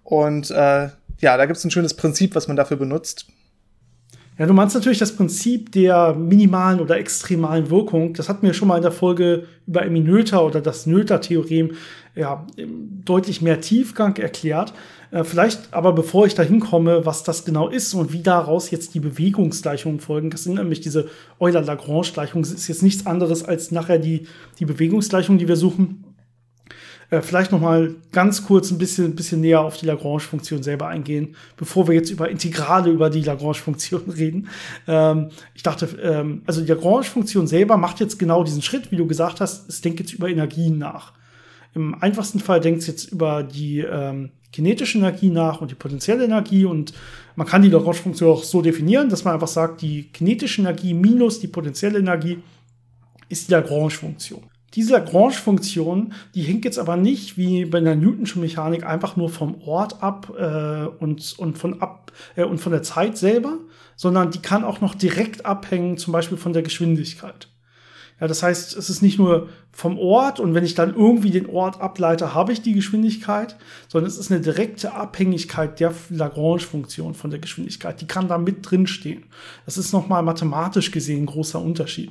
Und 0.09 0.51
äh, 0.51 0.89
ja, 1.21 1.37
da 1.37 1.45
gibt 1.45 1.59
es 1.59 1.65
ein 1.67 1.71
schönes 1.71 1.93
Prinzip, 1.93 2.35
was 2.35 2.49
man 2.49 2.57
dafür 2.57 2.79
benutzt. 2.79 3.27
Ja, 4.39 4.47
du 4.47 4.55
meinst 4.55 4.75
natürlich 4.75 4.99
das 4.99 5.15
Prinzip 5.15 5.71
der 5.73 6.15
minimalen 6.15 6.81
oder 6.81 6.97
extremalen 6.97 7.69
Wirkung. 7.69 8.15
Das 8.15 8.31
hatten 8.31 8.47
wir 8.47 8.55
schon 8.55 8.69
mal 8.69 8.77
in 8.77 8.83
der 8.83 8.93
Folge 8.93 9.45
über 9.67 9.85
Emmy 9.85 10.01
Noether 10.01 10.43
oder 10.47 10.63
das 10.63 10.87
Noether-Theorem 10.87 11.73
ja, 12.15 12.47
deutlich 13.05 13.43
mehr 13.43 13.61
Tiefgang 13.61 14.17
erklärt. 14.17 14.73
Äh, 15.11 15.25
vielleicht 15.25 15.75
aber 15.75 15.93
bevor 15.93 16.25
ich 16.25 16.35
da 16.35 16.43
hinkomme, 16.43 17.05
was 17.05 17.23
das 17.23 17.45
genau 17.45 17.69
ist 17.69 17.93
und 17.93 18.11
wie 18.15 18.23
daraus 18.23 18.71
jetzt 18.71 18.95
die 18.95 19.01
Bewegungsgleichungen 19.01 20.01
folgen, 20.01 20.31
das 20.31 20.45
sind 20.45 20.55
nämlich 20.55 20.81
diese 20.81 21.09
Euler-Lagrange-Gleichungen, 21.39 22.45
das 22.45 22.53
ist 22.53 22.69
jetzt 22.69 22.83
nichts 22.83 23.05
anderes 23.05 23.45
als 23.45 23.73
nachher 23.73 23.99
die, 23.99 24.27
die 24.59 24.65
Bewegungsgleichung, 24.65 25.37
die 25.37 25.49
wir 25.49 25.57
suchen. 25.57 26.05
Äh, 27.11 27.23
vielleicht 27.23 27.53
noch 27.53 27.61
mal 27.61 27.95
ganz 28.13 28.45
kurz 28.45 28.71
ein 28.71 28.79
bisschen, 28.79 29.07
ein 29.07 29.17
bisschen 29.17 29.41
näher 29.41 29.63
auf 29.63 29.79
die 29.79 29.87
Lagrange-Funktion 29.87 30.63
selber 30.63 30.89
eingehen, 30.89 31.37
bevor 31.57 31.89
wir 31.89 31.95
jetzt 31.95 32.11
über 32.11 32.29
Integrale 32.29 32.91
über 32.91 33.09
die 33.09 33.23
Lagrange-Funktion 33.23 34.11
reden. 34.17 34.49
Ähm, 34.87 35.31
ich 35.55 35.63
dachte, 35.63 35.87
ähm, 36.03 36.43
also 36.47 36.61
die 36.61 36.69
Lagrange-Funktion 36.69 37.47
selber 37.47 37.77
macht 37.77 38.01
jetzt 38.01 38.19
genau 38.19 38.45
diesen 38.45 38.63
Schritt, 38.63 38.91
wie 38.91 38.97
du 38.97 39.07
gesagt 39.07 39.41
hast, 39.41 39.69
es 39.69 39.81
denkt 39.81 40.01
jetzt 40.01 40.13
über 40.13 40.29
Energien 40.29 40.79
nach. 40.79 41.15
Im 41.75 41.95
einfachsten 42.03 42.41
Fall 42.41 42.61
denkt 42.61 42.81
es 42.81 42.87
jetzt 42.87 43.13
über 43.13 43.43
die 43.43 43.81
ähm, 43.81 44.31
kinetische 44.53 44.99
Energie 44.99 45.31
nach 45.31 45.61
und 45.61 45.71
die 45.71 45.75
potenzielle 45.75 46.25
Energie 46.25 46.65
und 46.65 46.93
man 47.37 47.47
kann 47.47 47.63
die 47.63 47.71
Lagrange-Funktion 47.71 48.31
auch 48.31 48.43
so 48.43 48.61
definieren, 48.61 49.09
dass 49.09 49.25
man 49.25 49.35
einfach 49.35 49.49
sagt, 49.49 49.81
die 49.81 50.05
kinetische 50.13 50.61
Energie 50.61 50.93
minus 50.93 51.41
die 51.41 51.49
potenzielle 51.49 51.99
Energie 51.99 52.39
ist 53.29 53.49
die 53.49 53.53
Lagrange-Funktion. 53.53 54.43
Diese 54.75 54.93
Lagrange-Funktion, 54.93 56.13
die 56.35 56.43
hängt 56.43 56.65
jetzt 56.65 56.79
aber 56.79 56.97
nicht 56.97 57.39
wie 57.39 57.65
bei 57.65 57.81
der 57.81 57.97
Newtonschen 57.97 58.43
Mechanik 58.43 58.85
einfach 58.85 59.17
nur 59.17 59.31
vom 59.31 59.63
Ort 59.63 60.03
ab 60.03 60.33
äh, 60.39 60.87
und, 61.03 61.39
und, 61.39 61.57
von 61.57 61.81
ab, 61.81 62.13
äh, 62.37 62.45
und 62.45 62.59
von 62.59 62.73
der 62.73 62.83
Zeit 62.83 63.17
selber, 63.17 63.59
sondern 63.97 64.31
die 64.31 64.41
kann 64.41 64.65
auch 64.65 64.81
noch 64.81 64.95
direkt 64.95 65.47
abhängen, 65.47 65.97
zum 65.97 66.13
Beispiel 66.13 66.37
von 66.37 66.53
der 66.53 66.63
Geschwindigkeit. 66.63 67.49
Ja, 68.21 68.27
das 68.27 68.43
heißt, 68.43 68.77
es 68.77 68.91
ist 68.91 69.01
nicht 69.01 69.19
nur 69.19 69.49
vom 69.71 69.97
Ort 69.97 70.41
und 70.41 70.53
wenn 70.53 70.65
ich 70.65 70.75
dann 70.75 70.95
irgendwie 70.95 71.31
den 71.31 71.49
Ort 71.49 71.81
ableite, 71.81 72.35
habe 72.35 72.53
ich 72.53 72.61
die 72.61 72.73
Geschwindigkeit, 72.73 73.57
sondern 73.87 74.09
es 74.09 74.19
ist 74.19 74.33
eine 74.33 74.41
direkte 74.41 74.93
Abhängigkeit 74.93 75.79
der 75.79 75.95
Lagrange-Funktion 76.11 77.15
von 77.15 77.31
der 77.31 77.39
Geschwindigkeit. 77.39 78.01
Die 78.01 78.09
kann 78.09 78.27
da 78.27 78.37
mit 78.37 78.69
drin 78.69 78.89
stehen. 78.89 79.25
Das 79.67 79.79
ist 79.79 79.93
nochmal 79.93 80.25
mathematisch 80.25 80.91
gesehen 80.91 81.23
ein 81.23 81.27
großer 81.27 81.61
Unterschied. 81.61 82.11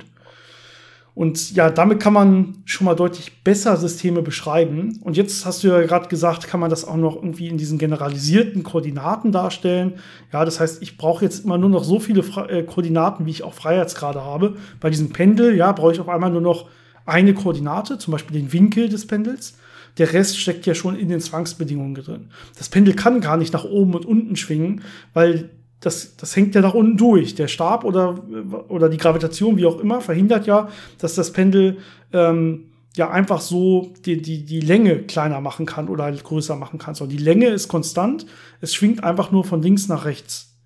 Und 1.18 1.56
ja, 1.56 1.68
damit 1.68 1.98
kann 1.98 2.12
man 2.12 2.58
schon 2.64 2.84
mal 2.84 2.94
deutlich 2.94 3.42
besser 3.42 3.76
Systeme 3.76 4.22
beschreiben. 4.22 5.00
Und 5.02 5.16
jetzt 5.16 5.44
hast 5.44 5.64
du 5.64 5.66
ja 5.66 5.80
gerade 5.80 6.06
gesagt, 6.06 6.46
kann 6.46 6.60
man 6.60 6.70
das 6.70 6.84
auch 6.84 6.96
noch 6.96 7.16
irgendwie 7.16 7.48
in 7.48 7.58
diesen 7.58 7.76
generalisierten 7.76 8.62
Koordinaten 8.62 9.32
darstellen. 9.32 9.94
Ja, 10.32 10.44
das 10.44 10.60
heißt, 10.60 10.80
ich 10.80 10.96
brauche 10.96 11.24
jetzt 11.24 11.44
immer 11.44 11.58
nur 11.58 11.70
noch 11.70 11.82
so 11.82 11.98
viele 11.98 12.20
äh, 12.48 12.62
Koordinaten, 12.62 13.26
wie 13.26 13.32
ich 13.32 13.42
auch 13.42 13.52
Freiheitsgrade 13.52 14.22
habe. 14.22 14.58
Bei 14.78 14.90
diesem 14.90 15.10
Pendel, 15.10 15.56
ja, 15.56 15.72
brauche 15.72 15.90
ich 15.90 15.98
auf 15.98 16.08
einmal 16.08 16.30
nur 16.30 16.40
noch 16.40 16.68
eine 17.04 17.34
Koordinate, 17.34 17.98
zum 17.98 18.12
Beispiel 18.12 18.40
den 18.40 18.52
Winkel 18.52 18.88
des 18.88 19.08
Pendels. 19.08 19.58
Der 19.96 20.12
Rest 20.12 20.38
steckt 20.38 20.66
ja 20.66 20.76
schon 20.76 20.96
in 20.96 21.08
den 21.08 21.20
Zwangsbedingungen 21.20 21.96
drin. 21.96 22.28
Das 22.56 22.68
Pendel 22.68 22.94
kann 22.94 23.20
gar 23.20 23.36
nicht 23.36 23.52
nach 23.52 23.64
oben 23.64 23.94
und 23.96 24.06
unten 24.06 24.36
schwingen, 24.36 24.82
weil 25.14 25.50
das, 25.80 26.16
das 26.16 26.34
hängt 26.34 26.54
ja 26.54 26.60
nach 26.60 26.74
unten 26.74 26.96
durch. 26.96 27.34
Der 27.34 27.48
Stab 27.48 27.84
oder, 27.84 28.22
oder 28.68 28.88
die 28.88 28.96
Gravitation, 28.96 29.56
wie 29.56 29.66
auch 29.66 29.78
immer, 29.78 30.00
verhindert 30.00 30.46
ja, 30.46 30.68
dass 30.98 31.14
das 31.14 31.32
Pendel 31.32 31.78
ähm, 32.12 32.72
ja 32.96 33.10
einfach 33.10 33.40
so 33.40 33.92
die, 34.04 34.20
die, 34.20 34.44
die 34.44 34.60
Länge 34.60 34.98
kleiner 35.02 35.40
machen 35.40 35.66
kann 35.66 35.88
oder 35.88 36.04
halt 36.04 36.24
größer 36.24 36.56
machen 36.56 36.78
kann. 36.78 36.94
So, 36.94 37.06
die 37.06 37.16
Länge 37.16 37.46
ist 37.46 37.68
konstant, 37.68 38.26
es 38.60 38.74
schwingt 38.74 39.04
einfach 39.04 39.30
nur 39.30 39.44
von 39.44 39.62
links 39.62 39.88
nach 39.88 40.04
rechts. 40.04 40.56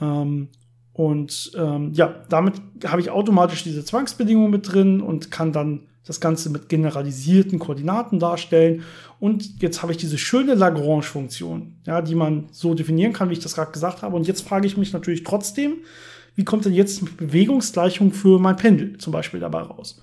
Ähm, 0.00 0.48
und 0.92 1.52
ähm, 1.56 1.92
ja, 1.92 2.14
damit 2.28 2.60
habe 2.86 3.00
ich 3.00 3.10
automatisch 3.10 3.62
diese 3.62 3.84
Zwangsbedingungen 3.84 4.50
mit 4.50 4.72
drin 4.72 5.00
und 5.00 5.30
kann 5.30 5.52
dann 5.52 5.86
das 6.06 6.20
Ganze 6.20 6.50
mit 6.50 6.68
generalisierten 6.68 7.58
Koordinaten 7.58 8.18
darstellen. 8.18 8.84
Und 9.18 9.62
jetzt 9.62 9.82
habe 9.82 9.92
ich 9.92 9.98
diese 9.98 10.18
schöne 10.18 10.54
Lagrange-Funktion, 10.54 11.74
ja, 11.86 12.02
die 12.02 12.14
man 12.14 12.48
so 12.52 12.74
definieren 12.74 13.12
kann, 13.12 13.28
wie 13.28 13.34
ich 13.34 13.40
das 13.40 13.54
gerade 13.54 13.72
gesagt 13.72 14.02
habe. 14.02 14.16
Und 14.16 14.26
jetzt 14.26 14.46
frage 14.46 14.66
ich 14.66 14.76
mich 14.76 14.92
natürlich 14.92 15.24
trotzdem, 15.24 15.78
wie 16.36 16.44
kommt 16.44 16.64
denn 16.64 16.72
jetzt 16.72 17.02
eine 17.02 17.10
Bewegungsgleichung 17.10 18.12
für 18.12 18.38
mein 18.38 18.56
Pendel 18.56 18.96
zum 18.98 19.12
Beispiel 19.12 19.40
dabei 19.40 19.60
raus? 19.60 20.02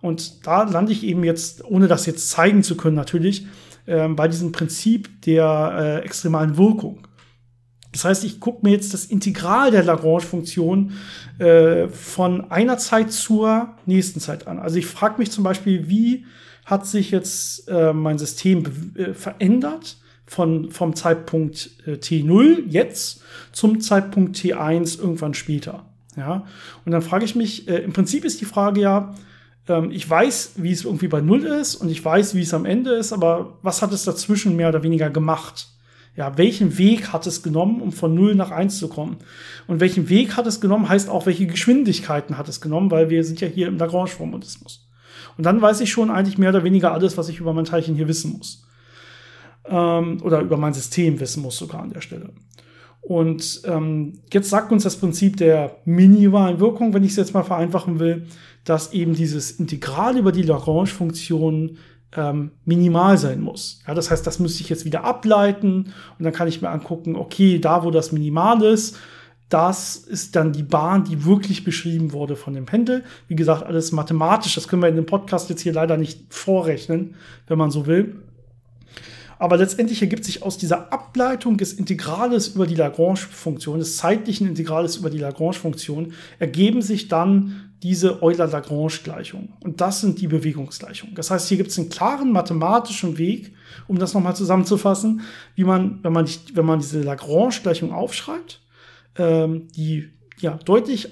Und 0.00 0.46
da 0.46 0.64
lande 0.64 0.92
ich 0.92 1.04
eben 1.04 1.24
jetzt, 1.24 1.64
ohne 1.64 1.88
das 1.88 2.06
jetzt 2.06 2.30
zeigen 2.30 2.62
zu 2.62 2.76
können 2.76 2.96
natürlich, 2.96 3.46
äh, 3.86 4.08
bei 4.08 4.28
diesem 4.28 4.52
Prinzip 4.52 5.22
der 5.22 6.00
äh, 6.02 6.04
extremalen 6.04 6.56
Wirkung. 6.56 7.06
Das 7.92 8.04
heißt, 8.04 8.24
ich 8.24 8.40
gucke 8.40 8.66
mir 8.66 8.72
jetzt 8.72 8.94
das 8.94 9.04
Integral 9.04 9.70
der 9.70 9.84
Lagrange-Funktion 9.84 10.92
äh, 11.38 11.88
von 11.88 12.50
einer 12.50 12.78
Zeit 12.78 13.12
zur 13.12 13.74
nächsten 13.86 14.18
Zeit 14.18 14.46
an. 14.46 14.58
Also 14.58 14.76
ich 14.76 14.86
frage 14.86 15.16
mich 15.18 15.30
zum 15.30 15.44
Beispiel, 15.44 15.88
wie 15.88 16.24
hat 16.64 16.86
sich 16.86 17.10
jetzt 17.10 17.68
äh, 17.68 17.92
mein 17.92 18.18
System 18.18 18.94
äh, 18.96 19.12
verändert 19.12 19.98
von, 20.26 20.70
vom 20.70 20.96
Zeitpunkt 20.96 21.70
äh, 21.86 21.92
T0 21.92 22.64
jetzt 22.68 23.22
zum 23.52 23.80
Zeitpunkt 23.80 24.36
T1 24.36 24.98
irgendwann 24.98 25.34
später. 25.34 25.84
Ja? 26.16 26.46
Und 26.84 26.92
dann 26.92 27.02
frage 27.02 27.24
ich 27.24 27.34
mich, 27.34 27.68
äh, 27.68 27.78
im 27.78 27.92
Prinzip 27.92 28.24
ist 28.24 28.40
die 28.40 28.46
Frage 28.46 28.80
ja, 28.80 29.14
ähm, 29.68 29.90
ich 29.90 30.08
weiß, 30.08 30.52
wie 30.56 30.72
es 30.72 30.84
irgendwie 30.84 31.08
bei 31.08 31.20
Null 31.20 31.44
ist 31.44 31.74
und 31.74 31.90
ich 31.90 32.02
weiß, 32.04 32.34
wie 32.34 32.42
es 32.42 32.54
am 32.54 32.64
Ende 32.64 32.92
ist, 32.92 33.12
aber 33.12 33.58
was 33.62 33.82
hat 33.82 33.92
es 33.92 34.04
dazwischen 34.04 34.56
mehr 34.56 34.68
oder 34.68 34.82
weniger 34.82 35.10
gemacht? 35.10 35.68
Ja, 36.14 36.36
welchen 36.36 36.76
Weg 36.76 37.12
hat 37.12 37.26
es 37.26 37.42
genommen, 37.42 37.80
um 37.80 37.90
von 37.90 38.14
0 38.14 38.34
nach 38.34 38.50
1 38.50 38.78
zu 38.78 38.88
kommen? 38.88 39.16
Und 39.66 39.80
welchen 39.80 40.10
Weg 40.10 40.36
hat 40.36 40.46
es 40.46 40.60
genommen, 40.60 40.88
heißt 40.88 41.08
auch, 41.08 41.24
welche 41.24 41.46
Geschwindigkeiten 41.46 42.36
hat 42.36 42.48
es 42.48 42.60
genommen, 42.60 42.90
weil 42.90 43.08
wir 43.08 43.24
sind 43.24 43.40
ja 43.40 43.48
hier 43.48 43.68
im 43.68 43.78
Lagrange-Formalismus. 43.78 44.86
Und 45.38 45.46
dann 45.46 45.62
weiß 45.62 45.80
ich 45.80 45.90
schon 45.90 46.10
eigentlich 46.10 46.36
mehr 46.36 46.50
oder 46.50 46.64
weniger 46.64 46.92
alles, 46.92 47.16
was 47.16 47.30
ich 47.30 47.40
über 47.40 47.54
mein 47.54 47.64
Teilchen 47.64 47.94
hier 47.94 48.08
wissen 48.08 48.34
muss. 48.36 48.66
Ähm, 49.64 50.20
oder 50.22 50.40
über 50.40 50.58
mein 50.58 50.74
System 50.74 51.18
wissen 51.18 51.42
muss 51.42 51.56
sogar 51.56 51.82
an 51.82 51.90
der 51.90 52.02
Stelle. 52.02 52.30
Und 53.00 53.62
ähm, 53.64 54.20
jetzt 54.32 54.50
sagt 54.50 54.70
uns 54.70 54.84
das 54.84 54.96
Prinzip 54.96 55.36
der 55.36 55.76
minimalen 55.84 56.60
Wirkung, 56.60 56.92
wenn 56.94 57.04
ich 57.04 57.10
es 57.10 57.16
jetzt 57.16 57.34
mal 57.34 57.42
vereinfachen 57.42 57.98
will, 57.98 58.26
dass 58.64 58.92
eben 58.92 59.14
dieses 59.14 59.52
Integral 59.52 60.16
über 60.18 60.30
die 60.30 60.42
Lagrange-Funktion 60.42 61.78
ähm, 62.16 62.52
minimal 62.64 63.18
sein 63.18 63.40
muss. 63.40 63.80
Ja, 63.86 63.94
das 63.94 64.10
heißt, 64.10 64.26
das 64.26 64.38
müsste 64.38 64.62
ich 64.62 64.68
jetzt 64.68 64.84
wieder 64.84 65.04
ableiten 65.04 65.92
und 66.18 66.24
dann 66.24 66.32
kann 66.32 66.48
ich 66.48 66.60
mir 66.60 66.70
angucken, 66.70 67.16
okay, 67.16 67.58
da 67.58 67.84
wo 67.84 67.90
das 67.90 68.12
minimal 68.12 68.62
ist, 68.62 68.98
das 69.48 69.96
ist 69.96 70.34
dann 70.34 70.52
die 70.52 70.62
Bahn, 70.62 71.04
die 71.04 71.26
wirklich 71.26 71.62
beschrieben 71.62 72.12
wurde 72.12 72.36
von 72.36 72.54
dem 72.54 72.64
Pendel. 72.64 73.04
Wie 73.28 73.36
gesagt, 73.36 73.62
alles 73.64 73.92
mathematisch, 73.92 74.54
das 74.54 74.66
können 74.66 74.80
wir 74.80 74.88
in 74.88 74.96
dem 74.96 75.04
Podcast 75.04 75.50
jetzt 75.50 75.60
hier 75.60 75.74
leider 75.74 75.98
nicht 75.98 76.32
vorrechnen, 76.32 77.16
wenn 77.48 77.58
man 77.58 77.70
so 77.70 77.86
will. 77.86 78.16
Aber 79.38 79.56
letztendlich 79.56 80.00
ergibt 80.00 80.24
sich 80.24 80.42
aus 80.42 80.56
dieser 80.56 80.92
Ableitung 80.92 81.58
des 81.58 81.72
Integrales 81.72 82.48
über 82.48 82.66
die 82.66 82.76
Lagrange-Funktion, 82.76 83.80
des 83.80 83.96
zeitlichen 83.96 84.46
Integrales 84.46 84.96
über 84.96 85.10
die 85.10 85.18
Lagrange-Funktion, 85.18 86.12
ergeben 86.38 86.80
sich 86.80 87.08
dann 87.08 87.71
diese 87.82 88.22
Euler-Lagrange-Gleichung. 88.22 89.54
Und 89.60 89.80
das 89.80 90.00
sind 90.00 90.20
die 90.20 90.28
Bewegungsgleichungen. 90.28 91.14
Das 91.14 91.30
heißt, 91.30 91.48
hier 91.48 91.56
gibt 91.56 91.70
es 91.70 91.78
einen 91.78 91.88
klaren 91.88 92.30
mathematischen 92.30 93.18
Weg, 93.18 93.54
um 93.88 93.98
das 93.98 94.14
nochmal 94.14 94.36
zusammenzufassen, 94.36 95.22
wie 95.56 95.64
man, 95.64 95.98
wenn 96.02 96.12
man, 96.12 96.28
wenn 96.54 96.64
man 96.64 96.78
diese 96.78 97.02
Lagrange-Gleichung 97.02 97.92
aufschreibt, 97.92 98.60
ähm, 99.16 99.68
die 99.74 100.10
ja 100.38 100.58
deutlich 100.64 101.08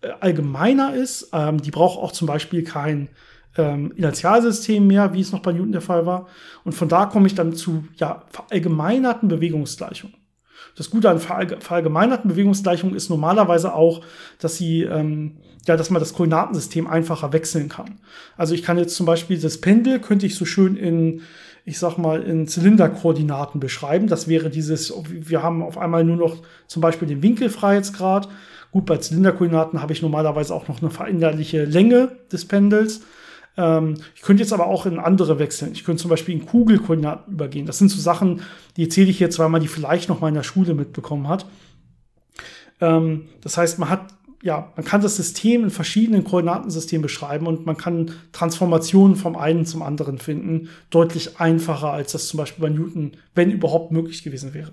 äh, 0.00 0.08
allgemeiner 0.20 0.94
ist. 0.94 1.28
Ähm, 1.32 1.60
die 1.60 1.70
braucht 1.70 1.98
auch 1.98 2.12
zum 2.12 2.26
Beispiel 2.26 2.64
kein 2.64 3.10
ähm, 3.56 3.92
Inertialsystem 3.96 4.86
mehr, 4.86 5.12
wie 5.12 5.20
es 5.20 5.32
noch 5.32 5.40
bei 5.40 5.52
Newton 5.52 5.72
der 5.72 5.80
Fall 5.82 6.06
war. 6.06 6.26
Und 6.64 6.72
von 6.72 6.88
da 6.88 7.04
komme 7.06 7.26
ich 7.26 7.34
dann 7.34 7.52
zu 7.52 7.84
ja, 7.96 8.24
verallgemeinerten 8.30 9.28
Bewegungsgleichungen. 9.28 10.16
Das 10.76 10.90
Gute 10.90 11.08
an 11.08 11.20
verallgemeinerten 11.20 12.28
Bewegungsgleichungen 12.28 12.96
ist 12.96 13.08
normalerweise 13.08 13.74
auch, 13.74 14.00
dass 14.40 14.56
sie, 14.56 14.82
ähm, 14.82 15.36
ja, 15.66 15.76
dass 15.76 15.90
man 15.90 16.00
das 16.00 16.14
Koordinatensystem 16.14 16.86
einfacher 16.86 17.32
wechseln 17.32 17.68
kann. 17.68 18.00
Also 18.36 18.54
ich 18.54 18.62
kann 18.62 18.78
jetzt 18.78 18.96
zum 18.96 19.06
Beispiel 19.06 19.38
das 19.40 19.60
Pendel 19.60 20.00
könnte 20.00 20.26
ich 20.26 20.34
so 20.34 20.44
schön 20.44 20.76
in, 20.76 21.22
ich 21.64 21.78
sag 21.78 21.96
mal, 21.96 22.22
in 22.22 22.48
Zylinderkoordinaten 22.48 23.60
beschreiben. 23.60 24.08
Das 24.08 24.26
wäre 24.26 24.50
dieses, 24.50 24.92
wir 25.08 25.42
haben 25.42 25.62
auf 25.62 25.78
einmal 25.78 26.02
nur 26.02 26.16
noch 26.16 26.42
zum 26.66 26.82
Beispiel 26.82 27.06
den 27.06 27.22
Winkelfreiheitsgrad. 27.22 28.28
Gut, 28.72 28.86
bei 28.86 28.96
Zylinderkoordinaten 28.96 29.80
habe 29.80 29.92
ich 29.92 30.02
normalerweise 30.02 30.52
auch 30.52 30.66
noch 30.66 30.82
eine 30.82 30.90
veränderliche 30.90 31.64
Länge 31.64 32.16
des 32.32 32.46
Pendels. 32.46 33.02
Ähm, 33.56 33.94
ich 34.14 34.22
könnte 34.22 34.42
jetzt 34.42 34.52
aber 34.52 34.66
auch 34.66 34.86
in 34.86 34.98
andere 34.98 35.38
wechseln. 35.38 35.72
Ich 35.72 35.84
könnte 35.84 36.02
zum 36.02 36.10
Beispiel 36.10 36.34
in 36.34 36.46
Kugelkoordinaten 36.46 37.32
übergehen. 37.32 37.66
Das 37.66 37.78
sind 37.78 37.90
so 37.90 38.00
Sachen, 38.00 38.42
die 38.76 38.84
erzähle 38.84 39.10
ich 39.10 39.20
jetzt, 39.20 39.38
weil 39.38 39.48
man 39.48 39.60
die 39.60 39.68
vielleicht 39.68 40.08
noch 40.08 40.20
mal 40.20 40.28
in 40.28 40.34
der 40.34 40.42
Schule 40.42 40.74
mitbekommen 40.74 41.28
hat. 41.28 41.46
Ähm, 42.80 43.26
das 43.40 43.56
heißt, 43.56 43.78
man 43.78 43.90
hat 43.90 44.14
ja, 44.44 44.70
man 44.76 44.84
kann 44.84 45.00
das 45.00 45.16
System 45.16 45.64
in 45.64 45.70
verschiedenen 45.70 46.22
Koordinatensystemen 46.22 47.00
beschreiben 47.00 47.46
und 47.46 47.64
man 47.64 47.78
kann 47.78 48.10
Transformationen 48.32 49.16
vom 49.16 49.36
einen 49.36 49.64
zum 49.64 49.82
anderen 49.82 50.18
finden. 50.18 50.68
Deutlich 50.90 51.40
einfacher, 51.40 51.90
als 51.90 52.12
das 52.12 52.28
zum 52.28 52.36
Beispiel 52.36 52.60
bei 52.60 52.68
Newton, 52.68 53.12
wenn 53.34 53.50
überhaupt 53.50 53.90
möglich 53.90 54.22
gewesen 54.22 54.52
wäre. 54.52 54.72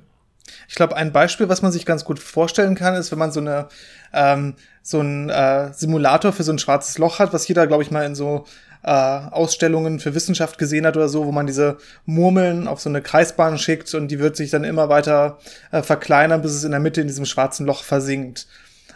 Ich 0.71 0.75
glaube, 0.75 0.95
ein 0.95 1.11
Beispiel, 1.11 1.49
was 1.49 1.61
man 1.61 1.73
sich 1.73 1.85
ganz 1.85 2.05
gut 2.05 2.17
vorstellen 2.17 2.75
kann, 2.75 2.95
ist, 2.95 3.11
wenn 3.11 3.19
man 3.19 3.33
so 3.33 3.41
eine 3.41 3.67
ähm, 4.13 4.53
so 4.81 5.01
ein 5.01 5.29
äh, 5.29 5.73
Simulator 5.73 6.31
für 6.31 6.43
so 6.43 6.53
ein 6.53 6.59
schwarzes 6.59 6.97
Loch 6.97 7.19
hat, 7.19 7.33
was 7.33 7.45
jeder, 7.45 7.67
glaube 7.67 7.83
ich, 7.83 7.91
mal 7.91 8.05
in 8.05 8.15
so 8.15 8.45
äh, 8.83 8.89
Ausstellungen 8.89 9.99
für 9.99 10.15
Wissenschaft 10.15 10.57
gesehen 10.57 10.85
hat 10.85 10.95
oder 10.95 11.09
so, 11.09 11.25
wo 11.25 11.33
man 11.33 11.45
diese 11.45 11.75
Murmeln 12.05 12.69
auf 12.69 12.79
so 12.79 12.87
eine 12.87 13.01
Kreisbahn 13.01 13.57
schickt 13.57 13.93
und 13.93 14.07
die 14.07 14.19
wird 14.19 14.37
sich 14.37 14.49
dann 14.49 14.63
immer 14.63 14.87
weiter 14.87 15.39
äh, 15.71 15.81
verkleinern, 15.81 16.41
bis 16.41 16.53
es 16.53 16.63
in 16.63 16.71
der 16.71 16.79
Mitte 16.79 17.01
in 17.01 17.07
diesem 17.07 17.25
schwarzen 17.25 17.65
Loch 17.65 17.83
versinkt. 17.83 18.47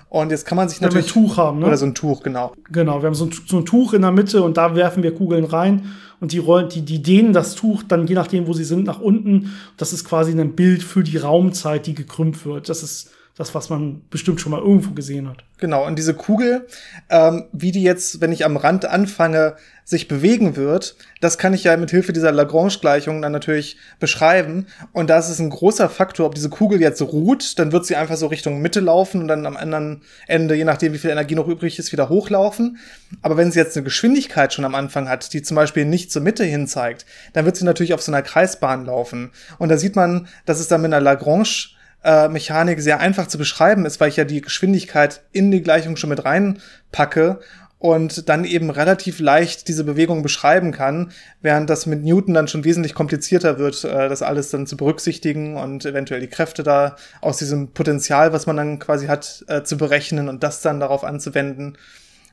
Und 0.07 0.31
jetzt 0.31 0.45
kann 0.45 0.55
man 0.55 0.69
sich 0.69 0.79
natürlich. 0.79 1.13
Wenn 1.13 1.13
wir 1.13 1.23
ein 1.23 1.27
Tuch 1.27 1.37
haben, 1.37 1.59
ne? 1.59 1.65
Oder 1.65 1.75
so 1.75 1.87
ein 1.87 1.93
Tuch, 1.93 2.23
genau. 2.23 2.53
Genau, 2.71 3.01
wir 3.01 3.07
haben 3.07 3.15
so 3.15 3.25
ein, 3.25 3.35
so 3.47 3.57
ein 3.57 3.65
Tuch 3.65 3.91
in 3.91 4.01
der 4.01 4.11
Mitte 4.11 4.43
und 4.43 4.55
da 4.55 4.75
werfen 4.75 5.03
wir 5.03 5.13
Kugeln 5.13 5.43
rein 5.43 5.91
und 6.19 6.31
die 6.31 6.37
rollen, 6.37 6.69
die, 6.69 6.81
die 6.81 7.01
dehnen 7.01 7.33
das 7.33 7.55
Tuch 7.55 7.83
dann 7.83 8.07
je 8.07 8.15
nachdem, 8.15 8.47
wo 8.47 8.53
sie 8.53 8.63
sind, 8.63 8.85
nach 8.85 8.99
unten. 8.99 9.53
Das 9.77 9.93
ist 9.93 10.05
quasi 10.05 10.31
ein 10.31 10.55
Bild 10.55 10.83
für 10.83 11.03
die 11.03 11.17
Raumzeit, 11.17 11.87
die 11.87 11.93
gekrümmt 11.93 12.45
wird. 12.45 12.69
Das 12.69 12.83
ist 12.83 13.11
das, 13.37 13.53
was 13.53 13.69
man 13.69 14.01
bestimmt 14.09 14.39
schon 14.39 14.51
mal 14.51 14.61
irgendwo 14.61 14.91
gesehen 14.91 15.27
hat. 15.27 15.43
Genau, 15.57 15.85
und 15.85 15.97
diese 15.97 16.13
Kugel, 16.13 16.67
ähm, 17.09 17.45
wie 17.51 17.73
die 17.73 17.83
jetzt, 17.83 18.21
wenn 18.21 18.31
ich 18.31 18.45
am 18.45 18.55
Rand 18.55 18.85
anfange, 18.85 19.55
sich 19.83 20.07
bewegen 20.07 20.55
wird, 20.55 20.95
das 21.21 21.37
kann 21.37 21.53
ich 21.53 21.65
ja 21.65 21.77
mit 21.77 21.91
Hilfe 21.91 22.11
dieser 22.11 22.31
Lagrange-Gleichung 22.31 23.21
dann 23.21 23.33
natürlich 23.33 23.77
beschreiben. 23.99 24.67
Und 24.93 25.09
da 25.09 25.19
ist 25.19 25.29
es 25.29 25.39
ein 25.39 25.49
großer 25.49 25.89
Faktor, 25.89 26.25
ob 26.25 26.35
diese 26.35 26.49
Kugel 26.49 26.81
jetzt 26.81 27.01
ruht, 27.01 27.59
dann 27.59 27.71
wird 27.71 27.85
sie 27.85 27.95
einfach 27.95 28.15
so 28.15 28.27
Richtung 28.27 28.61
Mitte 28.61 28.79
laufen 28.79 29.21
und 29.21 29.27
dann 29.27 29.45
am 29.45 29.57
anderen 29.57 30.01
Ende, 30.27 30.55
je 30.55 30.63
nachdem, 30.63 30.93
wie 30.93 30.97
viel 30.97 31.11
Energie 31.11 31.35
noch 31.35 31.47
übrig 31.47 31.77
ist, 31.77 31.91
wieder 31.91 32.09
hochlaufen. 32.09 32.79
Aber 33.21 33.37
wenn 33.37 33.51
sie 33.51 33.59
jetzt 33.59 33.77
eine 33.77 33.83
Geschwindigkeit 33.83 34.53
schon 34.53 34.65
am 34.65 34.75
Anfang 34.75 35.07
hat, 35.07 35.33
die 35.33 35.43
zum 35.43 35.55
Beispiel 35.55 35.85
nicht 35.85 36.11
zur 36.11 36.23
Mitte 36.23 36.45
hin 36.45 36.67
zeigt, 36.67 37.05
dann 37.33 37.45
wird 37.45 37.57
sie 37.57 37.65
natürlich 37.65 37.93
auf 37.93 38.01
so 38.01 38.11
einer 38.11 38.23
Kreisbahn 38.23 38.85
laufen. 38.85 39.31
Und 39.59 39.69
da 39.69 39.77
sieht 39.77 39.95
man, 39.95 40.27
dass 40.45 40.59
es 40.59 40.67
dann 40.67 40.81
mit 40.81 40.93
einer 40.93 41.03
Lagrange 41.03 41.74
äh, 42.05 42.29
Mechanik 42.29 42.79
sehr 42.79 42.99
einfach 42.99 43.27
zu 43.27 43.37
beschreiben 43.37 43.85
ist, 43.85 43.99
weil 43.99 44.09
ich 44.09 44.15
ja 44.15 44.23
die 44.23 44.41
Geschwindigkeit 44.41 45.21
in 45.31 45.51
die 45.51 45.61
Gleichung 45.61 45.97
schon 45.97 46.11
mit 46.11 46.23
reinpacke 46.23 47.39
und 47.79 48.29
dann 48.29 48.45
eben 48.45 48.69
relativ 48.69 49.19
leicht 49.19 49.67
diese 49.67 49.83
Bewegung 49.83 50.21
beschreiben 50.23 50.71
kann, 50.71 51.11
während 51.41 51.69
das 51.69 51.85
mit 51.85 52.03
Newton 52.03 52.33
dann 52.33 52.47
schon 52.47 52.63
wesentlich 52.63 52.93
komplizierter 52.93 53.57
wird, 53.57 53.83
äh, 53.83 54.07
das 54.07 54.21
alles 54.21 54.49
dann 54.49 54.67
zu 54.67 54.77
berücksichtigen 54.77 55.57
und 55.57 55.83
eventuell 55.85 56.21
die 56.21 56.27
Kräfte 56.27 56.63
da 56.63 56.95
aus 57.21 57.37
diesem 57.37 57.71
Potenzial, 57.73 58.33
was 58.33 58.45
man 58.45 58.57
dann 58.57 58.79
quasi 58.79 59.07
hat, 59.07 59.43
äh, 59.47 59.63
zu 59.63 59.77
berechnen 59.77 60.29
und 60.29 60.43
das 60.43 60.61
dann 60.61 60.79
darauf 60.79 61.03
anzuwenden. 61.03 61.77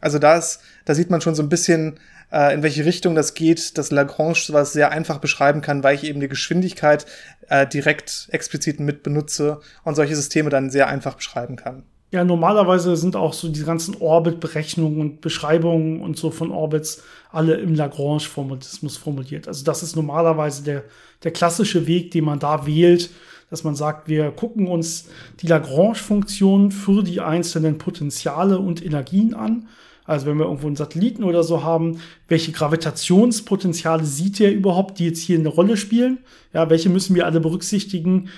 Also 0.01 0.19
da 0.19 0.37
ist, 0.37 0.61
da 0.85 0.95
sieht 0.95 1.11
man 1.11 1.21
schon 1.21 1.35
so 1.35 1.43
ein 1.43 1.49
bisschen, 1.49 1.99
äh, 2.33 2.55
in 2.55 2.63
welche 2.63 2.85
Richtung 2.85 3.15
das 3.15 3.35
geht, 3.35 3.77
dass 3.79 3.91
Lagrange 3.91 4.35
sowas 4.35 4.73
sehr 4.73 4.91
einfach 4.91 5.19
beschreiben 5.19 5.61
kann, 5.61 5.85
weil 5.85 5.95
ich 5.95 6.05
eben 6.05 6.21
die 6.21 6.29
Geschwindigkeit 6.29 7.07
äh, 7.49 7.67
direkt 7.67 8.29
explizit 8.31 8.81
mit 8.81 9.03
benutze 9.03 9.61
und 9.85 9.95
solche 9.95 10.17
Systeme 10.17 10.51
dann 10.51 10.71
sehr 10.71 10.89
einfach 10.89 11.15
beschreiben 11.15 11.57
kann. 11.57 11.85
Ja, 12.11 12.25
normalerweise 12.25 12.95
sind 12.97 13.17
auch 13.17 13.33
so 13.33 13.49
die 13.49 13.65
ganzen 13.65 13.97
Orbit-Berechnungen 13.97 15.01
und 15.01 15.21
Beschreibungen 15.23 16.01
und 16.01 16.19
so 16.19 16.31
von 16.31 16.51
Orbits 16.51 17.03
alle 17.31 17.55
im 17.55 17.75
Lagrange-Formatismus 17.75 18.99
formuliert. 18.99 19.49
Also 19.49 19.65
das 19.65 19.83
ist 19.83 19.97
normalerweise 19.97 20.63
der, 20.63 20.85
der 21.25 21.31
klassische 21.31 21.87
Weg, 21.87 22.11
den 22.11 22.25
man 22.25 22.39
da 22.39 22.67
wählt, 22.67 23.09
dass 23.49 23.65
man 23.65 23.75
sagt, 23.75 24.09
wir 24.09 24.31
gucken 24.31 24.67
uns 24.67 25.09
die 25.41 25.47
Lagrange-Funktionen 25.47 26.71
für 26.71 27.03
die 27.03 27.21
einzelnen 27.21 27.79
Potenziale 27.79 28.59
und 28.59 28.85
Energien 28.85 29.33
an 29.33 29.69
also 30.05 30.27
wenn 30.27 30.39
wir 30.39 30.47
irgendwo 30.47 30.67
einen 30.67 30.77
Satelliten 30.77 31.25
oder 31.25 31.45
so 31.45 31.63
haben, 31.63 31.99
welche 32.29 32.53
Gravitationspotenziale 32.53 34.05
sieht 34.05 34.39
der 34.39 34.53
überhaupt, 34.53 34.99
die 34.99 35.07
jetzt 35.07 35.21
hier 35.21 35.39
eine 35.39 35.49
Rolle 35.49 35.77
spielen? 35.77 36.19
Ja, 36.53 36.71
welche 36.71 36.89
müssen 36.89 37.15
wir 37.15 37.27
alle 37.27 37.41
berücksichtigen? 37.41 38.29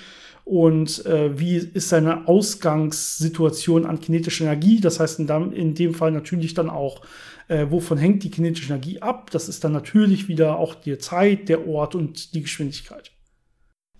Und 0.43 1.03
äh, 1.07 1.39
wie 1.39 1.55
ist 1.55 1.89
seine 1.89 2.27
Ausgangssituation 2.27 3.85
an 3.85 3.99
kinetischer 3.99 4.45
Energie? 4.45 4.79
Das 4.79 4.99
heißt 4.99 5.19
in, 5.19 5.27
in 5.53 5.73
dem 5.73 5.95
Fall 5.95 6.11
natürlich 6.11 6.53
dann 6.53 6.69
auch, 6.69 7.01
äh, 7.47 7.65
wovon 7.69 7.97
hängt 7.97 8.23
die 8.23 8.29
kinetische 8.29 8.67
Energie 8.67 9.01
ab? 9.01 9.31
Das 9.31 9.49
ist 9.49 9.63
dann 9.63 9.71
natürlich 9.71 10.27
wieder 10.27 10.59
auch 10.59 10.75
die 10.75 10.99
Zeit, 10.99 11.49
der 11.49 11.67
Ort 11.67 11.95
und 11.95 12.35
die 12.35 12.43
Geschwindigkeit. 12.43 13.14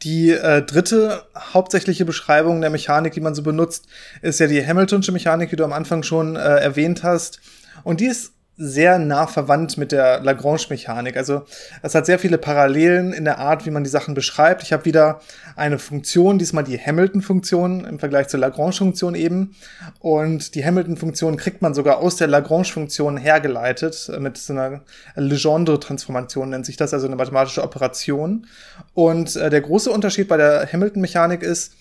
Die 0.04 0.32
äh, 0.32 0.62
dritte 0.62 1.24
hauptsächliche 1.36 2.06
Beschreibung 2.06 2.62
der 2.62 2.70
Mechanik, 2.70 3.14
die 3.14 3.22
man 3.22 3.34
so 3.34 3.44
benutzt, 3.44 3.88
ist 4.22 4.40
ja 4.40 4.48
die 4.48 4.66
Hamiltonsche 4.66 5.12
Mechanik, 5.12 5.50
die 5.50 5.56
du 5.56 5.64
am 5.64 5.74
Anfang 5.74 6.04
schon 6.04 6.36
äh, 6.36 6.40
erwähnt 6.40 7.04
hast. 7.04 7.40
Und 7.84 8.02
die 8.02 8.06
ist 8.06 8.35
sehr 8.58 9.00
nah 9.00 9.28
verwandt 9.28 9.78
mit 9.78 9.92
der 9.92 10.22
Lagrange-Mechanik. 10.22 11.18
Also 11.18 11.44
es 11.82 11.94
hat 11.94 12.06
sehr 12.06 12.20
viele 12.20 12.38
Parallelen 12.38 13.12
in 13.12 13.26
der 13.26 13.40
Art, 13.40 13.66
wie 13.66 13.72
man 13.72 13.84
die 13.84 13.90
Sachen 13.90 14.14
beschreibt. 14.14 14.64
Ich 14.64 14.72
habe 14.72 14.86
wieder 14.86 15.20
eine 15.58 15.78
Funktion, 15.78 16.38
diesmal 16.38 16.64
die 16.64 16.80
Hamilton-Funktion 16.80 17.84
im 17.86 18.00
Vergleich 18.00 18.30
zur 18.30 18.40
Lagrange-Funktion 18.40 19.16
eben. 19.16 19.56
Und 20.00 20.56
die 20.56 20.64
Hamilton-Funktion 20.64 21.36
kriegt 21.36 21.62
man 21.62 21.74
sogar 21.74 21.98
aus 21.98 22.16
der 22.16 22.28
Lagrange-Funktion 22.28 23.18
hergeleitet, 23.18 24.10
mit 24.20 24.38
so 24.38 24.54
einer 24.54 24.82
Legendre-Transformation 25.16 26.50
nennt 26.50 26.66
sich 26.66 26.78
das, 26.78 26.94
also 26.94 27.08
eine 27.08 27.18
mathematische 27.18 27.64
Operation. 27.64 28.48
Und 28.94 29.36
äh, 29.36 29.50
der 29.50 29.62
große 29.62 29.92
Unterschied 29.92 30.30
bei 30.30 30.38
der 30.38 30.72
Hamilton-Mechanik 30.72 31.44
ist, 31.44 31.74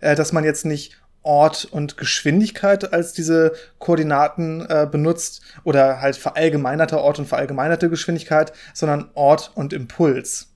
äh, 0.00 0.14
dass 0.14 0.32
man 0.32 0.44
jetzt 0.44 0.64
nicht 0.64 0.98
Ort 1.22 1.66
und 1.70 1.96
Geschwindigkeit 1.96 2.92
als 2.92 3.12
diese 3.12 3.52
Koordinaten 3.78 4.66
äh, 4.68 4.88
benutzt 4.90 5.42
oder 5.64 6.00
halt 6.00 6.16
verallgemeinerter 6.16 7.00
Ort 7.00 7.18
und 7.18 7.28
verallgemeinerte 7.28 7.88
Geschwindigkeit, 7.88 8.52
sondern 8.74 9.10
Ort 9.14 9.52
und 9.54 9.72
Impuls. 9.72 10.48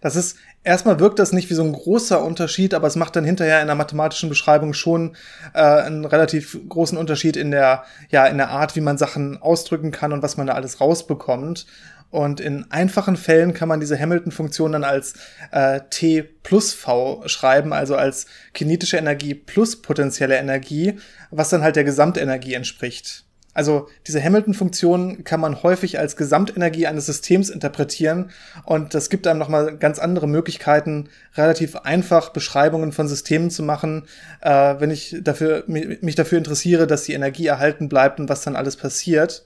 Das 0.00 0.16
ist 0.16 0.36
erstmal 0.64 0.98
wirkt 1.00 1.18
das 1.18 1.32
nicht 1.32 1.48
wie 1.50 1.54
so 1.54 1.62
ein 1.62 1.72
großer 1.72 2.22
Unterschied, 2.22 2.74
aber 2.74 2.86
es 2.86 2.96
macht 2.96 3.16
dann 3.16 3.24
hinterher 3.24 3.60
in 3.60 3.66
der 3.66 3.76
mathematischen 3.76 4.28
Beschreibung 4.28 4.72
schon 4.72 5.16
äh, 5.52 5.60
einen 5.60 6.04
relativ 6.04 6.58
großen 6.68 6.98
Unterschied 6.98 7.36
in 7.36 7.50
der 7.50 7.84
ja 8.10 8.26
in 8.26 8.38
der 8.38 8.50
Art, 8.50 8.74
wie 8.76 8.80
man 8.80 8.98
Sachen 8.98 9.40
ausdrücken 9.40 9.92
kann 9.92 10.12
und 10.12 10.22
was 10.22 10.36
man 10.36 10.46
da 10.46 10.54
alles 10.54 10.80
rausbekommt. 10.80 11.66
Und 12.14 12.38
in 12.38 12.70
einfachen 12.70 13.16
Fällen 13.16 13.54
kann 13.54 13.68
man 13.68 13.80
diese 13.80 13.98
Hamilton-Funktion 13.98 14.70
dann 14.70 14.84
als 14.84 15.14
äh, 15.50 15.80
T 15.90 16.22
plus 16.22 16.72
V 16.72 17.24
schreiben, 17.26 17.72
also 17.72 17.96
als 17.96 18.26
kinetische 18.52 18.98
Energie 18.98 19.34
plus 19.34 19.82
potenzielle 19.82 20.36
Energie, 20.36 20.94
was 21.32 21.48
dann 21.48 21.64
halt 21.64 21.74
der 21.74 21.82
Gesamtenergie 21.82 22.54
entspricht. 22.54 23.24
Also 23.52 23.88
diese 24.06 24.22
Hamilton-Funktion 24.22 25.24
kann 25.24 25.40
man 25.40 25.64
häufig 25.64 25.98
als 25.98 26.14
Gesamtenergie 26.14 26.86
eines 26.86 27.06
Systems 27.06 27.50
interpretieren 27.50 28.30
und 28.64 28.94
das 28.94 29.10
gibt 29.10 29.26
einem 29.26 29.40
nochmal 29.40 29.76
ganz 29.76 29.98
andere 29.98 30.28
Möglichkeiten, 30.28 31.08
relativ 31.34 31.74
einfach 31.74 32.30
Beschreibungen 32.30 32.92
von 32.92 33.08
Systemen 33.08 33.50
zu 33.50 33.64
machen, 33.64 34.04
äh, 34.40 34.76
wenn 34.78 34.92
ich 34.92 35.16
dafür, 35.20 35.64
mich 35.66 36.14
dafür 36.14 36.38
interessiere, 36.38 36.86
dass 36.86 37.02
die 37.02 37.14
Energie 37.14 37.48
erhalten 37.48 37.88
bleibt 37.88 38.20
und 38.20 38.28
was 38.28 38.42
dann 38.42 38.54
alles 38.54 38.76
passiert. 38.76 39.44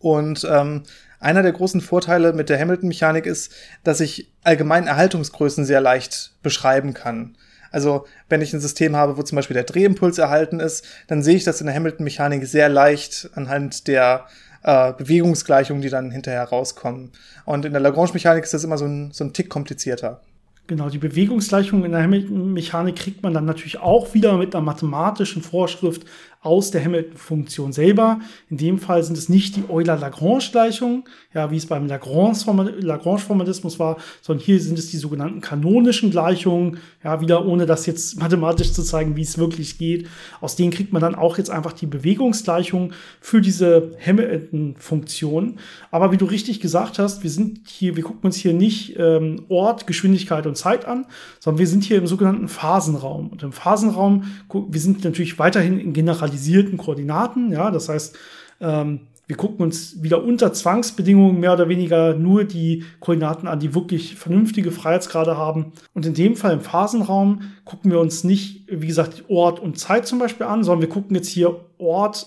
Und 0.00 0.46
ähm, 0.50 0.82
einer 1.24 1.42
der 1.42 1.52
großen 1.52 1.80
Vorteile 1.80 2.32
mit 2.32 2.48
der 2.48 2.60
Hamilton-Mechanik 2.60 3.26
ist, 3.26 3.52
dass 3.82 4.00
ich 4.00 4.30
allgemein 4.42 4.86
Erhaltungsgrößen 4.86 5.64
sehr 5.64 5.80
leicht 5.80 6.34
beschreiben 6.42 6.92
kann. 6.92 7.36
Also 7.72 8.06
wenn 8.28 8.42
ich 8.42 8.52
ein 8.52 8.60
System 8.60 8.94
habe, 8.94 9.16
wo 9.16 9.22
zum 9.22 9.36
Beispiel 9.36 9.54
der 9.54 9.64
Drehimpuls 9.64 10.18
erhalten 10.18 10.60
ist, 10.60 10.86
dann 11.08 11.22
sehe 11.22 11.36
ich 11.36 11.44
das 11.44 11.60
in 11.60 11.66
der 11.66 11.74
Hamilton-Mechanik 11.74 12.46
sehr 12.46 12.68
leicht 12.68 13.30
anhand 13.34 13.88
der 13.88 14.26
äh, 14.62 14.92
Bewegungsgleichungen, 14.92 15.82
die 15.82 15.88
dann 15.88 16.10
hinterher 16.10 16.44
rauskommen. 16.44 17.10
Und 17.46 17.64
in 17.64 17.72
der 17.72 17.80
Lagrange-Mechanik 17.80 18.44
ist 18.44 18.54
das 18.54 18.62
immer 18.62 18.78
so 18.78 18.84
ein, 18.84 19.10
so 19.12 19.24
ein 19.24 19.32
Tick 19.32 19.48
komplizierter. 19.48 20.20
Genau, 20.66 20.88
die 20.88 20.98
Bewegungsgleichung 20.98 21.84
in 21.84 21.92
der 21.92 22.02
Hamilton-Mechanik 22.02 22.96
kriegt 22.96 23.22
man 23.22 23.34
dann 23.34 23.44
natürlich 23.44 23.80
auch 23.80 24.14
wieder 24.14 24.38
mit 24.38 24.54
einer 24.54 24.64
mathematischen 24.64 25.42
Vorschrift 25.42 26.06
aus 26.44 26.70
der 26.70 26.84
Hamilton-Funktion 26.84 27.72
selber. 27.72 28.20
In 28.50 28.58
dem 28.58 28.78
Fall 28.78 29.02
sind 29.02 29.16
es 29.16 29.30
nicht 29.30 29.56
die 29.56 29.64
Euler-Lagrange-Gleichungen, 29.68 31.04
ja, 31.32 31.50
wie 31.50 31.56
es 31.56 31.64
beim 31.66 31.86
Lagrange-Formalismus 31.86 33.78
war, 33.78 33.96
sondern 34.20 34.44
hier 34.44 34.60
sind 34.60 34.78
es 34.78 34.90
die 34.90 34.98
sogenannten 34.98 35.40
kanonischen 35.40 36.10
Gleichungen, 36.10 36.78
ja, 37.02 37.22
wieder 37.22 37.46
ohne 37.46 37.64
das 37.64 37.86
jetzt 37.86 38.20
mathematisch 38.20 38.72
zu 38.72 38.82
zeigen, 38.82 39.16
wie 39.16 39.22
es 39.22 39.38
wirklich 39.38 39.78
geht. 39.78 40.06
Aus 40.42 40.54
denen 40.54 40.70
kriegt 40.70 40.92
man 40.92 41.00
dann 41.00 41.14
auch 41.14 41.38
jetzt 41.38 41.50
einfach 41.50 41.72
die 41.72 41.86
Bewegungsgleichung 41.86 42.92
für 43.22 43.40
diese 43.40 43.92
Hamilton-Funktion. 44.04 45.58
Aber 45.90 46.12
wie 46.12 46.18
du 46.18 46.26
richtig 46.26 46.60
gesagt 46.60 46.98
hast, 46.98 47.22
wir 47.22 47.30
sind 47.30 47.60
hier, 47.66 47.96
wir 47.96 48.02
gucken 48.02 48.24
uns 48.24 48.36
hier 48.36 48.52
nicht 48.52 48.96
ähm, 48.98 49.46
Ort, 49.48 49.86
Geschwindigkeit 49.86 50.46
und 50.46 50.58
Zeit 50.58 50.84
an, 50.84 51.06
sondern 51.40 51.58
wir 51.58 51.66
sind 51.66 51.84
hier 51.84 51.96
im 51.96 52.06
sogenannten 52.06 52.48
Phasenraum. 52.48 53.28
Und 53.28 53.42
im 53.42 53.52
Phasenraum, 53.52 54.24
wir 54.52 54.80
sind 54.80 55.04
natürlich 55.04 55.38
weiterhin 55.38 55.80
in 55.80 55.94
Generalisierung 55.94 56.33
zentralisierten 56.34 56.78
Koordinaten. 56.78 57.52
Ja, 57.52 57.70
das 57.70 57.88
heißt, 57.88 58.16
ähm, 58.60 59.00
wir 59.26 59.36
gucken 59.36 59.64
uns 59.64 60.02
wieder 60.02 60.22
unter 60.22 60.52
Zwangsbedingungen 60.52 61.40
mehr 61.40 61.54
oder 61.54 61.68
weniger 61.68 62.14
nur 62.14 62.44
die 62.44 62.84
Koordinaten 63.00 63.48
an, 63.48 63.58
die 63.58 63.74
wirklich 63.74 64.16
vernünftige 64.16 64.70
Freiheitsgrade 64.70 65.38
haben. 65.38 65.72
Und 65.94 66.04
in 66.04 66.12
dem 66.12 66.36
Fall 66.36 66.52
im 66.52 66.60
Phasenraum 66.60 67.40
gucken 67.64 67.90
wir 67.90 68.00
uns 68.00 68.22
nicht, 68.22 68.66
wie 68.68 68.86
gesagt, 68.86 69.24
Ort 69.28 69.60
und 69.60 69.78
Zeit 69.78 70.06
zum 70.06 70.18
Beispiel 70.18 70.46
an, 70.46 70.62
sondern 70.62 70.82
wir 70.82 70.90
gucken 70.90 71.16
jetzt 71.16 71.28
hier 71.28 71.58
Ort, 71.78 72.26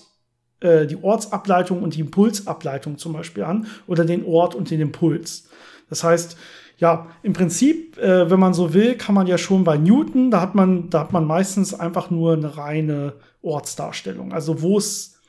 äh, 0.60 0.86
die 0.86 1.00
Ortsableitung 1.00 1.84
und 1.84 1.94
die 1.94 2.00
Impulsableitung 2.00 2.98
zum 2.98 3.12
Beispiel 3.12 3.44
an 3.44 3.68
oder 3.86 4.04
den 4.04 4.24
Ort 4.24 4.56
und 4.56 4.70
den 4.70 4.80
Impuls. 4.80 5.48
Das 5.88 6.02
heißt, 6.02 6.36
ja, 6.78 7.08
im 7.22 7.32
Prinzip, 7.32 7.98
äh, 7.98 8.30
wenn 8.30 8.38
man 8.38 8.54
so 8.54 8.72
will, 8.72 8.94
kann 8.94 9.14
man 9.14 9.26
ja 9.26 9.36
schon 9.36 9.64
bei 9.64 9.76
Newton, 9.76 10.30
da 10.30 10.40
hat 10.40 10.54
man, 10.54 10.90
da 10.90 11.00
hat 11.00 11.12
man 11.12 11.24
meistens 11.24 11.74
einfach 11.74 12.10
nur 12.10 12.34
eine 12.34 12.56
reine 12.56 13.14
Ortsdarstellung. 13.42 14.32
Also 14.32 14.62
wo 14.62 14.78
ist, 14.78 15.20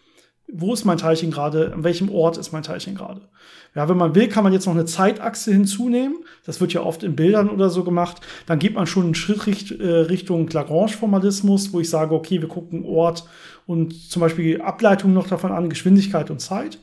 wo 0.47 0.73
ist 0.73 0.85
mein 0.85 0.99
Teilchen 0.99 1.31
gerade, 1.31 1.73
an 1.73 1.83
welchem 1.83 2.09
Ort 2.09 2.37
ist 2.37 2.51
mein 2.51 2.61
Teilchen 2.61 2.93
gerade. 2.95 3.21
Ja, 3.75 3.89
wenn 3.89 3.97
man 3.97 4.13
will, 4.15 4.27
kann 4.27 4.43
man 4.43 4.53
jetzt 4.53 4.65
noch 4.65 4.73
eine 4.73 4.85
Zeitachse 4.85 5.51
hinzunehmen. 5.51 6.17
Das 6.45 6.59
wird 6.61 6.73
ja 6.73 6.81
oft 6.81 7.03
in 7.03 7.15
Bildern 7.15 7.49
oder 7.49 7.69
so 7.69 7.83
gemacht. 7.83 8.21
Dann 8.45 8.59
geht 8.59 8.75
man 8.75 8.87
schon 8.87 9.05
einen 9.05 9.15
Schritt 9.15 9.47
richt, 9.47 9.71
äh, 9.71 9.87
Richtung 9.87 10.49
Lagrange-Formalismus, 10.49 11.73
wo 11.73 11.79
ich 11.79 11.89
sage, 11.89 12.13
okay, 12.13 12.41
wir 12.41 12.47
gucken 12.47 12.83
Ort 12.85 13.25
und 13.65 13.93
zum 14.11 14.21
Beispiel 14.21 14.61
Ableitung 14.61 15.13
noch 15.13 15.27
davon 15.27 15.51
an, 15.51 15.69
Geschwindigkeit 15.69 16.29
und 16.29 16.41
Zeit. 16.41 16.79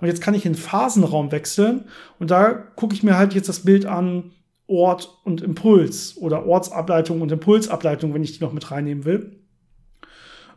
Und 0.00 0.06
jetzt 0.06 0.22
kann 0.22 0.34
ich 0.34 0.46
in 0.46 0.54
Phasenraum 0.54 1.32
wechseln 1.32 1.84
und 2.18 2.30
da 2.30 2.52
gucke 2.52 2.94
ich 2.94 3.02
mir 3.02 3.16
halt 3.16 3.34
jetzt 3.34 3.48
das 3.48 3.60
Bild 3.60 3.86
an, 3.86 4.32
Ort 4.66 5.18
und 5.24 5.42
Impuls 5.42 6.16
oder 6.16 6.46
Ortsableitung 6.46 7.20
und 7.20 7.32
Impulsableitung, 7.32 8.14
wenn 8.14 8.22
ich 8.22 8.38
die 8.38 8.44
noch 8.44 8.52
mit 8.52 8.70
reinnehmen 8.70 9.04
will. 9.04 9.40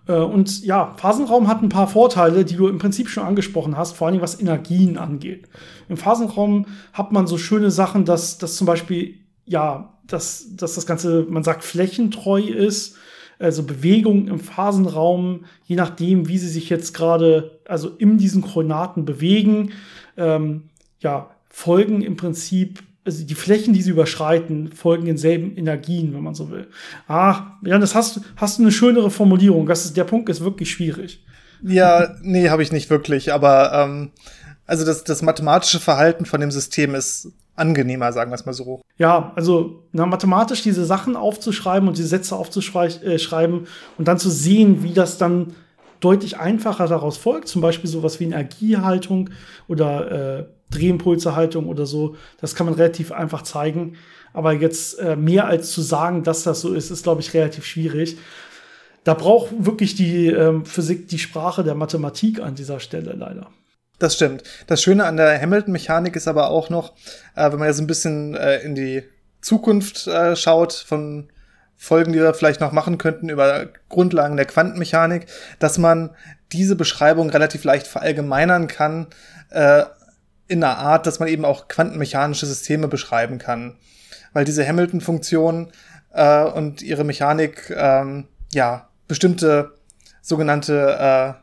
Äh, 0.07 0.13
und 0.13 0.63
ja, 0.63 0.93
Phasenraum 0.97 1.47
hat 1.47 1.63
ein 1.63 1.69
paar 1.69 1.87
Vorteile, 1.87 2.45
die 2.45 2.55
du 2.55 2.67
im 2.67 2.77
Prinzip 2.77 3.09
schon 3.09 3.23
angesprochen 3.23 3.75
hast, 3.75 3.93
vor 3.93 4.07
allem 4.07 4.21
was 4.21 4.39
Energien 4.39 4.97
angeht. 4.97 5.49
Im 5.89 5.97
Phasenraum 5.97 6.67
hat 6.93 7.11
man 7.11 7.25
so 7.25 7.37
schöne 7.37 7.71
Sachen, 7.71 8.05
dass, 8.05 8.37
dass 8.37 8.55
zum 8.55 8.67
Beispiel, 8.67 9.15
ja, 9.45 9.97
dass, 10.05 10.55
dass 10.55 10.75
das 10.75 10.85
Ganze, 10.85 11.25
man 11.29 11.43
sagt, 11.43 11.63
flächentreu 11.63 12.41
ist. 12.41 12.97
Also 13.39 13.63
Bewegung 13.63 14.27
im 14.27 14.39
Phasenraum, 14.39 15.45
je 15.65 15.75
nachdem, 15.75 16.27
wie 16.27 16.37
sie 16.37 16.49
sich 16.49 16.69
jetzt 16.69 16.93
gerade, 16.93 17.59
also 17.65 17.89
in 17.89 18.17
diesen 18.17 18.41
Koordinaten 18.41 19.05
bewegen, 19.05 19.71
ähm, 20.17 20.69
ja, 20.99 21.31
folgen 21.49 22.01
im 22.01 22.15
Prinzip 22.15 22.83
also 23.05 23.25
die 23.25 23.35
Flächen, 23.35 23.73
die 23.73 23.81
sie 23.81 23.91
überschreiten, 23.91 24.71
folgen 24.71 25.05
denselben 25.05 25.57
Energien, 25.57 26.13
wenn 26.13 26.23
man 26.23 26.35
so 26.35 26.49
will. 26.49 26.67
Ach, 27.07 27.43
ja, 27.65 27.77
das 27.77 27.95
hast, 27.95 28.21
hast 28.37 28.57
du 28.57 28.63
eine 28.63 28.71
schönere 28.71 29.11
Formulierung. 29.11 29.65
Das 29.65 29.85
ist, 29.85 29.97
der 29.97 30.05
Punkt 30.05 30.29
ist 30.29 30.41
wirklich 30.41 30.71
schwierig. 30.71 31.23
Ja, 31.61 32.15
nee, 32.21 32.49
habe 32.49 32.63
ich 32.63 32.71
nicht 32.71 32.89
wirklich. 32.89 33.33
Aber 33.33 33.73
ähm, 33.73 34.11
also 34.65 34.85
das, 34.85 35.03
das 35.03 35.21
mathematische 35.21 35.79
Verhalten 35.79 36.25
von 36.25 36.39
dem 36.39 36.51
System 36.51 36.95
ist 36.95 37.33
angenehmer, 37.55 38.11
sagen 38.11 38.31
wir 38.31 38.35
es 38.35 38.45
mal 38.45 38.53
so. 38.53 38.81
Ja, 38.97 39.31
also 39.35 39.83
na, 39.91 40.05
mathematisch 40.05 40.63
diese 40.63 40.85
Sachen 40.85 41.15
aufzuschreiben 41.15 41.87
und 41.87 41.97
die 41.97 42.03
Sätze 42.03 42.35
aufzuschreiben 42.35 43.01
äh, 43.03 43.67
und 43.97 44.07
dann 44.07 44.17
zu 44.17 44.29
sehen, 44.29 44.83
wie 44.83 44.93
das 44.93 45.17
dann 45.17 45.55
deutlich 45.99 46.37
einfacher 46.37 46.87
daraus 46.87 47.17
folgt, 47.17 47.47
zum 47.47 47.61
Beispiel 47.61 47.89
sowas 47.89 48.19
wie 48.19 48.25
Energiehaltung 48.25 49.29
oder 49.67 50.39
äh, 50.39 50.45
Drehimpulsehaltung 50.71 51.67
oder 51.67 51.85
so. 51.85 52.15
Das 52.41 52.55
kann 52.55 52.65
man 52.65 52.75
relativ 52.75 53.11
einfach 53.11 53.43
zeigen. 53.43 53.95
Aber 54.33 54.53
jetzt 54.53 54.99
äh, 54.99 55.15
mehr 55.15 55.45
als 55.45 55.71
zu 55.71 55.81
sagen, 55.81 56.23
dass 56.23 56.43
das 56.43 56.61
so 56.61 56.73
ist, 56.73 56.89
ist, 56.89 57.03
glaube 57.03 57.21
ich, 57.21 57.33
relativ 57.33 57.65
schwierig. 57.65 58.17
Da 59.03 59.13
braucht 59.13 59.51
wirklich 59.57 59.95
die 59.95 60.27
ähm, 60.27 60.65
Physik 60.65 61.07
die 61.07 61.19
Sprache 61.19 61.63
der 61.63 61.75
Mathematik 61.75 62.41
an 62.41 62.55
dieser 62.55 62.79
Stelle 62.79 63.13
leider. 63.13 63.47
Das 64.03 64.15
stimmt. 64.15 64.43
Das 64.67 64.83
Schöne 64.83 65.05
an 65.05 65.15
der 65.15 65.41
Hamilton-Mechanik 65.41 66.17
ist 66.17 66.27
aber 66.27 66.49
auch 66.49 66.69
noch, 66.69 66.93
äh, 67.37 67.49
wenn 67.49 67.57
man 67.57 67.69
jetzt 67.69 67.79
ein 67.79 67.87
bisschen 67.87 68.35
äh, 68.35 68.57
in 68.57 68.75
die 68.75 69.03
Zukunft 69.39 70.07
äh, 70.07 70.35
schaut, 70.35 70.73
von 70.73 71.31
Folgen, 71.77 72.11
die 72.11 72.19
wir 72.19 72.33
vielleicht 72.33 72.59
noch 72.59 72.73
machen 72.73 72.97
könnten 72.97 73.29
über 73.29 73.69
Grundlagen 73.87 74.35
der 74.35 74.45
Quantenmechanik, 74.45 75.27
dass 75.59 75.77
man 75.77 76.09
diese 76.51 76.75
Beschreibung 76.75 77.29
relativ 77.29 77.63
leicht 77.63 77.87
verallgemeinern 77.87 78.67
kann 78.67 79.07
äh, 79.51 79.83
in 80.47 80.61
einer 80.61 80.79
Art, 80.79 81.07
dass 81.07 81.19
man 81.21 81.29
eben 81.29 81.45
auch 81.45 81.69
quantenmechanische 81.69 82.45
Systeme 82.45 82.89
beschreiben 82.89 83.37
kann. 83.37 83.77
Weil 84.33 84.43
diese 84.43 84.67
Hamilton-Funktion 84.67 85.71
äh, 86.11 86.43
und 86.43 86.81
ihre 86.81 87.05
Mechanik 87.05 87.73
ähm, 87.73 88.27
ja 88.51 88.89
bestimmte 89.07 89.75
sogenannte 90.21 91.37
äh, 91.39 91.42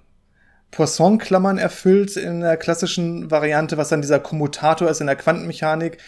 Poisson-Klammern 0.70 1.58
erfüllt 1.58 2.16
in 2.16 2.40
der 2.40 2.56
klassischen 2.56 3.30
Variante, 3.30 3.76
was 3.76 3.88
dann 3.88 4.02
dieser 4.02 4.20
Kommutator 4.20 4.88
ist 4.88 5.00
in 5.00 5.06
der 5.06 5.16
Quantenmechanik. 5.16 5.98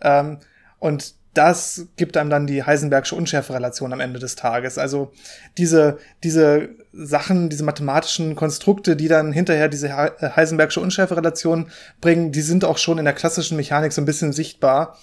Ähm, 0.00 0.38
und 0.78 1.14
das 1.34 1.88
gibt 1.96 2.16
einem 2.16 2.30
dann 2.30 2.46
die 2.46 2.62
Heisenbergsche 2.62 3.16
Unschärferelation 3.16 3.92
am 3.92 4.00
Ende 4.00 4.20
des 4.20 4.36
Tages. 4.36 4.78
Also 4.78 5.12
diese, 5.58 5.98
diese 6.22 6.68
Sachen, 6.92 7.50
diese 7.50 7.64
mathematischen 7.64 8.36
Konstrukte, 8.36 8.94
die 8.94 9.08
dann 9.08 9.32
hinterher 9.32 9.68
diese 9.68 9.88
äh, 9.88 10.30
Heisenbergsche 10.36 10.80
Unschärferelation 10.80 11.70
bringen, 12.00 12.30
die 12.30 12.40
sind 12.40 12.64
auch 12.64 12.78
schon 12.78 12.98
in 12.98 13.04
der 13.04 13.14
klassischen 13.14 13.56
Mechanik 13.56 13.92
so 13.92 14.00
ein 14.00 14.06
bisschen 14.06 14.32
sichtbar. 14.32 14.96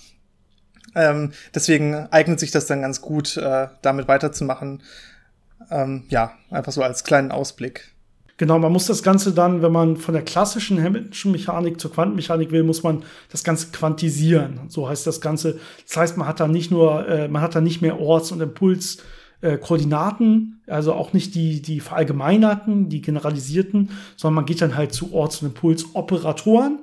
Ähm, 0.96 1.34
deswegen 1.54 2.08
eignet 2.12 2.40
sich 2.40 2.52
das 2.52 2.66
dann 2.66 2.82
ganz 2.82 3.02
gut, 3.02 3.36
äh, 3.38 3.68
damit 3.82 4.08
weiterzumachen. 4.08 4.84
Ähm, 5.70 6.06
ja, 6.10 6.34
einfach 6.50 6.72
so 6.72 6.82
als 6.82 7.04
kleinen 7.04 7.32
Ausblick. 7.32 7.91
Genau, 8.42 8.58
man 8.58 8.72
muss 8.72 8.88
das 8.88 9.04
Ganze 9.04 9.34
dann, 9.34 9.62
wenn 9.62 9.72
man 9.72 9.98
von 9.98 10.16
der 10.16 10.24
klassischen 10.24 10.80
Hamilton'schen 10.80 11.30
Mechanik 11.30 11.80
zur 11.80 11.94
Quantenmechanik 11.94 12.50
will, 12.50 12.64
muss 12.64 12.82
man 12.82 13.04
das 13.32 13.44
Ganze 13.44 13.68
quantisieren. 13.68 14.62
So 14.68 14.90
heißt 14.90 15.06
das 15.06 15.22
Ganze. 15.22 15.60
Das 15.88 15.96
heißt, 15.96 16.18
man 16.18 16.28
hat 16.28 16.40
da 16.40 16.48
nicht 16.48 16.72
nur, 16.72 17.08
äh, 17.08 17.28
man 17.28 17.44
hat 17.44 17.54
da 17.54 17.62
nicht 17.62 17.84
mehr 17.84 18.00
Orts- 18.00 18.32
und 18.32 18.42
Impulskoordinaten, 18.42 20.60
äh, 20.66 20.72
also 20.72 20.94
auch 20.94 21.14
nicht 21.14 21.36
die, 21.36 21.62
die 21.62 21.82
verallgemeinerten, 21.82 22.90
die 22.90 23.04
generalisierten, 23.04 23.92
sondern 24.16 24.38
man 24.38 24.48
geht 24.48 24.64
dann 24.64 24.76
halt 24.76 24.92
zu 24.92 25.14
Orts- 25.14 25.44
und 25.44 25.50
Impulsoperatoren. 25.50 26.80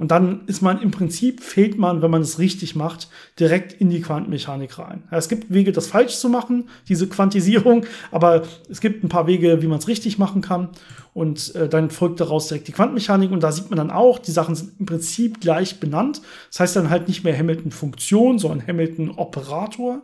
Und 0.00 0.10
dann 0.10 0.46
ist 0.46 0.62
man 0.62 0.80
im 0.80 0.92
Prinzip, 0.92 1.42
fehlt 1.42 1.76
man, 1.76 2.00
wenn 2.00 2.10
man 2.10 2.22
es 2.22 2.38
richtig 2.38 2.74
macht, 2.74 3.10
direkt 3.38 3.74
in 3.74 3.90
die 3.90 4.00
Quantenmechanik 4.00 4.78
rein. 4.78 5.02
Es 5.10 5.28
gibt 5.28 5.52
Wege, 5.52 5.72
das 5.72 5.88
falsch 5.88 6.16
zu 6.16 6.30
machen, 6.30 6.70
diese 6.88 7.06
Quantisierung, 7.06 7.84
aber 8.10 8.44
es 8.70 8.80
gibt 8.80 9.04
ein 9.04 9.10
paar 9.10 9.26
Wege, 9.26 9.60
wie 9.60 9.66
man 9.66 9.78
es 9.78 9.88
richtig 9.88 10.16
machen 10.16 10.40
kann. 10.40 10.70
Und 11.12 11.54
äh, 11.54 11.68
dann 11.68 11.90
folgt 11.90 12.18
daraus 12.18 12.48
direkt 12.48 12.68
die 12.68 12.72
Quantenmechanik. 12.72 13.30
Und 13.30 13.42
da 13.42 13.52
sieht 13.52 13.68
man 13.68 13.76
dann 13.76 13.90
auch, 13.90 14.18
die 14.18 14.30
Sachen 14.30 14.54
sind 14.54 14.72
im 14.80 14.86
Prinzip 14.86 15.38
gleich 15.38 15.80
benannt. 15.80 16.22
Das 16.50 16.60
heißt 16.60 16.76
dann 16.76 16.88
halt 16.88 17.06
nicht 17.06 17.22
mehr 17.22 17.36
Hamilton-Funktion, 17.36 18.38
sondern 18.38 18.66
Hamilton-Operator 18.66 20.00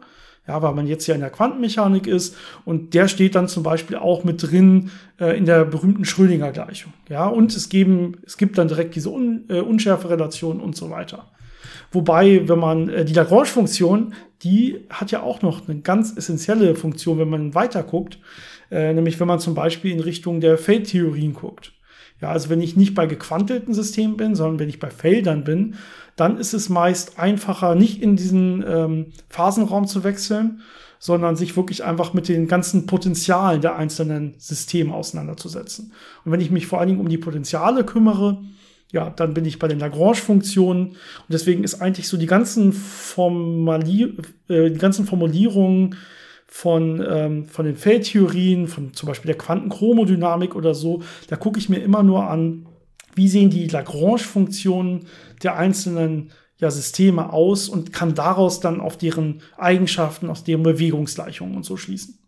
ja, 0.49 0.63
weil 0.63 0.75
man 0.75 0.87
jetzt 0.87 1.07
ja 1.07 1.15
in 1.15 1.21
der 1.21 1.31
Quantenmechanik 1.31 2.07
ist 2.07 2.37
und 2.65 2.95
der 2.95 3.09
steht 3.09 3.35
dann 3.35 3.49
zum 3.49 3.63
Beispiel 3.63 3.97
auch 3.97 4.25
mit 4.25 4.43
drin 4.43 4.91
äh, 5.19 5.37
in 5.37 5.45
der 5.45 5.65
berühmten 5.65 6.05
Schrödinger-Gleichung. 6.05 6.93
Ja, 7.09 7.27
und 7.27 7.55
es, 7.55 7.69
geben, 7.69 8.19
es 8.25 8.37
gibt 8.37 8.59
dann 8.59 8.69
direkt 8.69 8.95
diese 8.95 9.11
Un 9.11 9.45
äh, 9.49 9.61
Unschärferelation 9.61 10.61
und 10.61 10.77
so 10.77 10.91
weiter. 10.91 11.27
Wobei, 11.93 12.49
wenn 12.49 12.59
man 12.59 12.89
äh, 12.89 13.05
die 13.05 13.15
Lagrange-Funktion, 13.15 14.15
die 14.43 14.85
hat 14.91 15.11
ja 15.11 15.23
auch 15.23 15.43
noch 15.43 15.69
eine 15.69 15.81
ganz 15.81 16.17
essentielle 16.17 16.75
Funktion, 16.75 17.19
wenn 17.19 17.31
man 17.31 17.55
weiter 17.55 17.83
guckt, 17.83 18.19
äh, 18.71 18.93
nämlich 18.93 19.19
wenn 19.21 19.29
man 19.29 19.41
zum 19.41 19.55
Beispiel 19.55 19.93
in 19.93 20.01
Richtung 20.01 20.41
der 20.41 20.59
Feldtheorien 20.59 21.35
guckt. 21.35 21.73
Ja, 22.21 22.31
also 22.31 22.49
wenn 22.49 22.63
ich 22.63 22.77
nicht 22.77 22.95
bei 22.95 23.07
gequantelten 23.07 23.75
Systemen 23.75 24.17
bin, 24.17 24.35
sondern 24.35 24.59
wenn 24.59 24.69
ich 24.69 24.81
bei 24.81 24.91
Feldern 24.91 25.45
bin, 25.45 25.75
dann 26.17 26.39
ist 26.39 26.55
es 26.55 26.69
meist 26.69 27.19
einfacher, 27.19 27.75
nicht 27.75 28.01
in 28.01 28.17
diesen 28.17 28.65
ähm, 28.67 29.07
Phasenraum 29.29 29.87
zu 29.87 30.03
wechseln, 30.03 30.63
sondern 30.99 31.37
sich 31.37 31.57
wirklich 31.57 31.85
einfach 31.85 32.15
mit 32.15 32.29
den 32.29 32.49
ganzen 32.49 32.87
Potenzialen 32.87 33.61
der 33.61 33.77
einzelnen 33.77 34.35
Systeme 34.39 34.95
auseinanderzusetzen. 34.95 35.93
Und 36.25 36.33
wenn 36.33 36.41
ich 36.41 36.51
mich 36.51 36.67
vor 36.67 36.81
allen 36.81 36.89
Dingen 36.89 37.01
um 37.01 37.09
die 37.09 37.19
Potenziale 37.19 37.85
kümmere, 37.85 38.43
ja, 38.93 39.11
dann 39.11 39.35
bin 39.35 39.45
ich 39.45 39.59
bei 39.59 39.69
den 39.69 39.79
Lagrange-Funktionen. 39.79 40.89
Und 40.89 40.97
deswegen 41.29 41.65
ist 41.65 41.83
eigentlich 41.83 42.09
so 42.09 42.17
die 42.17 42.27
ganzen, 42.27 42.73
Formali 42.73 44.17
äh, 44.49 44.71
die 44.71 44.79
ganzen 44.79 45.07
Formulierungen 45.07 45.97
von, 46.47 47.05
ähm, 47.09 47.47
von 47.47 47.67
den 47.67 47.77
Feldtheorien, 47.77 48.69
von 48.69 48.95
zum 48.95 49.09
Beispiel 49.09 49.29
der 49.29 49.39
Quantenchromodynamik 49.39 50.55
oder 50.55 50.75
so, 50.75 51.03
da 51.29 51.37
gucke 51.37 51.59
ich 51.59 51.69
mir 51.69 51.79
immer 51.79 52.03
nur 52.03 52.29
an, 52.29 52.67
wie 53.15 53.29
sehen 53.29 53.51
die 53.51 53.67
Lagrange-Funktionen 53.67 55.07
der 55.43 55.57
einzelnen 55.57 56.31
ja, 56.59 56.71
Systeme 56.71 57.33
aus 57.33 57.69
und 57.69 57.93
kann 57.93 58.15
daraus 58.15 58.61
dann 58.61 58.81
auf 58.81 58.97
deren 58.97 59.43
Eigenschaften, 59.59 60.31
aus 60.31 60.45
deren 60.45 60.63
Bewegungsgleichungen 60.63 61.57
und 61.57 61.65
so 61.65 61.77
schließen. 61.77 62.19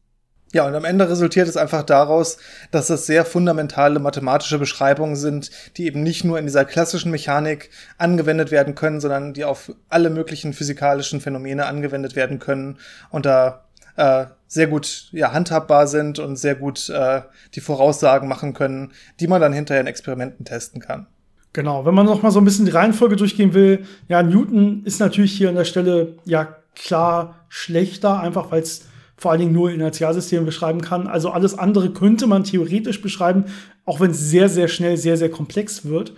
Ja, 0.55 0.67
und 0.67 0.75
am 0.75 0.87
Ende 0.87 1.09
resultiert 1.11 1.47
es 1.47 1.59
einfach 1.59 1.83
daraus, 1.83 2.39
dass 2.71 2.89
es 2.89 3.05
sehr 3.05 3.27
fundamentale 3.27 3.99
mathematische 3.99 4.59
Beschreibungen 4.59 5.15
sind, 5.15 5.51
die 5.77 5.85
eben 5.85 6.03
nicht 6.03 6.25
nur 6.25 6.39
in 6.39 6.47
dieser 6.47 6.65
klassischen 6.65 7.11
Mechanik 7.11 7.69
angewendet 7.99 8.51
werden 8.51 8.75
können, 8.75 9.01
sondern 9.01 9.35
die 9.35 9.45
auf 9.45 9.73
alle 9.91 10.09
möglichen 10.09 10.55
physikalischen 10.55 11.21
Phänomene 11.21 11.67
angewendet 11.67 12.17
werden 12.17 12.39
können 12.39 12.79
und 13.11 13.27
da 13.27 13.68
äh, 13.99 14.27
sehr 14.47 14.69
gut 14.69 15.09
ja, 15.13 15.33
handhabbar 15.33 15.87
sind 15.87 16.19
und 16.19 16.37
sehr 16.37 16.55
gut 16.55 16.89
äh, 16.89 17.23
die 17.55 17.61
Voraussagen 17.61 18.29
machen 18.29 18.55
können, 18.55 18.93
die 19.21 19.27
man 19.27 19.41
dann 19.41 19.53
hinterher 19.53 19.81
in 19.81 19.87
Experimenten 19.87 20.47
testen 20.47 20.81
kann. 20.81 21.07
Genau, 21.53 21.85
wenn 21.85 21.95
man 21.95 22.07
noch 22.07 22.23
mal 22.23 22.31
so 22.31 22.41
ein 22.41 22.45
bisschen 22.45 22.65
die 22.65 22.71
Reihenfolge 22.71 23.17
durchgehen 23.17 23.55
will, 23.55 23.85
ja, 24.09 24.23
Newton 24.23 24.85
ist 24.85 25.01
natürlich 25.01 25.33
hier 25.33 25.49
an 25.49 25.57
der 25.57 25.65
Stelle 25.65 26.15
ja 26.25 26.57
klar 26.75 27.45
schlechter, 27.49 28.21
einfach 28.21 28.53
weil 28.53 28.63
es 28.63 28.87
vor 29.17 29.33
allen 29.33 29.41
Dingen 29.41 29.53
nur 29.53 29.73
Inertialsysteme 29.73 30.47
beschreiben 30.47 30.81
kann. 30.81 31.09
Also 31.09 31.31
alles 31.31 31.59
andere 31.59 31.91
könnte 31.91 32.29
man 32.29 32.45
theoretisch 32.45 33.03
beschreiben, 33.03 33.47
auch 33.85 33.99
wenn 33.99 34.13
es 34.13 34.31
sehr, 34.31 34.49
sehr 34.49 34.69
schnell 34.69 34.97
sehr, 34.97 35.17
sehr 35.17 35.31
komplex 35.31 35.85
wird. 35.85 36.13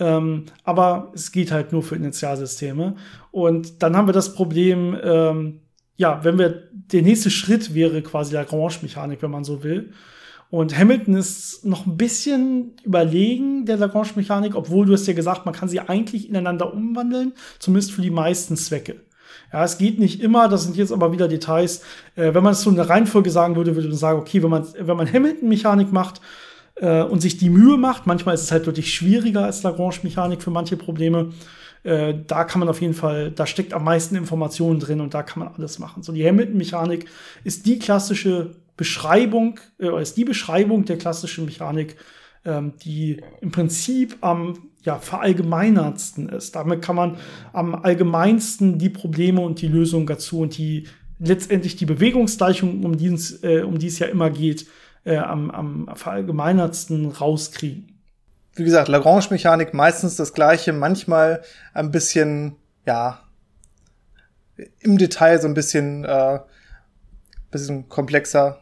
Ähm, 0.00 0.46
aber 0.64 1.12
es 1.14 1.30
geht 1.32 1.52
halt 1.52 1.72
nur 1.72 1.82
für 1.82 1.96
Inertialsysteme. 1.96 2.96
Und 3.30 3.82
dann 3.82 3.96
haben 3.96 4.08
wir 4.08 4.14
das 4.14 4.32
Problem, 4.32 4.96
ähm, 5.02 5.60
ja, 5.98 6.20
wenn 6.22 6.38
wir, 6.38 6.62
der 6.72 7.02
nächste 7.02 7.28
Schritt 7.28 7.74
wäre 7.74 8.00
quasi 8.02 8.32
Lagrange-Mechanik, 8.32 9.20
wenn 9.20 9.32
man 9.32 9.44
so 9.44 9.62
will. 9.64 9.92
Und 10.48 10.78
Hamilton 10.78 11.14
ist 11.14 11.66
noch 11.66 11.86
ein 11.86 11.98
bisschen 11.98 12.72
überlegen 12.84 13.66
der 13.66 13.76
Lagrange-Mechanik, 13.76 14.54
obwohl 14.54 14.86
du 14.86 14.94
hast 14.94 15.06
ja 15.08 15.12
gesagt, 15.12 15.44
man 15.44 15.54
kann 15.54 15.68
sie 15.68 15.80
eigentlich 15.80 16.28
ineinander 16.28 16.72
umwandeln, 16.72 17.32
zumindest 17.58 17.92
für 17.92 18.00
die 18.00 18.10
meisten 18.10 18.56
Zwecke. 18.56 19.00
Ja, 19.52 19.64
es 19.64 19.76
geht 19.76 19.98
nicht 19.98 20.22
immer, 20.22 20.48
das 20.48 20.64
sind 20.64 20.76
jetzt 20.76 20.92
aber 20.92 21.12
wieder 21.12 21.26
Details. 21.26 21.82
Äh, 22.14 22.32
wenn 22.32 22.44
man 22.44 22.52
es 22.52 22.62
so 22.62 22.70
in 22.70 22.76
der 22.76 22.88
Reihenfolge 22.88 23.30
sagen 23.30 23.56
würde, 23.56 23.74
würde 23.74 23.88
man 23.88 23.96
sagen, 23.98 24.20
okay, 24.20 24.42
wenn 24.42 24.50
man, 24.50 24.66
wenn 24.78 24.96
man 24.96 25.12
Hamilton-Mechanik 25.12 25.92
macht 25.92 26.20
äh, 26.76 27.02
und 27.02 27.20
sich 27.20 27.38
die 27.38 27.50
Mühe 27.50 27.76
macht, 27.76 28.06
manchmal 28.06 28.36
ist 28.36 28.42
es 28.42 28.52
halt 28.52 28.66
wirklich 28.66 28.94
schwieriger 28.94 29.44
als 29.44 29.64
Lagrange-Mechanik 29.64 30.42
für 30.42 30.50
manche 30.50 30.76
Probleme. 30.76 31.32
Äh, 31.82 32.14
da 32.26 32.44
kann 32.44 32.60
man 32.60 32.68
auf 32.68 32.80
jeden 32.80 32.94
Fall, 32.94 33.30
da 33.30 33.46
steckt 33.46 33.72
am 33.72 33.84
meisten 33.84 34.16
Informationen 34.16 34.80
drin 34.80 35.00
und 35.00 35.14
da 35.14 35.22
kann 35.22 35.40
man 35.42 35.54
alles 35.54 35.78
machen. 35.78 36.02
So, 36.02 36.12
die 36.12 36.26
Hamilton-Mechanik 36.26 37.06
ist 37.44 37.66
die 37.66 37.78
klassische 37.78 38.56
Beschreibung, 38.76 39.60
äh, 39.78 40.00
ist 40.00 40.16
die 40.16 40.24
Beschreibung 40.24 40.84
der 40.84 40.98
klassischen 40.98 41.44
Mechanik, 41.44 41.96
ähm, 42.44 42.74
die 42.84 43.22
im 43.40 43.50
Prinzip 43.50 44.16
am 44.20 44.70
ja, 44.82 44.98
verallgemeinertsten 44.98 46.28
ist. 46.28 46.54
Damit 46.56 46.82
kann 46.82 46.96
man 46.96 47.16
am 47.52 47.74
allgemeinsten 47.74 48.78
die 48.78 48.90
Probleme 48.90 49.40
und 49.40 49.60
die 49.60 49.68
Lösungen 49.68 50.06
dazu 50.06 50.40
und 50.40 50.56
die 50.56 50.86
letztendlich 51.18 51.76
die 51.76 51.86
Bewegungsgleichung, 51.86 52.84
um 52.84 52.96
die 52.96 53.08
es, 53.08 53.42
äh, 53.42 53.62
um 53.62 53.78
die 53.78 53.88
es 53.88 53.98
ja 53.98 54.06
immer 54.06 54.30
geht, 54.30 54.66
äh, 55.04 55.16
am, 55.16 55.50
am 55.50 55.90
verallgemeinertsten 55.94 57.06
rauskriegen. 57.06 57.97
Wie 58.58 58.64
gesagt, 58.64 58.88
Lagrange-Mechanik 58.88 59.72
meistens 59.72 60.16
das 60.16 60.32
gleiche, 60.32 60.72
manchmal 60.72 61.42
ein 61.74 61.92
bisschen, 61.92 62.56
ja, 62.84 63.20
im 64.80 64.98
Detail 64.98 65.40
so 65.40 65.46
ein 65.46 65.54
bisschen, 65.54 66.04
äh, 66.04 66.40
bisschen 67.50 67.88
komplexer, 67.88 68.58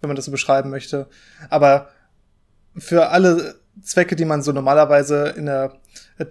wenn 0.00 0.08
man 0.08 0.16
das 0.16 0.24
so 0.24 0.32
beschreiben 0.32 0.70
möchte. 0.70 1.08
Aber 1.48 1.88
für 2.76 3.10
alle 3.10 3.54
Zwecke, 3.80 4.16
die 4.16 4.24
man 4.24 4.42
so 4.42 4.52
normalerweise 4.52 5.28
in 5.36 5.46
der 5.46 5.78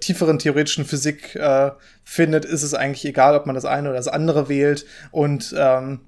tieferen 0.02 0.38
theoretischen 0.38 0.86
Physik 0.86 1.36
äh, 1.36 1.72
findet, 2.04 2.46
ist 2.46 2.64
es 2.64 2.74
eigentlich 2.74 3.06
egal, 3.06 3.36
ob 3.36 3.46
man 3.46 3.56
das 3.56 3.66
eine 3.66 3.90
oder 3.90 3.98
das 3.98 4.08
andere 4.08 4.50
wählt. 4.50 4.86
Und 5.12 5.56
ähm, 5.58 6.02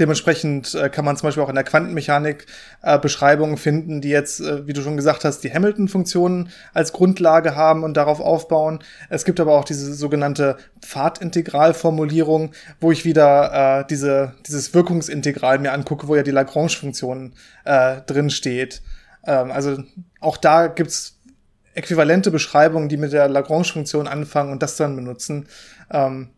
dementsprechend 0.00 0.74
äh, 0.74 0.88
kann 0.88 1.04
man 1.04 1.16
zum 1.16 1.28
Beispiel 1.28 1.42
auch 1.42 1.48
in 1.48 1.54
der 1.54 1.64
Quantenmechanik 1.64 2.46
äh, 2.82 2.98
Beschreibungen 2.98 3.56
finden, 3.56 4.00
die 4.00 4.08
jetzt, 4.08 4.40
äh, 4.40 4.66
wie 4.66 4.72
du 4.72 4.82
schon 4.82 4.96
gesagt 4.96 5.24
hast, 5.24 5.40
die 5.40 5.52
Hamilton-Funktionen 5.52 6.50
als 6.72 6.92
Grundlage 6.92 7.56
haben 7.56 7.84
und 7.84 7.96
darauf 7.96 8.20
aufbauen. 8.20 8.78
Es 9.10 9.24
gibt 9.24 9.38
aber 9.38 9.52
auch 9.52 9.64
diese 9.64 9.92
sogenannte 9.92 10.56
Pfadintegralformulierung, 10.80 12.52
wo 12.80 12.90
ich 12.90 13.04
wieder 13.04 13.80
äh, 13.80 13.86
diese, 13.88 14.34
dieses 14.46 14.72
Wirkungsintegral 14.72 15.58
mir 15.58 15.72
angucke, 15.72 16.08
wo 16.08 16.16
ja 16.16 16.22
die 16.22 16.30
Lagrange-Funktion 16.30 17.34
äh, 17.64 18.00
drin 18.06 18.30
steht. 18.30 18.82
Ähm, 19.26 19.50
also 19.50 19.82
auch 20.20 20.38
da 20.38 20.68
gibt's 20.68 21.18
äquivalente 21.74 22.30
Beschreibungen, 22.30 22.88
die 22.88 22.96
mit 22.96 23.12
der 23.12 23.28
Lagrange-Funktion 23.28 24.08
anfangen 24.08 24.52
und 24.52 24.62
das 24.62 24.76
dann 24.76 24.96
benutzen. 24.96 25.48
Ähm, 25.90 26.30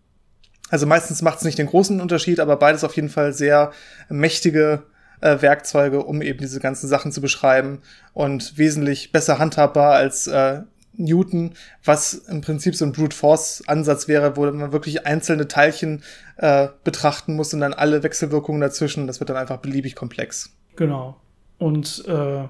also 0.70 0.86
meistens 0.86 1.22
macht 1.22 1.38
es 1.38 1.44
nicht 1.44 1.58
den 1.58 1.66
großen 1.66 2.00
Unterschied, 2.00 2.40
aber 2.40 2.56
beides 2.56 2.84
auf 2.84 2.96
jeden 2.96 3.08
Fall 3.08 3.32
sehr 3.32 3.72
mächtige 4.08 4.84
äh, 5.20 5.40
Werkzeuge, 5.40 6.02
um 6.02 6.22
eben 6.22 6.38
diese 6.38 6.60
ganzen 6.60 6.88
Sachen 6.88 7.12
zu 7.12 7.20
beschreiben 7.20 7.80
und 8.12 8.58
wesentlich 8.58 9.12
besser 9.12 9.38
handhabbar 9.38 9.92
als 9.92 10.26
äh, 10.26 10.62
Newton, 10.96 11.54
was 11.84 12.14
im 12.14 12.40
Prinzip 12.40 12.76
so 12.76 12.84
ein 12.84 12.92
Brute 12.92 13.16
Force 13.16 13.62
Ansatz 13.66 14.06
wäre, 14.06 14.36
wo 14.36 14.44
man 14.50 14.72
wirklich 14.72 15.06
einzelne 15.06 15.48
Teilchen 15.48 16.02
äh, 16.36 16.68
betrachten 16.84 17.34
muss 17.34 17.52
und 17.52 17.60
dann 17.60 17.74
alle 17.74 18.02
Wechselwirkungen 18.02 18.60
dazwischen. 18.60 19.06
Das 19.06 19.18
wird 19.20 19.30
dann 19.30 19.36
einfach 19.36 19.58
beliebig 19.58 19.96
komplex. 19.96 20.50
Genau. 20.76 21.20
Und 21.58 22.04
äh 22.06 22.44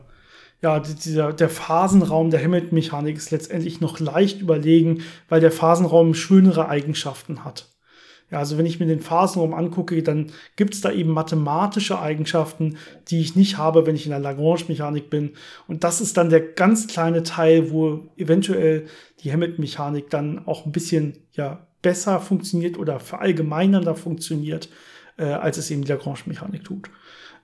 ja, 0.63 0.81
dieser, 0.81 1.35
der 1.35 1.51
Phasenraum 1.51 2.31
der 2.31 2.43
Hamilton-Mechanik 2.43 3.19
ist 3.19 3.31
letztendlich 3.31 3.83
noch 3.83 4.01
leicht 4.01 4.41
überlegen, 4.41 5.03
weil 5.29 5.41
der 5.43 5.53
Phasenraum 5.53 6.15
schönere 6.15 6.71
Eigenschaften 6.71 7.45
hat. 7.45 7.74
Ja, 8.35 8.41
also 8.41 8.59
wenn 8.59 8.67
ich 8.67 8.81
mir 8.81 8.87
den 8.87 8.99
Phasenraum 8.99 9.55
angucke, 9.55 10.03
dann 10.03 10.33
gibt 10.57 10.75
es 10.75 10.81
da 10.81 10.91
eben 10.91 11.13
mathematische 11.13 12.01
Eigenschaften, 12.01 12.79
die 13.07 13.21
ich 13.21 13.37
nicht 13.37 13.59
habe, 13.59 13.87
wenn 13.87 13.95
ich 13.95 14.07
in 14.07 14.11
der 14.11 14.19
Lagrange-Mechanik 14.19 15.09
bin. 15.09 15.35
Und 15.69 15.85
das 15.85 16.01
ist 16.01 16.17
dann 16.17 16.31
der 16.31 16.41
ganz 16.41 16.89
kleine 16.89 17.23
Teil, 17.23 17.71
wo 17.71 18.09
eventuell 18.17 18.87
die 19.21 19.33
Hamilton-Mechanik 19.33 20.11
dann 20.11 20.49
auch 20.49 20.67
ein 20.67 20.73
bisschen 20.73 21.19
ja, 21.35 21.69
besser 21.81 22.19
funktioniert 22.19 22.77
oder 22.77 22.99
verallgemeinernder 22.99 23.95
funktioniert, 23.95 24.69
äh, 25.17 25.27
als 25.27 25.57
es 25.57 25.71
eben 25.71 25.85
die 25.85 25.93
Lagrange-Mechanik 25.93 26.65
tut. 26.65 26.91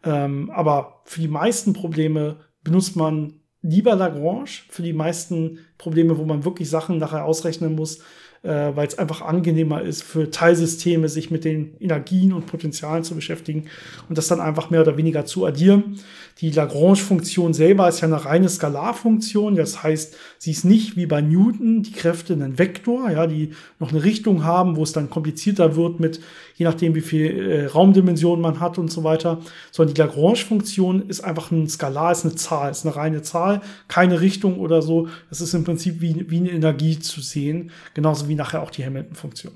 Ähm, 0.03 0.51
aber 0.51 1.03
für 1.05 1.21
die 1.21 1.29
meisten 1.29 1.73
Probleme 1.73 2.41
benutzt 2.65 2.97
man 2.97 3.35
lieber 3.63 3.95
Lagrange 3.95 4.51
für 4.69 4.83
die 4.83 4.93
meisten 4.93 5.61
Probleme, 5.79 6.19
wo 6.19 6.25
man 6.25 6.45
wirklich 6.45 6.69
Sachen 6.69 6.99
nachher 6.99 7.27
ausrechnen 7.27 7.77
muss, 7.77 8.01
äh, 8.43 8.49
weil 8.75 8.87
es 8.87 8.99
einfach 8.99 9.23
angenehmer 9.23 9.83
ist 9.83 10.03
für 10.03 10.31
Teilsysteme, 10.31 11.09
sich 11.09 11.31
mit 11.31 11.45
den 11.45 11.75
Energien 11.79 12.33
und 12.33 12.47
Potenzialen 12.47 13.05
zu 13.05 13.15
beschäftigen 13.15 13.67
und 14.09 14.17
das 14.17 14.29
dann 14.29 14.41
einfach 14.41 14.71
mehr 14.71 14.81
oder 14.81 14.97
weniger 14.97 15.27
zu 15.27 15.45
addieren. 15.45 15.99
Die 16.41 16.51
Lagrange-Funktion 16.51 17.53
selber 17.53 17.87
ist 17.89 18.01
ja 18.01 18.09
eine 18.09 18.25
reine 18.25 18.49
Skalarfunktion. 18.49 19.57
Das 19.57 19.83
heißt, 19.83 20.17
sie 20.39 20.53
ist 20.53 20.65
nicht 20.65 20.97
wie 20.97 21.05
bei 21.05 21.21
Newton 21.21 21.83
die 21.83 21.93
Kräfte 21.93 22.33
ein 22.33 22.59
Vektor, 22.59 23.11
ja, 23.11 23.27
die 23.27 23.51
noch 23.79 23.91
eine 23.91 24.03
Richtung 24.03 24.43
haben, 24.43 24.77
wo 24.77 24.83
es 24.83 24.93
dann 24.93 25.11
komplizierter 25.11 25.77
wird 25.77 26.01
mit, 26.01 26.21
je 26.55 26.65
nachdem, 26.65 26.95
wie 26.95 27.03
viel 27.03 27.51
äh, 27.51 27.67
Raumdimensionen 27.67 28.41
man 28.41 28.59
hat 28.59 28.79
und 28.79 28.91
so 28.91 29.05
weiter. 29.05 29.41
Sondern 29.71 29.95
die 29.95 30.01
Lagrange-Funktion 30.01 31.09
ist 31.09 31.21
einfach 31.21 31.51
ein 31.51 31.69
Skalar, 31.69 32.13
ist 32.13 32.25
eine 32.25 32.35
Zahl, 32.35 32.71
ist 32.71 32.87
eine 32.87 32.97
reine 32.97 33.21
Zahl, 33.21 33.61
keine 33.89 34.23
Richtung 34.23 34.61
oder 34.61 34.81
so. 34.81 35.09
Das 35.29 35.43
ist 35.43 35.53
im 35.53 35.65
Prinzip 35.65 36.01
wie, 36.01 36.31
wie 36.31 36.39
eine 36.39 36.53
Energie 36.53 36.99
zu 36.99 37.21
sehen. 37.21 37.71
Genauso 37.93 38.29
wie 38.29 38.35
nachher 38.35 38.63
auch 38.63 38.71
die 38.71 38.85
Hamilton-Funktion. 38.85 39.53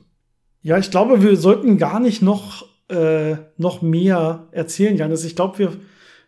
Ja, 0.61 0.77
ich 0.77 0.91
glaube, 0.91 1.23
wir 1.23 1.39
sollten 1.39 1.79
gar 1.79 1.99
nicht 1.99 2.21
noch, 2.21 2.67
äh, 2.89 3.37
noch 3.57 3.81
mehr 3.81 4.49
erzählen, 4.51 4.97
Janis. 4.99 5.25
Ich 5.25 5.35
glaube, 5.35 5.59
wir 5.59 5.73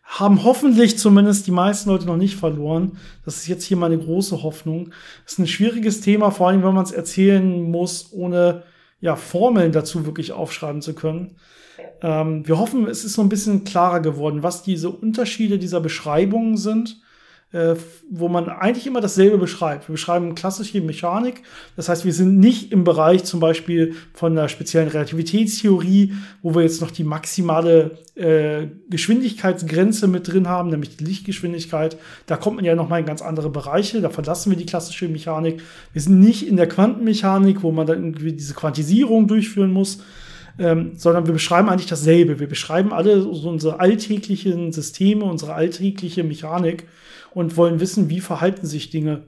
haben 0.07 0.45
hoffentlich 0.45 0.99
zumindest 0.99 1.47
die 1.47 1.53
meisten 1.53 1.91
Leute 1.91 2.07
noch 2.07 2.17
nicht 2.17 2.37
verloren. 2.37 2.99
Das 3.25 3.37
ist 3.37 3.49
jetzt 3.49 3.65
hier 3.65 3.77
meine 3.77 3.99
große 3.99 4.43
Hoffnung. 4.43 4.91
Das 5.25 5.35
ist 5.35 5.39
ein 5.41 5.47
schwieriges 5.47 6.01
Thema, 6.01 6.31
vor 6.31 6.49
allem 6.49 6.63
wenn 6.63 6.75
man 6.75 6.85
es 6.85 6.93
erzählen 6.93 7.71
muss, 7.71 8.13
ohne 8.13 8.63
ja, 9.01 9.17
Formeln 9.17 9.73
dazu 9.73 10.07
wirklich 10.07 10.33
aufschreiben 10.33 10.81
zu 10.81 10.95
können. 10.95 11.37
Ähm, 12.01 12.47
wir 12.47 12.59
hoffen, 12.59 12.87
es 12.87 13.05
ist 13.05 13.15
so 13.15 13.23
ein 13.23 13.29
bisschen 13.29 13.65
klarer 13.65 14.01
geworden, 14.01 14.43
was 14.43 14.63
diese 14.63 14.91
Unterschiede 14.91 15.59
dieser 15.59 15.81
Beschreibungen 15.81 16.57
sind 16.57 17.01
äh, 17.57 17.75
wo 18.11 18.29
man 18.29 18.51
eigentlich 18.51 18.87
immer 18.87 19.01
dasselbe 19.01 19.39
beschreibt. 19.39 19.89
Wir 19.89 19.95
beschreiben 19.95 20.35
klassische 20.35 20.79
Mechanik. 20.83 21.43
Das 21.75 21.89
heißt, 21.89 22.05
wir 22.05 22.13
sind 22.13 22.39
nicht 22.39 22.71
im 22.71 22.85
Bereich 22.85 23.25
zum 23.25 23.41
Beispiel 23.41 23.95
von 24.13 24.35
der 24.35 24.49
speziellen 24.49 24.89
Relativitätstheorie, 24.89 26.13
wo 26.43 26.55
wir 26.55 26.63
jetzt 26.63 26.83
noch 26.83 26.91
die 26.91 27.05
maximale 27.05 27.99
äh, 28.15 28.67
Geschwindigkeitsgrenze 28.91 30.07
mit 30.07 30.31
drin 30.31 30.49
haben, 30.49 30.69
nämlich 30.69 30.99
die 30.99 31.05
Lichtgeschwindigkeit. 31.05 31.97
Da 32.27 32.37
kommt 32.37 32.57
man 32.57 32.67
ja 32.67 32.75
noch 32.75 32.91
mal 32.91 33.01
in 33.01 33.07
ganz 33.07 33.23
andere 33.23 33.49
Bereiche. 33.49 34.03
Da 34.03 34.11
verlassen 34.11 34.51
wir 34.51 34.59
die 34.59 34.67
klassische 34.67 35.09
Mechanik. 35.09 35.63
Wir 35.95 36.03
sind 36.03 36.21
nicht 36.21 36.47
in 36.47 36.59
der 36.59 36.69
Quantenmechanik, 36.69 37.63
wo 37.63 37.73
man 37.73 37.87
dann 37.87 38.05
irgendwie 38.05 38.35
diese 38.35 38.53
Quantisierung 38.53 39.29
durchführen 39.29 39.73
muss. 39.73 40.03
Ähm, 40.59 40.93
sondern 40.97 41.27
wir 41.27 41.35
beschreiben 41.35 41.69
eigentlich 41.69 41.87
dasselbe. 41.87 42.39
Wir 42.39 42.49
beschreiben 42.49 42.93
alle 42.93 43.21
so 43.21 43.49
unsere 43.49 43.81
alltäglichen 43.81 44.73
Systeme, 44.73 45.25
unsere 45.25 45.55
alltägliche 45.55 46.25
Mechanik 46.25 46.87
und 47.37 47.59
wollen 47.59 47.81
wissen, 47.81 48.09
wie 48.09 48.23
verhalten 48.23 48.67
sich 48.67 48.89
Dinge 48.89 49.25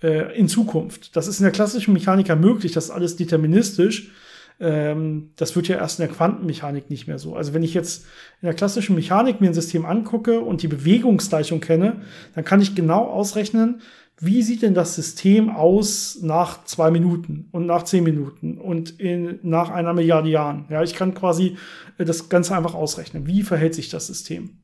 äh, 0.00 0.32
in 0.38 0.46
Zukunft. 0.46 1.16
Das 1.16 1.26
ist 1.26 1.40
in 1.40 1.42
der 1.42 1.50
klassischen 1.50 1.92
Mechanik 1.92 2.28
ja 2.28 2.36
möglich, 2.36 2.70
das 2.70 2.84
ist 2.84 2.90
alles 2.92 3.16
deterministisch. 3.16 4.12
Ähm, 4.60 5.32
das 5.34 5.56
wird 5.56 5.66
ja 5.66 5.76
erst 5.76 5.98
in 5.98 6.06
der 6.06 6.14
Quantenmechanik 6.14 6.88
nicht 6.88 7.08
mehr 7.08 7.18
so. 7.18 7.34
Also 7.34 7.52
wenn 7.52 7.64
ich 7.64 7.74
jetzt 7.74 8.04
in 8.42 8.46
der 8.46 8.54
klassischen 8.54 8.94
Mechanik 8.94 9.40
mir 9.40 9.48
ein 9.48 9.54
System 9.54 9.84
angucke 9.84 10.40
und 10.40 10.62
die 10.62 10.68
Bewegungsgleichung 10.68 11.60
kenne, 11.60 12.02
dann 12.36 12.44
kann 12.44 12.60
ich 12.60 12.76
genau 12.76 13.06
ausrechnen, 13.08 13.80
wie 14.20 14.42
sieht 14.42 14.62
denn 14.62 14.74
das 14.74 14.94
System 14.94 15.50
aus 15.50 16.18
nach 16.22 16.62
zwei 16.62 16.92
Minuten 16.92 17.48
und 17.50 17.66
nach 17.66 17.82
zehn 17.82 18.04
Minuten 18.04 18.56
und 18.56 19.00
in, 19.00 19.40
nach 19.42 19.68
einer 19.70 19.94
Milliarde 19.94 20.30
Jahren? 20.30 20.66
Ja, 20.70 20.84
ich 20.84 20.94
kann 20.94 21.12
quasi 21.12 21.56
äh, 21.98 22.04
das 22.04 22.28
Ganze 22.28 22.56
einfach 22.56 22.74
ausrechnen. 22.74 23.26
Wie 23.26 23.42
verhält 23.42 23.74
sich 23.74 23.88
das 23.88 24.06
System? 24.06 24.61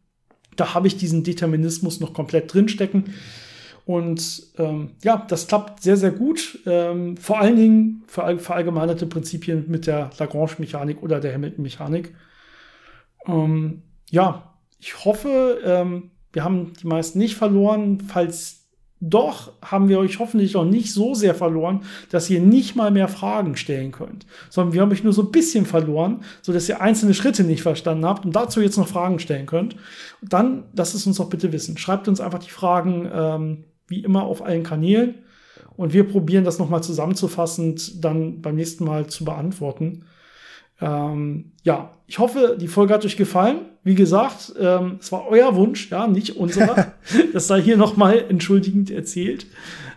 Da 0.59 0.75
habe 0.75 0.89
ich 0.89 0.97
diesen 0.97 1.25
Determinismus 1.25 2.01
noch 2.01 2.13
komplett 2.13 2.53
drinstecken. 2.53 3.15
Und 3.87 4.43
ähm, 4.59 4.91
ja, 5.03 5.25
das 5.29 5.47
klappt 5.47 5.83
sehr, 5.83 5.97
sehr 5.97 6.11
gut. 6.11 6.59
Ähm, 6.67 7.17
vor 7.17 7.41
allen 7.41 7.57
Dingen 7.57 8.03
für 8.07 8.39
verallgemeinerte 8.39 9.07
Prinzipien 9.07 9.65
mit 9.69 9.87
der 9.87 10.11
Lagrange-Mechanik 10.19 11.03
oder 11.03 11.21
der 11.21 11.33
Hamilton-Mechanik. 11.33 12.15
Ähm, 13.27 13.83
ja, 14.11 14.53
ich 14.79 15.05
hoffe, 15.05 15.61
ähm, 15.65 16.11
wir 16.33 16.45
haben 16.45 16.75
die 16.75 16.87
meisten 16.87 17.19
nicht 17.19 17.37
verloren. 17.37 18.01
Falls 18.01 18.58
doch 19.01 19.53
haben 19.63 19.89
wir 19.89 19.99
euch 19.99 20.19
hoffentlich 20.19 20.55
noch 20.55 20.65
nicht 20.65 20.93
so 20.93 21.15
sehr 21.15 21.35
verloren, 21.35 21.83
dass 22.11 22.29
ihr 22.31 22.41
nicht 22.41 22.75
mal 22.75 22.91
mehr 22.91 23.09
Fragen 23.09 23.57
stellen 23.57 23.93
könnt, 23.93 24.27
sondern 24.51 24.75
wir 24.75 24.81
haben 24.81 24.91
euch 24.91 25.05
nur 25.05 25.13
so 25.13 25.23
ein 25.23 25.31
bisschen 25.31 25.67
verloren, 25.67 26.23
so 26.43 26.53
dass 26.53 26.69
ihr 26.69 26.81
einzelne 26.81 27.15
Schritte 27.15 27.45
nicht 27.45 27.63
verstanden 27.63 28.05
habt 28.05 28.25
und 28.25 28.35
dazu 28.35 28.61
jetzt 28.61 28.77
noch 28.77 28.89
Fragen 28.89 29.21
stellen 29.21 29.47
könnt. 29.47 29.77
Und 30.21 30.33
dann 30.33 30.65
lasst 30.75 30.95
es 30.95 31.07
uns 31.07 31.19
doch 31.19 31.29
bitte 31.29 31.53
wissen. 31.53 31.79
Schreibt 31.79 32.09
uns 32.09 32.21
einfach 32.21 32.41
die 32.41 32.51
Fragen 32.51 33.09
ähm, 33.13 33.65
wie 33.87 34.03
immer 34.03 34.25
auf 34.25 34.43
allen 34.43 34.65
Kanälen 34.65 35.15
und 35.77 35.93
wir 35.93 36.03
probieren 36.03 36.45
das 36.45 36.59
nochmal 36.59 36.83
zusammenzufassend 36.83 38.05
dann 38.05 38.43
beim 38.43 38.57
nächsten 38.57 38.85
Mal 38.85 39.07
zu 39.07 39.25
beantworten. 39.25 40.05
Ähm, 40.81 41.53
ja, 41.63 41.95
ich 42.07 42.19
hoffe, 42.19 42.57
die 42.61 42.69
Folge 42.69 42.95
hat 42.95 43.05
euch 43.05 43.17
gefallen. 43.17 43.61
Wie 43.89 43.95
gesagt, 43.95 44.53
ähm, 44.61 44.99
es 45.01 45.11
war 45.13 45.27
euer 45.29 45.57
Wunsch, 45.57 45.91
ja, 45.91 46.07
nicht 46.07 46.37
unserer. 46.37 46.93
das 47.33 47.47
sei 47.47 47.63
hier 47.63 47.79
nochmal 47.79 48.23
entschuldigend 48.29 48.91
erzählt. 48.91 49.47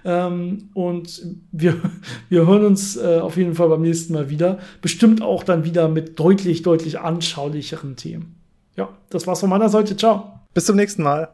Ähm, 0.06 0.70
und 0.74 1.22
wir, 1.52 1.76
wir 2.30 2.48
hören 2.48 2.64
uns 2.64 2.96
äh, 2.96 3.20
auf 3.20 3.36
jeden 3.36 3.54
Fall 3.54 3.68
beim 3.68 3.82
nächsten 3.82 4.14
Mal 4.14 4.30
wieder. 4.30 4.60
Bestimmt 4.82 5.22
auch 5.22 5.44
dann 5.44 5.66
wieder 5.66 5.90
mit 5.90 6.18
deutlich, 6.18 6.62
deutlich 6.62 7.02
anschaulicheren 7.02 7.98
Themen. 7.98 8.38
Ja, 8.78 8.88
das 9.10 9.28
war's 9.28 9.42
von 9.42 9.50
meiner 9.50 9.68
Seite. 9.68 9.98
Ciao. 9.98 10.40
Bis 10.54 10.68
zum 10.68 10.78
nächsten 10.78 11.04
Mal. 11.04 11.34